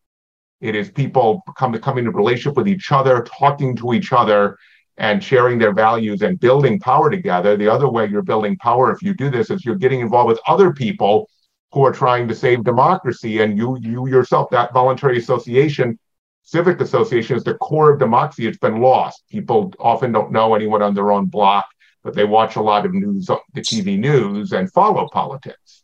It 0.61 0.75
is 0.75 0.91
people 0.91 1.43
come, 1.59 1.79
coming 1.79 2.07
into 2.07 2.17
relationship 2.17 2.57
with 2.57 2.69
each 2.69 2.91
other, 2.91 3.27
talking 3.39 3.77
to 3.77 3.93
each 3.93 4.13
other, 4.13 4.57
and 4.97 5.23
sharing 5.23 5.59
their 5.59 5.75
values 5.75 6.23
and 6.23 6.41
building 6.41 6.81
power 6.81 7.11
together. 7.11 7.57
The 7.57 7.69
other 7.69 7.89
way 7.89 8.07
you're 8.07 8.23
building 8.23 8.57
power, 8.57 8.91
if 8.91 9.03
you 9.03 9.13
do 9.13 9.29
this, 9.29 9.51
is 9.51 9.65
you're 9.65 9.77
getting 9.77 10.01
involved 10.01 10.29
with 10.29 10.41
other 10.47 10.73
people 10.73 11.29
who 11.77 11.85
are 11.85 11.93
trying 11.93 12.27
to 12.27 12.35
save 12.35 12.65
democracy. 12.65 13.43
And 13.43 13.59
you, 13.59 13.77
you 13.83 14.07
yourself, 14.09 14.49
that 14.49 14.73
voluntary 14.73 15.19
association, 15.19 15.99
civic 16.43 16.81
association, 16.81 17.37
is 17.37 17.45
the 17.45 17.53
core 17.53 17.93
of 17.93 17.99
democracy. 17.99 18.47
It's 18.47 18.57
been 18.57 18.81
lost. 18.81 19.25
People 19.29 19.75
often 19.79 20.11
don't 20.11 20.33
know 20.33 20.55
anyone 20.55 20.81
on 20.81 20.95
their 20.95 21.13
own 21.13 21.27
block, 21.27 21.69
but 22.03 22.15
they 22.15 22.25
watch 22.25 22.57
a 22.57 22.63
lot 22.63 22.87
of 22.87 22.95
news, 22.95 23.27
the 23.27 23.61
TV 23.61 23.99
news, 23.99 24.53
and 24.53 24.73
follow 24.73 25.07
politics. 25.13 25.83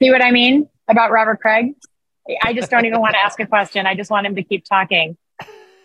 See 0.00 0.10
what 0.10 0.20
I 0.20 0.32
mean 0.32 0.68
about 0.88 1.12
Robert 1.12 1.38
Kraig? 1.40 1.74
I 2.42 2.52
just 2.52 2.68
don't 2.68 2.86
even 2.86 2.98
want 2.98 3.14
to 3.14 3.24
ask 3.24 3.38
a 3.38 3.46
question. 3.46 3.86
I 3.86 3.94
just 3.94 4.10
want 4.10 4.26
him 4.26 4.34
to 4.34 4.42
keep 4.42 4.64
talking. 4.64 5.16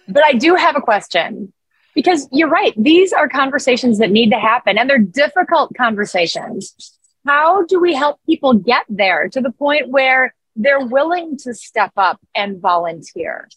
But 0.08 0.26
I 0.26 0.34
do 0.34 0.56
have 0.56 0.76
a 0.76 0.82
question 0.82 1.54
because 1.94 2.28
you're 2.32 2.50
right. 2.50 2.74
These 2.76 3.14
are 3.14 3.30
conversations 3.30 4.00
that 4.00 4.10
need 4.10 4.32
to 4.32 4.40
happen 4.40 4.80
and 4.80 4.90
they're 4.90 4.98
difficult 4.98 5.72
conversations. 5.78 6.98
How 7.26 7.66
do 7.66 7.80
we 7.80 7.94
help 7.94 8.20
people 8.26 8.54
get 8.54 8.86
there 8.90 9.30
to 9.30 9.42
the 9.42 9.52
point 9.52 9.90
where 9.90 10.34
they're 10.56 10.86
willing 10.86 11.38
to 11.40 11.54
step 11.54 11.92
up 11.98 12.20
and 12.36 12.60
volunteer? 12.60 13.48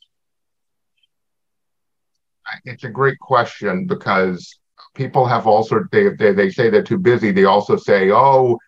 It's 2.65 2.85
a 2.85 2.91
great 2.91 3.19
question 3.19 3.87
because 3.87 4.59
people 4.95 5.27
have 5.27 5.47
all 5.47 5.65
sorts, 5.65 5.89
they, 5.91 6.11
they, 6.11 6.33
they 6.33 6.51
say 6.51 6.69
they're 6.69 6.83
too 6.83 6.99
busy. 6.99 7.33
They 7.33 7.45
also 7.45 7.77
say, 7.77 8.11
oh, 8.11 8.59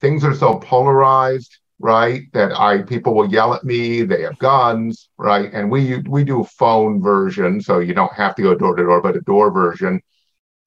things 0.00 0.24
are 0.24 0.34
so 0.34 0.58
polarized 0.58 1.58
right? 1.78 2.22
That 2.32 2.58
I 2.58 2.82
people 2.82 3.14
will 3.14 3.30
yell 3.30 3.54
at 3.54 3.64
me, 3.64 4.02
they 4.02 4.22
have 4.22 4.38
guns, 4.38 5.08
right? 5.18 5.52
And 5.52 5.70
we 5.70 5.98
we 6.08 6.24
do 6.24 6.40
a 6.40 6.44
phone 6.44 7.02
version, 7.02 7.60
so 7.60 7.78
you 7.80 7.94
don't 7.94 8.12
have 8.14 8.34
to 8.36 8.42
go 8.42 8.54
door 8.54 8.76
to 8.76 8.82
door, 8.82 9.00
but 9.00 9.16
a 9.16 9.20
door 9.20 9.50
version. 9.50 10.00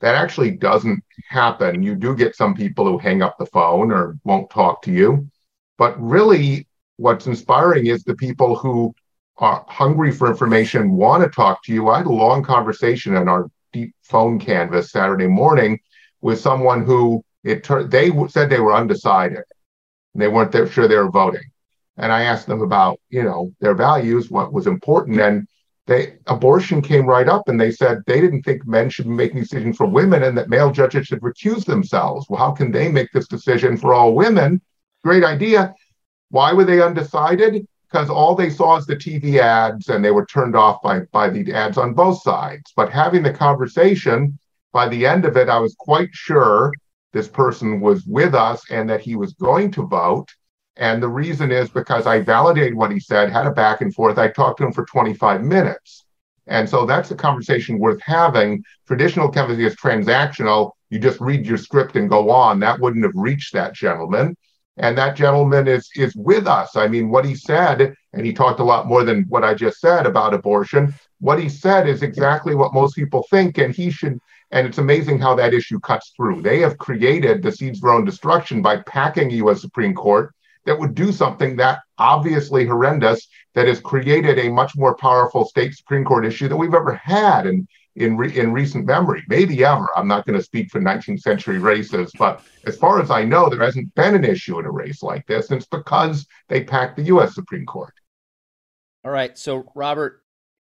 That 0.02 0.16
actually 0.16 0.52
doesn't 0.52 1.04
happen. 1.30 1.82
You 1.82 1.96
do 1.96 2.16
get 2.16 2.36
some 2.36 2.54
people 2.54 2.86
who 2.86 2.98
hang 2.98 3.22
up 3.22 3.36
the 3.38 3.48
phone 3.48 3.92
or 3.92 4.18
won't 4.24 4.50
talk 4.50 4.82
to 4.84 4.92
you. 4.92 5.30
But 5.78 6.00
really, 6.00 6.68
what's 6.98 7.28
inspiring 7.28 7.88
is 7.88 8.04
the 8.04 8.16
people 8.16 8.56
who 8.56 8.94
are 9.38 9.66
hungry 9.68 10.12
for 10.12 10.28
information, 10.28 10.94
want 10.94 11.24
to 11.24 11.30
talk 11.30 11.64
to 11.64 11.74
you. 11.74 11.90
I 11.90 11.98
had 11.98 12.08
a 12.08 12.12
long 12.12 12.44
conversation 12.44 13.16
in 13.16 13.28
our 13.28 13.50
deep 13.74 13.94
phone 14.04 14.40
canvas 14.40 14.92
Saturday 14.92 15.28
morning 15.28 15.80
with 16.22 16.40
someone 16.40 16.86
who 16.86 17.24
it 17.44 17.68
they 17.90 18.12
said 18.30 18.50
they 18.50 18.60
were 18.60 18.74
undecided 18.74 19.44
they 20.18 20.28
weren't 20.28 20.72
sure 20.72 20.88
they 20.88 20.96
were 20.98 21.12
voting. 21.12 21.44
And 21.98 22.12
I 22.12 22.24
asked 22.24 22.48
them 22.48 22.62
about, 22.62 23.00
you 23.10 23.24
know, 23.24 23.54
their 23.60 23.76
values, 23.76 24.30
what 24.30 24.52
was 24.52 24.68
important, 24.68 25.20
and 25.20 25.48
they 25.88 26.18
abortion 26.28 26.82
came 26.82 27.06
right 27.06 27.28
up, 27.28 27.48
and 27.48 27.60
they 27.60 27.72
said 27.72 28.04
they 28.06 28.20
didn't 28.20 28.44
think 28.44 28.68
men 28.68 28.90
should 28.90 29.06
be 29.06 29.12
making 29.12 29.40
decisions 29.40 29.78
for 29.78 29.88
women, 29.88 30.24
and 30.24 30.38
that 30.38 30.50
male 30.50 30.72
judges 30.72 31.08
should 31.08 31.22
recuse 31.22 31.66
themselves. 31.66 32.28
Well, 32.30 32.40
how 32.40 32.52
can 32.52 32.72
they 32.72 32.90
make 32.90 33.12
this 33.14 33.28
decision 33.28 33.78
for 33.78 33.94
all 33.94 34.14
women? 34.14 34.62
Great 35.04 35.24
idea. 35.24 35.74
Why 36.30 36.52
were 36.52 36.66
they 36.66 36.82
undecided? 36.82 37.66
Because 37.90 38.10
all 38.10 38.36
they 38.36 38.50
saw 38.50 38.76
is 38.76 38.86
the 38.86 38.98
TV 38.98 39.40
ads, 39.40 39.88
and 39.88 40.04
they 40.04 40.12
were 40.12 40.26
turned 40.26 40.58
off 40.58 40.82
by 40.82 41.00
by 41.14 41.30
the 41.30 41.54
ads 41.54 41.78
on 41.78 41.94
both 41.94 42.22
sides. 42.22 42.74
But 42.76 42.92
having 42.92 43.24
the 43.24 43.34
conversation, 43.34 44.38
by 44.74 44.90
the 44.90 45.08
end 45.08 45.24
of 45.24 45.38
it, 45.38 45.48
I 45.48 45.60
was 45.60 45.74
quite 45.80 46.10
sure 46.12 46.74
this 47.14 47.30
person 47.30 47.80
was 47.80 48.06
with 48.06 48.36
us 48.36 48.62
and 48.70 48.90
that 48.90 49.00
he 49.02 49.16
was 49.16 49.34
going 49.34 49.72
to 49.72 49.88
vote. 49.88 50.28
And 50.78 51.02
the 51.02 51.10
reason 51.10 51.52
is 51.52 51.70
because 51.70 52.06
I 52.06 52.20
validated 52.20 52.76
what 52.76 52.92
he 52.92 53.00
said, 53.00 53.32
had 53.32 53.48
a 53.48 53.52
back 53.52 53.82
and 53.82 53.94
forth. 53.94 54.18
I 54.18 54.28
talked 54.28 54.60
to 54.60 54.66
him 54.66 54.72
for 54.72 54.86
25 54.86 55.44
minutes. 55.44 56.06
And 56.46 56.70
so 56.70 56.86
that's 56.86 57.12
a 57.12 57.16
conversation 57.16 57.80
worth 57.80 58.00
having. 58.02 58.64
Traditional 58.86 59.30
canvassing 59.30 59.66
is 59.66 59.76
transactional. 59.76 60.72
You 60.90 61.00
just 61.00 61.20
read 61.20 61.46
your 61.46 61.58
script 61.58 61.96
and 61.96 62.10
go 62.10 62.30
on. 62.30 62.60
That 62.60 62.80
wouldn't 62.80 63.04
have 63.04 63.16
reached 63.16 63.54
that 63.54 63.74
gentleman. 63.74 64.36
And 64.78 64.98
that 64.98 65.16
gentleman 65.16 65.68
is 65.68 65.90
is 65.96 66.16
with 66.16 66.46
us. 66.48 66.76
I 66.76 66.88
mean, 66.88 67.10
what 67.10 67.26
he 67.26 67.34
said, 67.34 67.96
and 68.14 68.26
he 68.26 68.32
talked 68.32 68.60
a 68.60 68.64
lot 68.64 68.86
more 68.88 69.04
than 69.04 69.26
what 69.28 69.44
I 69.44 69.56
just 69.56 69.80
said 69.80 70.06
about 70.06 70.36
abortion. 70.36 70.94
What 71.20 71.40
he 71.40 71.50
said 71.50 71.90
is 71.90 72.04
exactly 72.04 72.54
what 72.54 72.76
most 72.76 72.96
people 72.96 73.26
think, 73.32 73.58
and 73.58 73.76
he 73.76 73.90
should 73.90 74.20
and 74.52 74.66
it's 74.66 74.78
amazing 74.78 75.20
how 75.20 75.36
that 75.36 75.54
issue 75.54 75.80
cuts 75.80 76.14
through. 76.16 76.42
They 76.42 76.60
have 76.60 76.78
created 76.78 77.42
the 77.42 77.52
seeds 77.52 77.80
of 77.80 77.82
their 77.82 77.92
own 77.92 78.06
destruction 78.06 78.62
by 78.62 78.78
packing 78.84 79.32
a 79.32 79.36
U.S. 79.36 79.62
Supreme 79.62 79.94
Court 79.94 80.34
that 80.68 80.78
would 80.78 80.94
do 80.94 81.12
something 81.12 81.56
that 81.56 81.80
obviously 81.98 82.66
horrendous, 82.66 83.28
that 83.56 83.68
has 83.68 83.80
created 83.80 84.38
a 84.38 84.50
much 84.50 84.76
more 84.76 84.96
powerful 84.96 85.46
state 85.46 85.74
Supreme 85.74 86.06
Court 86.06 86.26
issue 86.26 86.48
than 86.48 86.60
we've 86.60 86.74
ever 86.76 86.94
had 86.94 87.48
in 87.48 87.68
in, 87.96 88.16
re- 88.16 88.38
in 88.38 88.54
recent 88.54 88.86
memory, 88.86 89.24
maybe 89.28 89.66
ever. 89.66 89.88
I'm 89.96 90.08
not 90.08 90.24
going 90.24 90.38
to 90.38 90.44
speak 90.44 90.70
for 90.70 90.80
19th 90.80 91.22
century 91.22 91.58
races, 91.58 92.12
but 92.20 92.44
as 92.68 92.78
far 92.78 93.02
as 93.02 93.10
I 93.10 93.24
know, 93.24 93.50
there 93.50 93.60
hasn't 93.60 93.96
been 93.96 94.14
an 94.14 94.24
issue 94.24 94.60
in 94.60 94.66
a 94.66 94.72
race 94.72 95.02
like 95.02 95.26
this, 95.26 95.50
and 95.50 95.58
it's 95.58 95.68
because 95.68 96.28
they 96.48 96.64
packed 96.64 96.98
the 96.98 97.04
U.S. 97.06 97.34
Supreme 97.34 97.66
Court. 97.66 97.96
All 99.04 99.10
right, 99.10 99.36
so 99.36 99.72
Robert, 99.74 100.22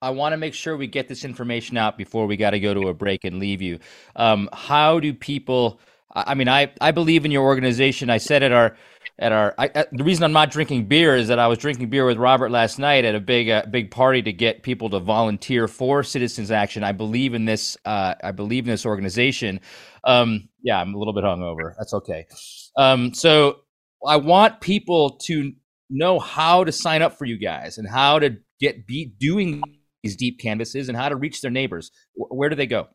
I 0.01 0.09
want 0.09 0.33
to 0.33 0.37
make 0.37 0.55
sure 0.55 0.75
we 0.75 0.87
get 0.87 1.07
this 1.07 1.23
information 1.23 1.77
out 1.77 1.95
before 1.95 2.25
we 2.25 2.37
got 2.37 2.51
to 2.51 2.59
go 2.59 2.73
to 2.73 2.87
a 2.87 2.93
break 2.93 3.23
and 3.23 3.37
leave 3.37 3.61
you. 3.61 3.77
Um, 4.15 4.49
how 4.51 4.99
do 4.99 5.13
people? 5.13 5.79
I 6.13 6.33
mean, 6.33 6.49
I, 6.49 6.71
I 6.81 6.89
believe 6.89 7.23
in 7.23 7.31
your 7.31 7.43
organization. 7.43 8.09
I 8.09 8.17
said 8.17 8.41
at 8.41 8.51
our 8.51 8.75
at 9.19 9.31
our 9.31 9.53
I, 9.57 9.67
at, 9.67 9.89
the 9.91 10.03
reason 10.03 10.23
I'm 10.23 10.31
not 10.31 10.51
drinking 10.51 10.85
beer 10.85 11.15
is 11.15 11.27
that 11.27 11.39
I 11.39 11.47
was 11.47 11.57
drinking 11.57 11.89
beer 11.89 12.05
with 12.05 12.17
Robert 12.17 12.49
last 12.49 12.79
night 12.79 13.05
at 13.05 13.15
a 13.15 13.19
big 13.19 13.49
uh, 13.49 13.63
big 13.69 13.91
party 13.91 14.21
to 14.23 14.33
get 14.33 14.63
people 14.63 14.89
to 14.89 14.99
volunteer 14.99 15.67
for 15.67 16.03
Citizens 16.03 16.51
Action. 16.51 16.83
I 16.83 16.91
believe 16.91 17.33
in 17.33 17.45
this. 17.45 17.77
Uh, 17.85 18.15
I 18.23 18.31
believe 18.31 18.65
in 18.65 18.71
this 18.71 18.85
organization. 18.85 19.59
Um, 20.03 20.49
yeah, 20.63 20.79
I'm 20.79 20.93
a 20.93 20.97
little 20.97 21.13
bit 21.13 21.23
hungover. 21.23 21.73
That's 21.77 21.93
okay. 21.93 22.25
Um, 22.77 23.13
so 23.13 23.61
I 24.05 24.17
want 24.17 24.61
people 24.61 25.17
to 25.25 25.53
know 25.89 26.19
how 26.19 26.63
to 26.63 26.71
sign 26.71 27.01
up 27.01 27.17
for 27.17 27.25
you 27.25 27.37
guys 27.37 27.77
and 27.77 27.87
how 27.87 28.19
to 28.19 28.37
get 28.59 28.87
be 28.87 29.13
doing 29.19 29.61
these 30.03 30.15
deep 30.15 30.39
canvases 30.39 30.89
and 30.89 30.97
how 30.97 31.09
to 31.09 31.15
reach 31.15 31.41
their 31.41 31.51
neighbors. 31.51 31.91
Where 32.15 32.49
do 32.49 32.55
they 32.55 32.67
go? 32.67 32.87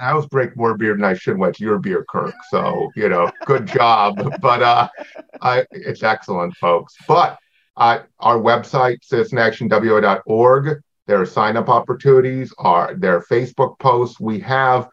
I 0.00 0.14
was 0.14 0.26
break 0.26 0.56
more 0.56 0.76
beer 0.76 0.94
than 0.94 1.04
I 1.04 1.14
should 1.14 1.38
went 1.38 1.60
your 1.60 1.78
beer, 1.78 2.04
Kirk. 2.08 2.34
So, 2.50 2.90
you 2.96 3.08
know, 3.08 3.30
good 3.46 3.66
job. 3.66 4.18
But 4.40 4.62
uh, 4.62 4.88
I, 5.40 5.64
it's 5.70 6.02
excellent, 6.02 6.56
folks. 6.56 6.94
But 7.06 7.38
uh, 7.76 8.00
our 8.20 8.38
website, 8.38 8.98
citizenactionwi.org, 9.10 10.80
there 11.06 11.20
are 11.20 11.26
sign 11.26 11.56
up 11.56 11.68
opportunities, 11.68 12.52
are 12.58 12.94
there 12.94 13.16
are 13.16 13.24
Facebook 13.24 13.78
posts. 13.78 14.20
We 14.20 14.40
have 14.40 14.88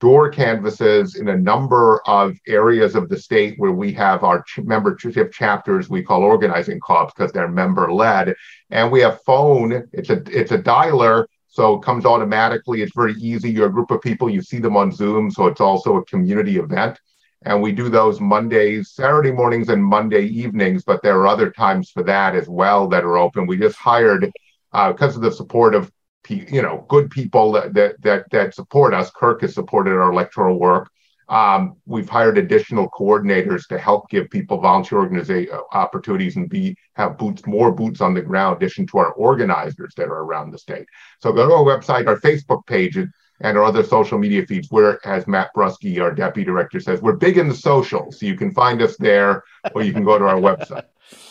door 0.00 0.30
canvases 0.30 1.16
in 1.16 1.28
a 1.28 1.36
number 1.36 2.00
of 2.06 2.36
areas 2.48 2.94
of 2.94 3.08
the 3.08 3.18
state 3.18 3.54
where 3.58 3.72
we 3.72 3.92
have 3.92 4.24
our 4.24 4.42
ch- 4.42 4.60
membership 4.64 5.30
chapters 5.30 5.90
we 5.90 6.02
call 6.02 6.22
organizing 6.22 6.80
clubs 6.80 7.12
because 7.14 7.30
they're 7.32 7.48
member 7.48 7.92
led 7.92 8.34
and 8.70 8.90
we 8.90 9.00
have 9.00 9.20
phone 9.26 9.86
it's 9.92 10.08
a 10.08 10.22
it's 10.28 10.52
a 10.52 10.58
dialer 10.58 11.26
so 11.50 11.74
it 11.74 11.82
comes 11.82 12.06
automatically. 12.06 12.80
It's 12.80 12.94
very 12.94 13.14
easy. 13.14 13.50
You're 13.50 13.66
a 13.66 13.72
group 13.72 13.90
of 13.90 14.00
people. 14.00 14.30
You 14.30 14.40
see 14.40 14.58
them 14.60 14.76
on 14.76 14.92
zoom. 14.92 15.30
So 15.30 15.46
it's 15.46 15.60
also 15.60 15.96
a 15.96 16.04
community 16.04 16.58
event. 16.58 16.98
And 17.42 17.60
we 17.60 17.72
do 17.72 17.88
those 17.88 18.20
mondays 18.20 18.90
saturday 18.90 19.32
mornings 19.32 19.70
and 19.70 19.82
monday 19.82 20.26
evenings 20.26 20.84
but 20.84 21.02
there 21.02 21.18
are 21.18 21.26
other 21.26 21.50
times 21.50 21.90
for 21.90 22.02
that 22.02 22.34
as 22.34 22.48
well 22.48 22.86
that 22.88 23.04
are 23.04 23.16
open. 23.16 23.46
We 23.46 23.56
just 23.56 23.76
hired 23.76 24.30
uh, 24.72 24.92
because 24.92 25.16
of 25.16 25.22
the 25.22 25.32
support 25.32 25.74
of 25.74 25.90
you 26.28 26.62
know 26.62 26.84
good 26.88 27.10
people 27.10 27.52
that 27.52 27.74
that 27.74 28.00
that, 28.02 28.30
that 28.30 28.54
support 28.54 28.94
us. 28.94 29.10
Kirk 29.10 29.40
has 29.40 29.54
supported 29.54 29.92
our 29.92 30.12
electoral 30.12 30.58
work. 30.58 30.90
Um, 31.30 31.76
we've 31.86 32.08
hired 32.08 32.38
additional 32.38 32.90
coordinators 32.90 33.68
to 33.68 33.78
help 33.78 34.10
give 34.10 34.28
people 34.30 34.60
volunteer 34.60 34.98
organization 34.98 35.56
opportunities 35.72 36.34
and 36.34 36.50
be 36.50 36.76
have 36.94 37.16
boots 37.16 37.46
more 37.46 37.70
boots 37.70 38.00
on 38.00 38.14
the 38.14 38.20
ground, 38.20 38.56
in 38.56 38.64
addition 38.64 38.84
to 38.88 38.98
our 38.98 39.12
organizers 39.12 39.94
that 39.96 40.08
are 40.08 40.24
around 40.24 40.50
the 40.50 40.58
state. 40.58 40.86
So 41.20 41.32
go 41.32 41.46
to 41.46 41.54
our 41.54 41.64
website, 41.64 42.08
our 42.08 42.18
Facebook 42.18 42.66
page, 42.66 42.96
and 42.96 43.56
our 43.56 43.62
other 43.62 43.84
social 43.84 44.18
media 44.18 44.44
feeds. 44.44 44.72
Where, 44.72 44.98
as 45.06 45.28
Matt 45.28 45.50
Brusky, 45.56 46.02
our 46.02 46.12
deputy 46.12 46.44
director, 46.44 46.80
says, 46.80 47.00
we're 47.00 47.16
big 47.16 47.38
in 47.38 47.48
the 47.48 47.54
social, 47.54 48.10
so 48.10 48.26
you 48.26 48.34
can 48.34 48.50
find 48.50 48.82
us 48.82 48.96
there, 48.96 49.44
or 49.72 49.82
you 49.82 49.92
can 49.92 50.04
go 50.04 50.18
to 50.18 50.24
our 50.26 50.40
website. 50.40 50.86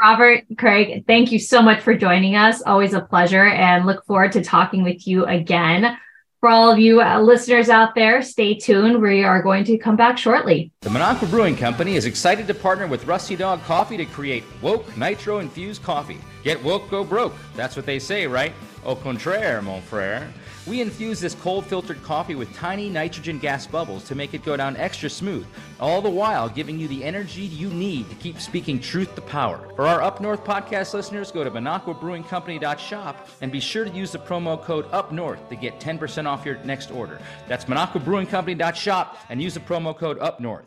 Robert, 0.01 0.45
Kraig, 0.57 1.05
thank 1.07 1.31
you 1.31 1.39
so 1.39 1.61
much 1.61 1.83
for 1.83 1.95
joining 1.95 2.35
us. 2.35 2.63
Always 2.63 2.95
a 2.95 3.03
pleasure 3.03 3.45
and 3.45 3.85
look 3.85 4.07
forward 4.07 4.33
to 4.33 4.43
talking 4.43 4.83
with 4.83 5.07
you 5.07 5.27
again. 5.27 5.99
For 6.41 6.49
all 6.49 6.73
of 6.73 6.79
you 6.79 7.03
uh, 7.03 7.21
listeners 7.21 7.69
out 7.69 7.95
there, 7.95 8.23
stay 8.23 8.55
tuned. 8.55 9.03
We 9.03 9.23
are 9.25 9.43
going 9.43 9.63
to 9.65 9.77
come 9.77 9.95
back 9.95 10.17
shortly. 10.17 10.73
The 10.81 10.89
Minocqua 10.89 11.29
Brewing 11.29 11.55
Company 11.55 11.97
is 11.97 12.07
excited 12.07 12.47
to 12.47 12.55
partner 12.55 12.87
with 12.87 13.05
Rusty 13.05 13.37
Dog 13.37 13.63
Coffee 13.65 13.99
to 13.99 14.07
create 14.07 14.43
woke 14.63 14.97
nitro 14.97 15.41
infused 15.41 15.83
coffee. 15.83 16.19
Get 16.43 16.63
woke, 16.63 16.91
go 16.91 17.05
broke. 17.05 17.35
That's 17.55 17.77
what 17.77 17.87
they 17.87 17.99
say, 17.99 18.27
right? 18.27 18.53
Au 18.85 18.95
contraire, 18.95 19.61
mon 19.63 19.83
frere. 19.83 20.33
We 20.67 20.81
infuse 20.81 21.21
this 21.21 21.35
cold 21.35 21.67
filtered 21.67 22.03
coffee 22.03 22.35
with 22.35 22.55
tiny 22.55 22.91
nitrogen 22.91 23.39
gas 23.39 23.67
bubbles 23.67 24.05
to 24.05 24.15
make 24.15 24.35
it 24.35 24.45
go 24.45 24.57
down 24.57 24.77
extra 24.77 25.09
smooth, 25.09 25.47
all 25.81 26.03
the 26.03 26.11
while 26.11 26.49
giving 26.49 26.79
you 26.79 26.87
the 26.87 27.03
energy 27.03 27.43
you 27.43 27.71
need 27.71 28.09
to 28.11 28.15
keep 28.17 28.39
speaking 28.41 28.79
truth 28.79 29.15
to 29.15 29.23
power. 29.23 29.69
For 29.75 29.87
our 29.87 30.03
Up 30.03 30.21
North 30.21 30.45
podcast 30.45 30.93
listeners, 30.93 31.33
go 31.33 31.45
to 31.45 31.51
MinocquaBrewingCompany.shop 31.51 33.29
and 33.41 33.51
be 33.51 33.59
sure 33.59 33.85
to 33.85 33.91
use 33.91 34.13
the 34.13 34.19
promo 34.19 34.63
code 34.63 34.87
Up 34.93 35.13
North 35.13 35.49
to 35.49 35.57
get 35.57 35.81
10% 35.81 36.27
off 36.27 36.45
your 36.45 36.59
next 36.65 36.91
order. 36.91 37.19
That's 37.49 37.65
MinocquaBrewingCompany.shop 37.65 39.19
and 39.31 39.43
use 39.43 39.55
the 39.55 39.61
promo 39.61 39.97
code 39.97 40.19
Up 40.19 40.41
North. 40.41 40.67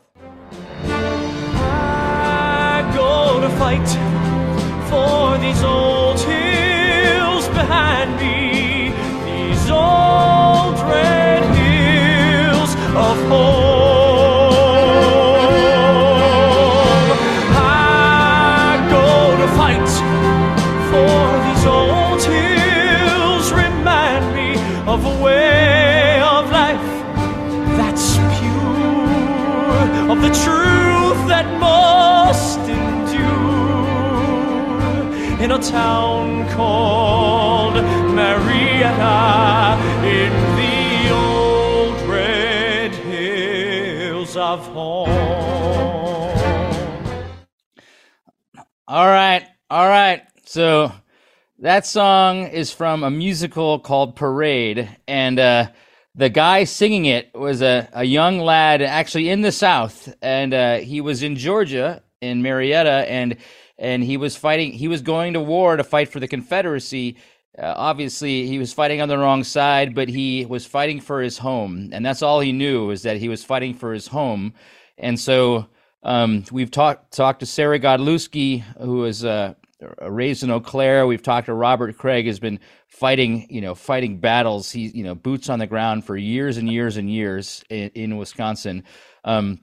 I 1.56 2.92
go 2.94 3.40
to 3.40 3.48
fight 3.56 4.23
for 4.88 5.38
these 5.38 5.62
old 5.62 6.20
hills 6.20 7.48
behind 7.48 8.16
me 8.16 8.92
these 9.24 9.70
old 9.70 10.78
red 10.90 11.42
hills 11.56 12.74
of 12.94 13.28
home. 13.28 13.83
In 35.44 35.50
a 35.50 35.58
town 35.58 36.48
called 36.52 37.74
Marietta 38.14 39.78
in 40.02 40.32
the 40.56 41.12
old 41.14 42.00
red 42.08 42.90
hills 42.94 44.38
of 44.38 44.66
home. 44.68 45.10
All 48.88 49.06
right, 49.06 49.46
all 49.68 49.86
right. 49.86 50.22
So 50.46 50.90
that 51.58 51.84
song 51.84 52.46
is 52.46 52.72
from 52.72 53.04
a 53.04 53.10
musical 53.10 53.78
called 53.78 54.16
Parade, 54.16 54.88
and 55.06 55.38
uh, 55.38 55.66
the 56.14 56.30
guy 56.30 56.64
singing 56.64 57.04
it 57.04 57.34
was 57.34 57.60
a, 57.60 57.86
a 57.92 58.04
young 58.04 58.38
lad 58.38 58.80
actually 58.80 59.28
in 59.28 59.42
the 59.42 59.52
South, 59.52 60.10
and 60.22 60.54
uh, 60.54 60.76
he 60.78 61.02
was 61.02 61.22
in 61.22 61.36
Georgia 61.36 62.02
in 62.22 62.40
Marietta, 62.40 63.04
and 63.10 63.36
and 63.78 64.02
he 64.02 64.16
was 64.16 64.36
fighting. 64.36 64.72
He 64.72 64.88
was 64.88 65.02
going 65.02 65.32
to 65.34 65.40
war 65.40 65.76
to 65.76 65.84
fight 65.84 66.08
for 66.08 66.20
the 66.20 66.28
Confederacy, 66.28 67.16
uh, 67.56 67.72
obviously, 67.76 68.46
he 68.46 68.58
was 68.58 68.72
fighting 68.72 69.00
on 69.00 69.08
the 69.08 69.16
wrong 69.16 69.44
side, 69.44 69.94
but 69.94 70.08
he 70.08 70.44
was 70.44 70.66
fighting 70.66 71.00
for 71.00 71.22
his 71.22 71.38
home, 71.38 71.90
and 71.92 72.04
that's 72.04 72.22
all 72.22 72.40
he 72.40 72.52
knew 72.52 72.90
is 72.90 73.02
that 73.02 73.18
he 73.18 73.28
was 73.28 73.44
fighting 73.44 73.74
for 73.74 73.92
his 73.92 74.08
home. 74.08 74.54
And 74.98 75.18
so 75.18 75.68
um, 76.02 76.44
we've 76.50 76.70
talked 76.70 77.12
talked 77.12 77.40
to 77.40 77.46
Sarah 77.46 77.78
Godlewski, 77.78 78.62
who 78.80 79.04
is 79.04 79.24
uh, 79.24 79.54
raised 80.02 80.42
in 80.42 80.50
Eau 80.50 80.58
Claire. 80.58 81.06
We've 81.06 81.22
talked 81.22 81.46
to 81.46 81.54
Robert 81.54 81.96
Kraig, 81.96 82.26
has 82.26 82.40
been 82.40 82.58
fighting, 82.88 83.46
you 83.48 83.60
know, 83.60 83.76
fighting 83.76 84.18
battles. 84.18 84.72
He, 84.72 84.88
you 84.88 85.04
know, 85.04 85.14
boots 85.14 85.48
on 85.48 85.60
the 85.60 85.68
ground 85.68 86.04
for 86.04 86.16
years 86.16 86.56
and 86.56 86.68
years 86.68 86.96
and 86.96 87.08
years 87.08 87.62
in, 87.70 87.90
in 87.90 88.16
Wisconsin. 88.16 88.82
Um, 89.22 89.60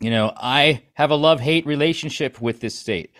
you 0.00 0.10
know, 0.10 0.32
I 0.36 0.82
have 0.94 1.10
a 1.10 1.16
love 1.16 1.40
hate 1.40 1.66
relationship 1.66 2.40
with 2.40 2.60
this 2.60 2.78
state. 2.78 3.12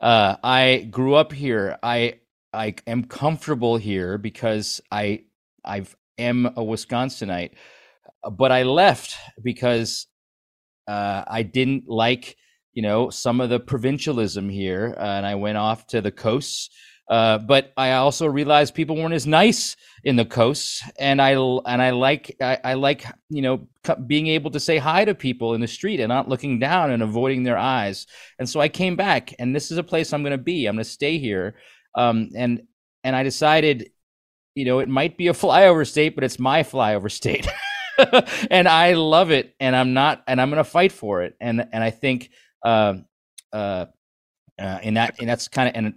Uh, 0.00 0.36
I 0.42 0.88
grew 0.90 1.14
up 1.14 1.32
here. 1.32 1.78
I 1.82 2.20
I 2.52 2.74
am 2.86 3.04
comfortable 3.04 3.76
here 3.76 4.18
because 4.18 4.80
I 4.90 5.24
I 5.64 5.84
am 6.18 6.46
a 6.46 6.62
Wisconsinite, 6.62 7.52
but 8.32 8.52
I 8.52 8.62
left 8.64 9.16
because 9.42 10.06
uh, 10.88 11.24
I 11.26 11.42
didn't 11.42 11.88
like 11.88 12.36
you 12.72 12.82
know 12.82 13.10
some 13.10 13.40
of 13.40 13.50
the 13.50 13.60
provincialism 13.60 14.48
here, 14.48 14.94
uh, 14.98 15.02
and 15.02 15.26
I 15.26 15.34
went 15.34 15.58
off 15.58 15.86
to 15.88 16.00
the 16.00 16.12
coasts. 16.12 16.70
Uh, 17.10 17.38
but 17.38 17.72
I 17.76 17.92
also 17.92 18.26
realized 18.26 18.74
people 18.74 18.96
weren't 18.96 19.14
as 19.14 19.26
nice 19.26 19.76
in 20.04 20.16
the 20.16 20.24
coasts, 20.24 20.82
and 20.98 21.20
I 21.20 21.32
and 21.32 21.82
I 21.82 21.90
like 21.90 22.36
I, 22.40 22.58
I 22.64 22.74
like 22.74 23.04
you 23.28 23.42
know 23.42 23.66
being 24.06 24.28
able 24.28 24.52
to 24.52 24.60
say 24.60 24.78
hi 24.78 25.04
to 25.04 25.14
people 25.14 25.54
in 25.54 25.60
the 25.60 25.66
street 25.66 25.98
and 26.00 26.08
not 26.08 26.28
looking 26.28 26.60
down 26.60 26.92
and 26.92 27.02
avoiding 27.02 27.42
their 27.42 27.58
eyes. 27.58 28.06
And 28.38 28.48
so 28.48 28.60
I 28.60 28.68
came 28.68 28.94
back, 28.94 29.34
and 29.40 29.54
this 29.54 29.72
is 29.72 29.78
a 29.78 29.82
place 29.82 30.12
I'm 30.12 30.22
going 30.22 30.38
to 30.38 30.38
be. 30.38 30.66
I'm 30.66 30.76
going 30.76 30.84
to 30.84 30.90
stay 30.90 31.18
here 31.18 31.56
um, 31.94 32.30
and 32.34 32.62
and 33.02 33.16
I 33.16 33.22
decided, 33.22 33.90
you 34.54 34.64
know, 34.64 34.80
it 34.80 34.88
might 34.88 35.16
be 35.16 35.28
a 35.28 35.32
flyover 35.34 35.86
state, 35.86 36.14
but 36.14 36.24
it's 36.24 36.38
my 36.38 36.62
flyover 36.62 37.10
state, 37.10 37.46
and 38.50 38.68
I 38.68 38.94
love 38.94 39.30
it, 39.30 39.54
and 39.60 39.74
I'm 39.74 39.92
not, 39.92 40.22
and 40.26 40.40
I'm 40.40 40.50
going 40.50 40.62
to 40.62 40.70
fight 40.70 40.92
for 40.92 41.22
it, 41.22 41.36
and 41.40 41.66
and 41.72 41.82
I 41.82 41.90
think, 41.90 42.30
uh, 42.64 42.94
uh, 43.52 43.86
uh, 44.58 44.78
in 44.82 44.94
that, 44.94 45.16
and 45.20 45.28
that's 45.28 45.48
kind 45.48 45.68
of, 45.68 45.74
and 45.76 45.94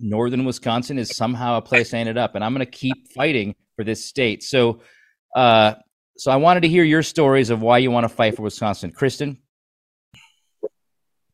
northern 0.00 0.44
Wisconsin 0.44 0.98
is 0.98 1.16
somehow 1.16 1.56
a 1.56 1.62
place 1.62 1.94
I 1.94 1.98
ended 1.98 2.18
up, 2.18 2.34
and 2.34 2.44
I'm 2.44 2.54
going 2.54 2.64
to 2.64 2.70
keep 2.70 3.12
fighting 3.12 3.54
for 3.76 3.84
this 3.84 4.04
state. 4.04 4.42
So, 4.42 4.80
uh, 5.34 5.74
so 6.16 6.30
I 6.30 6.36
wanted 6.36 6.60
to 6.60 6.68
hear 6.68 6.84
your 6.84 7.02
stories 7.02 7.50
of 7.50 7.62
why 7.62 7.78
you 7.78 7.90
want 7.90 8.04
to 8.04 8.08
fight 8.08 8.36
for 8.36 8.42
Wisconsin, 8.42 8.92
Kristin. 8.92 9.38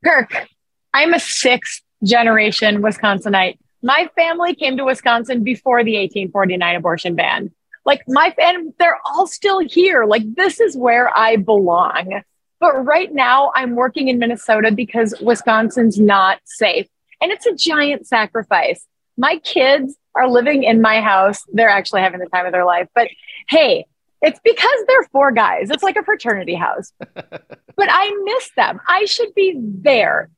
Kirk, 0.04 0.46
I'm 0.94 1.12
a 1.12 1.20
sixth 1.20 1.82
generation 2.02 2.82
Wisconsinite. 2.82 3.58
My 3.82 4.08
family 4.16 4.54
came 4.54 4.76
to 4.76 4.84
Wisconsin 4.84 5.44
before 5.44 5.84
the 5.84 5.96
1849 5.96 6.76
abortion 6.76 7.14
ban. 7.14 7.50
Like 7.84 8.02
my 8.06 8.30
family, 8.30 8.72
they're 8.78 8.98
all 9.04 9.26
still 9.26 9.58
here. 9.60 10.04
Like 10.04 10.22
this 10.34 10.60
is 10.60 10.76
where 10.76 11.16
I 11.16 11.36
belong. 11.36 12.22
But 12.58 12.84
right 12.84 13.12
now 13.12 13.52
I'm 13.54 13.74
working 13.74 14.08
in 14.08 14.18
Minnesota 14.18 14.70
because 14.70 15.14
Wisconsin's 15.20 15.98
not 15.98 16.38
safe. 16.44 16.86
And 17.20 17.30
it's 17.30 17.46
a 17.46 17.54
giant 17.54 18.06
sacrifice. 18.06 18.84
My 19.16 19.38
kids 19.38 19.96
are 20.14 20.28
living 20.28 20.64
in 20.64 20.80
my 20.80 21.00
house. 21.00 21.42
They're 21.52 21.68
actually 21.68 22.00
having 22.00 22.20
the 22.20 22.26
time 22.26 22.46
of 22.46 22.52
their 22.52 22.64
life. 22.64 22.88
But 22.94 23.08
hey, 23.48 23.86
it's 24.22 24.40
because 24.42 24.84
they're 24.86 25.04
four 25.12 25.32
guys. 25.32 25.70
It's 25.70 25.82
like 25.82 25.96
a 25.96 26.02
fraternity 26.02 26.54
house. 26.54 26.92
but 27.14 27.88
I 27.88 28.22
miss 28.24 28.50
them. 28.56 28.80
I 28.86 29.04
should 29.04 29.34
be 29.34 29.54
there 29.56 30.30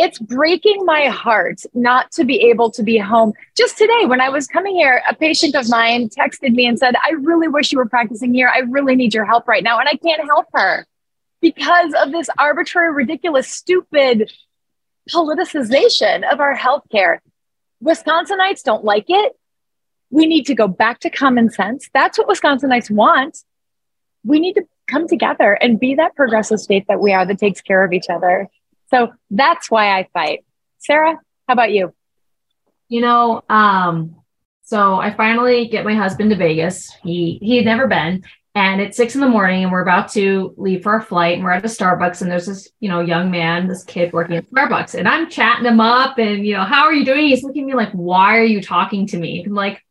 it's 0.00 0.18
breaking 0.18 0.86
my 0.86 1.08
heart 1.08 1.60
not 1.74 2.10
to 2.12 2.24
be 2.24 2.48
able 2.48 2.70
to 2.70 2.82
be 2.82 2.96
home. 2.96 3.34
Just 3.54 3.76
today, 3.76 4.06
when 4.06 4.18
I 4.18 4.30
was 4.30 4.46
coming 4.46 4.74
here, 4.74 5.02
a 5.06 5.14
patient 5.14 5.54
of 5.54 5.68
mine 5.68 6.08
texted 6.08 6.54
me 6.54 6.66
and 6.66 6.78
said, 6.78 6.94
I 7.04 7.10
really 7.20 7.48
wish 7.48 7.70
you 7.70 7.76
were 7.76 7.88
practicing 7.88 8.32
here. 8.32 8.48
I 8.48 8.60
really 8.60 8.96
need 8.96 9.12
your 9.12 9.26
help 9.26 9.46
right 9.46 9.62
now. 9.62 9.78
And 9.78 9.86
I 9.86 9.96
can't 9.96 10.24
help 10.24 10.46
her 10.54 10.86
because 11.42 11.92
of 12.02 12.12
this 12.12 12.30
arbitrary, 12.38 12.94
ridiculous, 12.94 13.48
stupid 13.48 14.32
politicization 15.12 16.30
of 16.30 16.40
our 16.40 16.56
healthcare. 16.56 17.18
Wisconsinites 17.82 18.62
don't 18.62 18.84
like 18.84 19.06
it. 19.08 19.32
We 20.10 20.26
need 20.26 20.46
to 20.46 20.54
go 20.54 20.68
back 20.68 21.00
to 21.00 21.10
common 21.10 21.50
sense. 21.50 21.88
That's 21.94 22.18
what 22.18 22.28
Wisconsinites 22.28 22.90
want. 22.90 23.38
we 24.24 24.38
need 24.40 24.54
to 24.54 24.64
come 24.86 25.06
together 25.08 25.52
and 25.54 25.78
be 25.80 25.94
that 25.94 26.14
progressive 26.16 26.60
state 26.60 26.84
that 26.88 27.00
we 27.00 27.12
are 27.12 27.24
that 27.24 27.38
takes 27.38 27.60
care 27.60 27.84
of 27.84 27.92
each 27.92 28.10
other. 28.10 28.48
So 28.88 29.12
that's 29.30 29.70
why 29.70 29.98
I 29.98 30.08
fight. 30.12 30.44
Sarah, 30.78 31.18
how 31.46 31.52
about 31.52 31.72
you? 31.72 31.94
You 32.88 33.00
know, 33.02 33.42
um, 33.48 34.16
so 34.62 34.96
I 34.96 35.14
finally 35.14 35.68
get 35.68 35.84
my 35.84 35.94
husband 35.94 36.30
to 36.30 36.36
Vegas. 36.36 36.92
He 37.02 37.38
he 37.40 37.56
had 37.56 37.64
never 37.64 37.86
been, 37.86 38.24
and 38.54 38.80
it's 38.80 38.96
six 38.96 39.14
in 39.14 39.20
the 39.20 39.28
morning, 39.28 39.62
and 39.62 39.72
we're 39.72 39.82
about 39.82 40.10
to 40.12 40.54
leave 40.56 40.82
for 40.82 40.92
our 40.92 41.00
flight, 41.00 41.34
and 41.34 41.44
we're 41.44 41.52
at 41.52 41.64
a 41.64 41.68
Starbucks, 41.68 42.22
and 42.22 42.30
there's 42.30 42.46
this 42.46 42.68
you 42.80 42.88
know 42.88 43.00
young 43.00 43.30
man, 43.30 43.68
this 43.68 43.84
kid 43.84 44.12
working 44.12 44.36
at 44.36 44.50
Starbucks, 44.50 44.98
and 44.98 45.08
I'm 45.08 45.30
chatting 45.30 45.66
him 45.66 45.80
up, 45.80 46.18
and 46.18 46.46
you 46.46 46.54
know, 46.54 46.64
how 46.64 46.84
are 46.84 46.92
you 46.92 47.04
doing? 47.04 47.26
He's 47.26 47.44
looking 47.44 47.64
at 47.64 47.66
me 47.68 47.74
like, 47.74 47.92
why 47.92 48.36
are 48.38 48.44
you 48.44 48.60
talking 48.60 49.06
to 49.08 49.18
me? 49.18 49.44
I'm 49.44 49.54
like, 49.54 49.84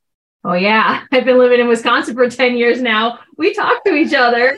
oh 0.44 0.54
yeah, 0.54 1.06
I've 1.12 1.26
been 1.26 1.40
living 1.40 1.60
in 1.60 1.68
Wisconsin 1.68 2.16
for 2.16 2.30
ten 2.30 2.58
years 2.58 2.82
now. 2.82 3.20
We 3.38 3.54
talk 3.54 3.84
to 3.86 3.94
each 3.94 4.14
other. 4.14 4.58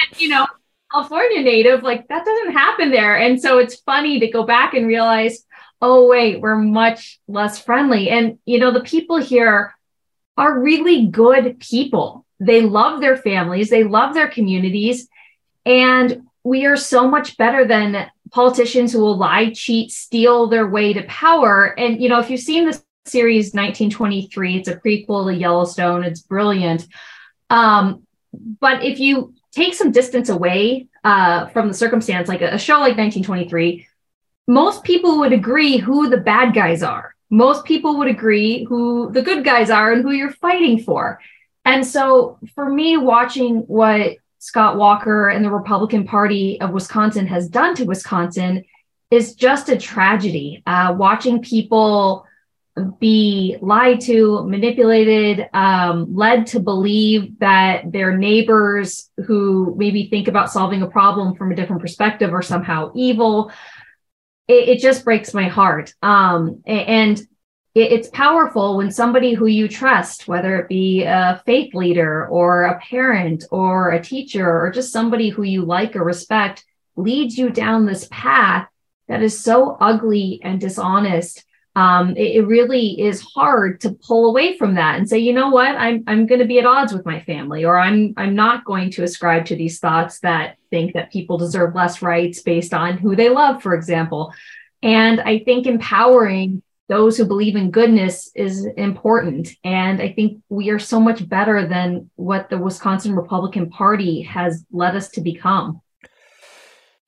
And, 0.00 0.20
you 0.20 0.28
know, 0.30 0.46
California 0.90 1.42
native, 1.42 1.82
like 1.82 2.08
that 2.08 2.24
doesn't 2.24 2.52
happen 2.52 2.90
there. 2.90 3.16
And 3.16 3.40
so 3.40 3.58
it's 3.58 3.76
funny 3.76 4.20
to 4.20 4.30
go 4.30 4.44
back 4.44 4.74
and 4.74 4.86
realize, 4.86 5.44
oh, 5.80 6.08
wait, 6.08 6.40
we're 6.40 6.56
much 6.56 7.20
less 7.28 7.58
friendly. 7.58 8.08
And, 8.08 8.38
you 8.44 8.58
know, 8.58 8.72
the 8.72 8.80
people 8.80 9.18
here 9.18 9.74
are 10.36 10.60
really 10.60 11.06
good 11.06 11.60
people. 11.60 12.24
They 12.40 12.62
love 12.62 13.00
their 13.00 13.16
families, 13.16 13.70
they 13.70 13.84
love 13.84 14.14
their 14.14 14.28
communities. 14.28 15.08
And 15.64 16.26
we 16.44 16.66
are 16.66 16.76
so 16.76 17.08
much 17.08 17.36
better 17.36 17.64
than 17.64 18.10
politicians 18.32 18.92
who 18.92 19.00
will 19.00 19.16
lie, 19.16 19.50
cheat, 19.50 19.92
steal 19.92 20.48
their 20.48 20.66
way 20.68 20.92
to 20.92 21.04
power. 21.04 21.78
And, 21.78 22.02
you 22.02 22.08
know, 22.08 22.18
if 22.18 22.30
you've 22.30 22.40
seen 22.40 22.66
the 22.66 22.82
series 23.04 23.52
1923, 23.52 24.56
it's 24.56 24.68
a 24.68 24.76
prequel 24.76 25.30
to 25.30 25.38
Yellowstone, 25.38 26.02
it's 26.02 26.20
brilliant. 26.20 26.86
Um, 27.50 28.06
but 28.32 28.82
if 28.82 28.98
you 28.98 29.34
take 29.52 29.74
some 29.74 29.92
distance 29.92 30.30
away 30.30 30.88
uh, 31.04 31.46
from 31.48 31.68
the 31.68 31.74
circumstance, 31.74 32.28
like 32.28 32.40
a, 32.40 32.54
a 32.54 32.58
show 32.58 32.74
like 32.74 32.96
1923, 32.96 33.86
most 34.48 34.82
people 34.82 35.20
would 35.20 35.32
agree 35.32 35.76
who 35.76 36.08
the 36.08 36.16
bad 36.16 36.54
guys 36.54 36.82
are. 36.82 37.11
Most 37.32 37.64
people 37.64 37.96
would 37.96 38.08
agree 38.08 38.64
who 38.64 39.10
the 39.10 39.22
good 39.22 39.42
guys 39.42 39.70
are 39.70 39.90
and 39.90 40.02
who 40.02 40.12
you're 40.12 40.32
fighting 40.32 40.78
for. 40.78 41.18
And 41.64 41.84
so 41.86 42.38
for 42.54 42.68
me, 42.68 42.98
watching 42.98 43.60
what 43.60 44.16
Scott 44.38 44.76
Walker 44.76 45.28
and 45.28 45.42
the 45.42 45.50
Republican 45.50 46.04
Party 46.06 46.60
of 46.60 46.72
Wisconsin 46.72 47.26
has 47.28 47.48
done 47.48 47.74
to 47.76 47.84
Wisconsin 47.84 48.64
is 49.10 49.34
just 49.34 49.70
a 49.70 49.78
tragedy. 49.78 50.62
Uh, 50.66 50.94
watching 50.96 51.40
people 51.40 52.26
be 52.98 53.56
lied 53.60 54.00
to, 54.00 54.42
manipulated, 54.44 55.48
um, 55.52 56.14
led 56.14 56.46
to 56.48 56.58
believe 56.58 57.38
that 57.38 57.92
their 57.92 58.16
neighbors 58.16 59.10
who 59.26 59.74
maybe 59.76 60.08
think 60.08 60.26
about 60.28 60.50
solving 60.50 60.82
a 60.82 60.86
problem 60.86 61.34
from 61.34 61.52
a 61.52 61.54
different 61.54 61.82
perspective 61.82 62.32
are 62.32 62.42
somehow 62.42 62.90
evil. 62.94 63.52
It, 64.48 64.68
it 64.68 64.78
just 64.80 65.04
breaks 65.04 65.34
my 65.34 65.48
heart. 65.48 65.94
Um, 66.02 66.62
and 66.66 67.18
it, 67.74 67.92
it's 67.92 68.08
powerful 68.08 68.76
when 68.76 68.90
somebody 68.90 69.34
who 69.34 69.46
you 69.46 69.68
trust, 69.68 70.28
whether 70.28 70.58
it 70.58 70.68
be 70.68 71.04
a 71.04 71.42
faith 71.46 71.74
leader 71.74 72.26
or 72.28 72.64
a 72.64 72.80
parent 72.80 73.44
or 73.50 73.90
a 73.90 74.02
teacher 74.02 74.48
or 74.48 74.70
just 74.70 74.92
somebody 74.92 75.28
who 75.28 75.42
you 75.42 75.64
like 75.64 75.96
or 75.96 76.04
respect, 76.04 76.64
leads 76.96 77.38
you 77.38 77.50
down 77.50 77.86
this 77.86 78.06
path 78.10 78.68
that 79.08 79.22
is 79.22 79.42
so 79.42 79.76
ugly 79.80 80.40
and 80.42 80.60
dishonest 80.60 81.44
um, 81.74 82.10
it, 82.16 82.36
it, 82.36 82.46
really 82.46 83.00
is 83.00 83.22
hard 83.22 83.80
to 83.80 83.92
pull 84.06 84.28
away 84.28 84.58
from 84.58 84.74
that 84.74 84.98
and 84.98 85.08
say, 85.08 85.18
you 85.18 85.32
know 85.32 85.48
what, 85.48 85.74
I'm 85.74 86.04
I'm 86.06 86.26
going 86.26 86.40
to 86.40 86.46
be 86.46 86.58
at 86.58 86.66
odds 86.66 86.92
with 86.92 87.06
my 87.06 87.20
family, 87.20 87.64
or 87.64 87.78
I'm 87.78 88.12
I'm 88.18 88.34
not 88.34 88.66
going 88.66 88.90
to 88.92 89.02
ascribe 89.02 89.46
to 89.46 89.56
these 89.56 89.78
thoughts 89.78 90.20
that 90.20 90.56
think 90.70 90.92
that 90.92 91.12
people 91.12 91.38
deserve 91.38 91.74
less 91.74 92.02
rights 92.02 92.42
based 92.42 92.74
on 92.74 92.98
who 92.98 93.16
they 93.16 93.30
love, 93.30 93.62
for 93.62 93.74
example. 93.74 94.34
And 94.82 95.20
I 95.20 95.38
think 95.38 95.66
empowering 95.66 96.62
those 96.88 97.16
who 97.16 97.24
believe 97.24 97.56
in 97.56 97.70
goodness 97.70 98.30
is 98.34 98.66
important. 98.76 99.48
And 99.64 100.02
I 100.02 100.12
think 100.12 100.42
we 100.50 100.68
are 100.68 100.78
so 100.78 101.00
much 101.00 101.26
better 101.26 101.66
than 101.66 102.10
what 102.16 102.50
the 102.50 102.58
Wisconsin 102.58 103.14
Republican 103.14 103.70
Party 103.70 104.22
has 104.22 104.66
led 104.70 104.94
us 104.94 105.08
to 105.10 105.22
become. 105.22 105.80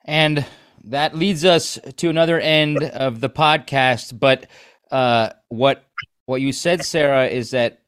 And 0.06 0.46
that 0.84 1.16
leads 1.16 1.44
us 1.44 1.78
to 1.96 2.08
another 2.08 2.38
end 2.40 2.82
of 2.82 3.20
the 3.20 3.30
podcast. 3.30 4.18
But 4.18 4.46
uh, 4.90 5.30
what 5.48 5.84
what 6.26 6.40
you 6.40 6.52
said, 6.52 6.84
Sarah, 6.84 7.26
is 7.26 7.50
that 7.50 7.82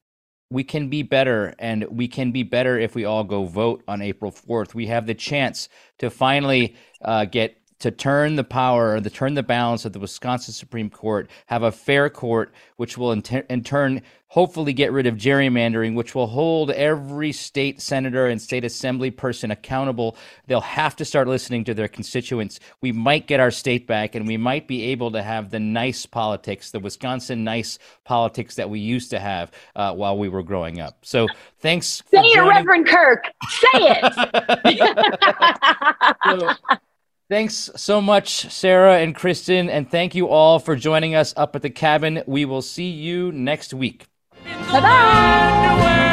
we 0.50 0.62
can 0.62 0.88
be 0.88 1.02
better, 1.02 1.54
and 1.58 1.84
we 1.90 2.08
can 2.08 2.32
be 2.32 2.42
better 2.42 2.78
if 2.78 2.94
we 2.94 3.04
all 3.04 3.24
go 3.24 3.44
vote 3.44 3.82
on 3.88 4.02
April 4.02 4.30
fourth. 4.30 4.74
We 4.74 4.86
have 4.86 5.06
the 5.06 5.14
chance 5.14 5.68
to 5.98 6.10
finally 6.10 6.76
uh, 7.02 7.24
get 7.24 7.56
to 7.78 7.90
turn 7.90 8.36
the 8.36 8.44
power, 8.44 9.00
to 9.00 9.10
turn 9.10 9.34
the 9.34 9.42
balance 9.42 9.84
of 9.84 9.92
the 9.92 9.98
Wisconsin 9.98 10.54
Supreme 10.54 10.88
Court, 10.88 11.28
have 11.46 11.62
a 11.62 11.72
fair 11.72 12.08
court, 12.08 12.54
which 12.76 12.96
will 12.96 13.12
in, 13.12 13.22
ter- 13.22 13.44
in, 13.50 13.62
turn 13.62 14.02
hopefully 14.28 14.72
get 14.72 14.92
rid 14.92 15.06
of 15.06 15.14
gerrymandering, 15.16 15.94
which 15.94 16.14
will 16.14 16.26
hold 16.26 16.70
every 16.70 17.32
state 17.32 17.80
senator 17.80 18.26
and 18.26 18.40
state 18.40 18.64
assembly 18.64 19.10
person 19.10 19.50
accountable. 19.50 20.16
They'll 20.46 20.60
have 20.62 20.96
to 20.96 21.04
start 21.04 21.28
listening 21.28 21.64
to 21.64 21.74
their 21.74 21.88
constituents. 21.88 22.60
We 22.80 22.92
might 22.92 23.26
get 23.26 23.40
our 23.40 23.50
state 23.50 23.86
back, 23.86 24.14
and 24.14 24.26
we 24.26 24.36
might 24.36 24.66
be 24.66 24.84
able 24.84 25.10
to 25.12 25.22
have 25.22 25.50
the 25.50 25.60
nice 25.60 26.06
politics, 26.06 26.70
the 26.70 26.80
Wisconsin 26.80 27.44
nice 27.44 27.78
politics 28.04 28.54
that 28.56 28.70
we 28.70 28.80
used 28.80 29.10
to 29.10 29.18
have 29.18 29.52
uh, 29.74 29.92
while 29.92 30.16
we 30.18 30.28
were 30.28 30.42
growing 30.42 30.80
up. 30.80 30.98
So 31.02 31.28
thanks. 31.60 32.02
Say 32.10 32.20
it, 32.22 32.40
Reverend 32.40 32.86
Kirk. 32.88 33.26
Say 33.48 33.68
it. 33.74 34.12
so, 36.56 36.78
Thanks 37.28 37.70
so 37.74 38.00
much, 38.00 38.52
Sarah 38.52 38.98
and 38.98 39.14
Kristin, 39.14 39.68
and 39.68 39.90
thank 39.90 40.14
you 40.14 40.28
all 40.28 40.60
for 40.60 40.76
joining 40.76 41.16
us 41.16 41.34
up 41.36 41.56
at 41.56 41.62
the 41.62 41.70
cabin. 41.70 42.22
We 42.26 42.44
will 42.44 42.62
see 42.62 42.88
you 42.88 43.32
next 43.32 43.74
week. 43.74 44.06
Bye 44.44 44.80
bye. 44.80 46.05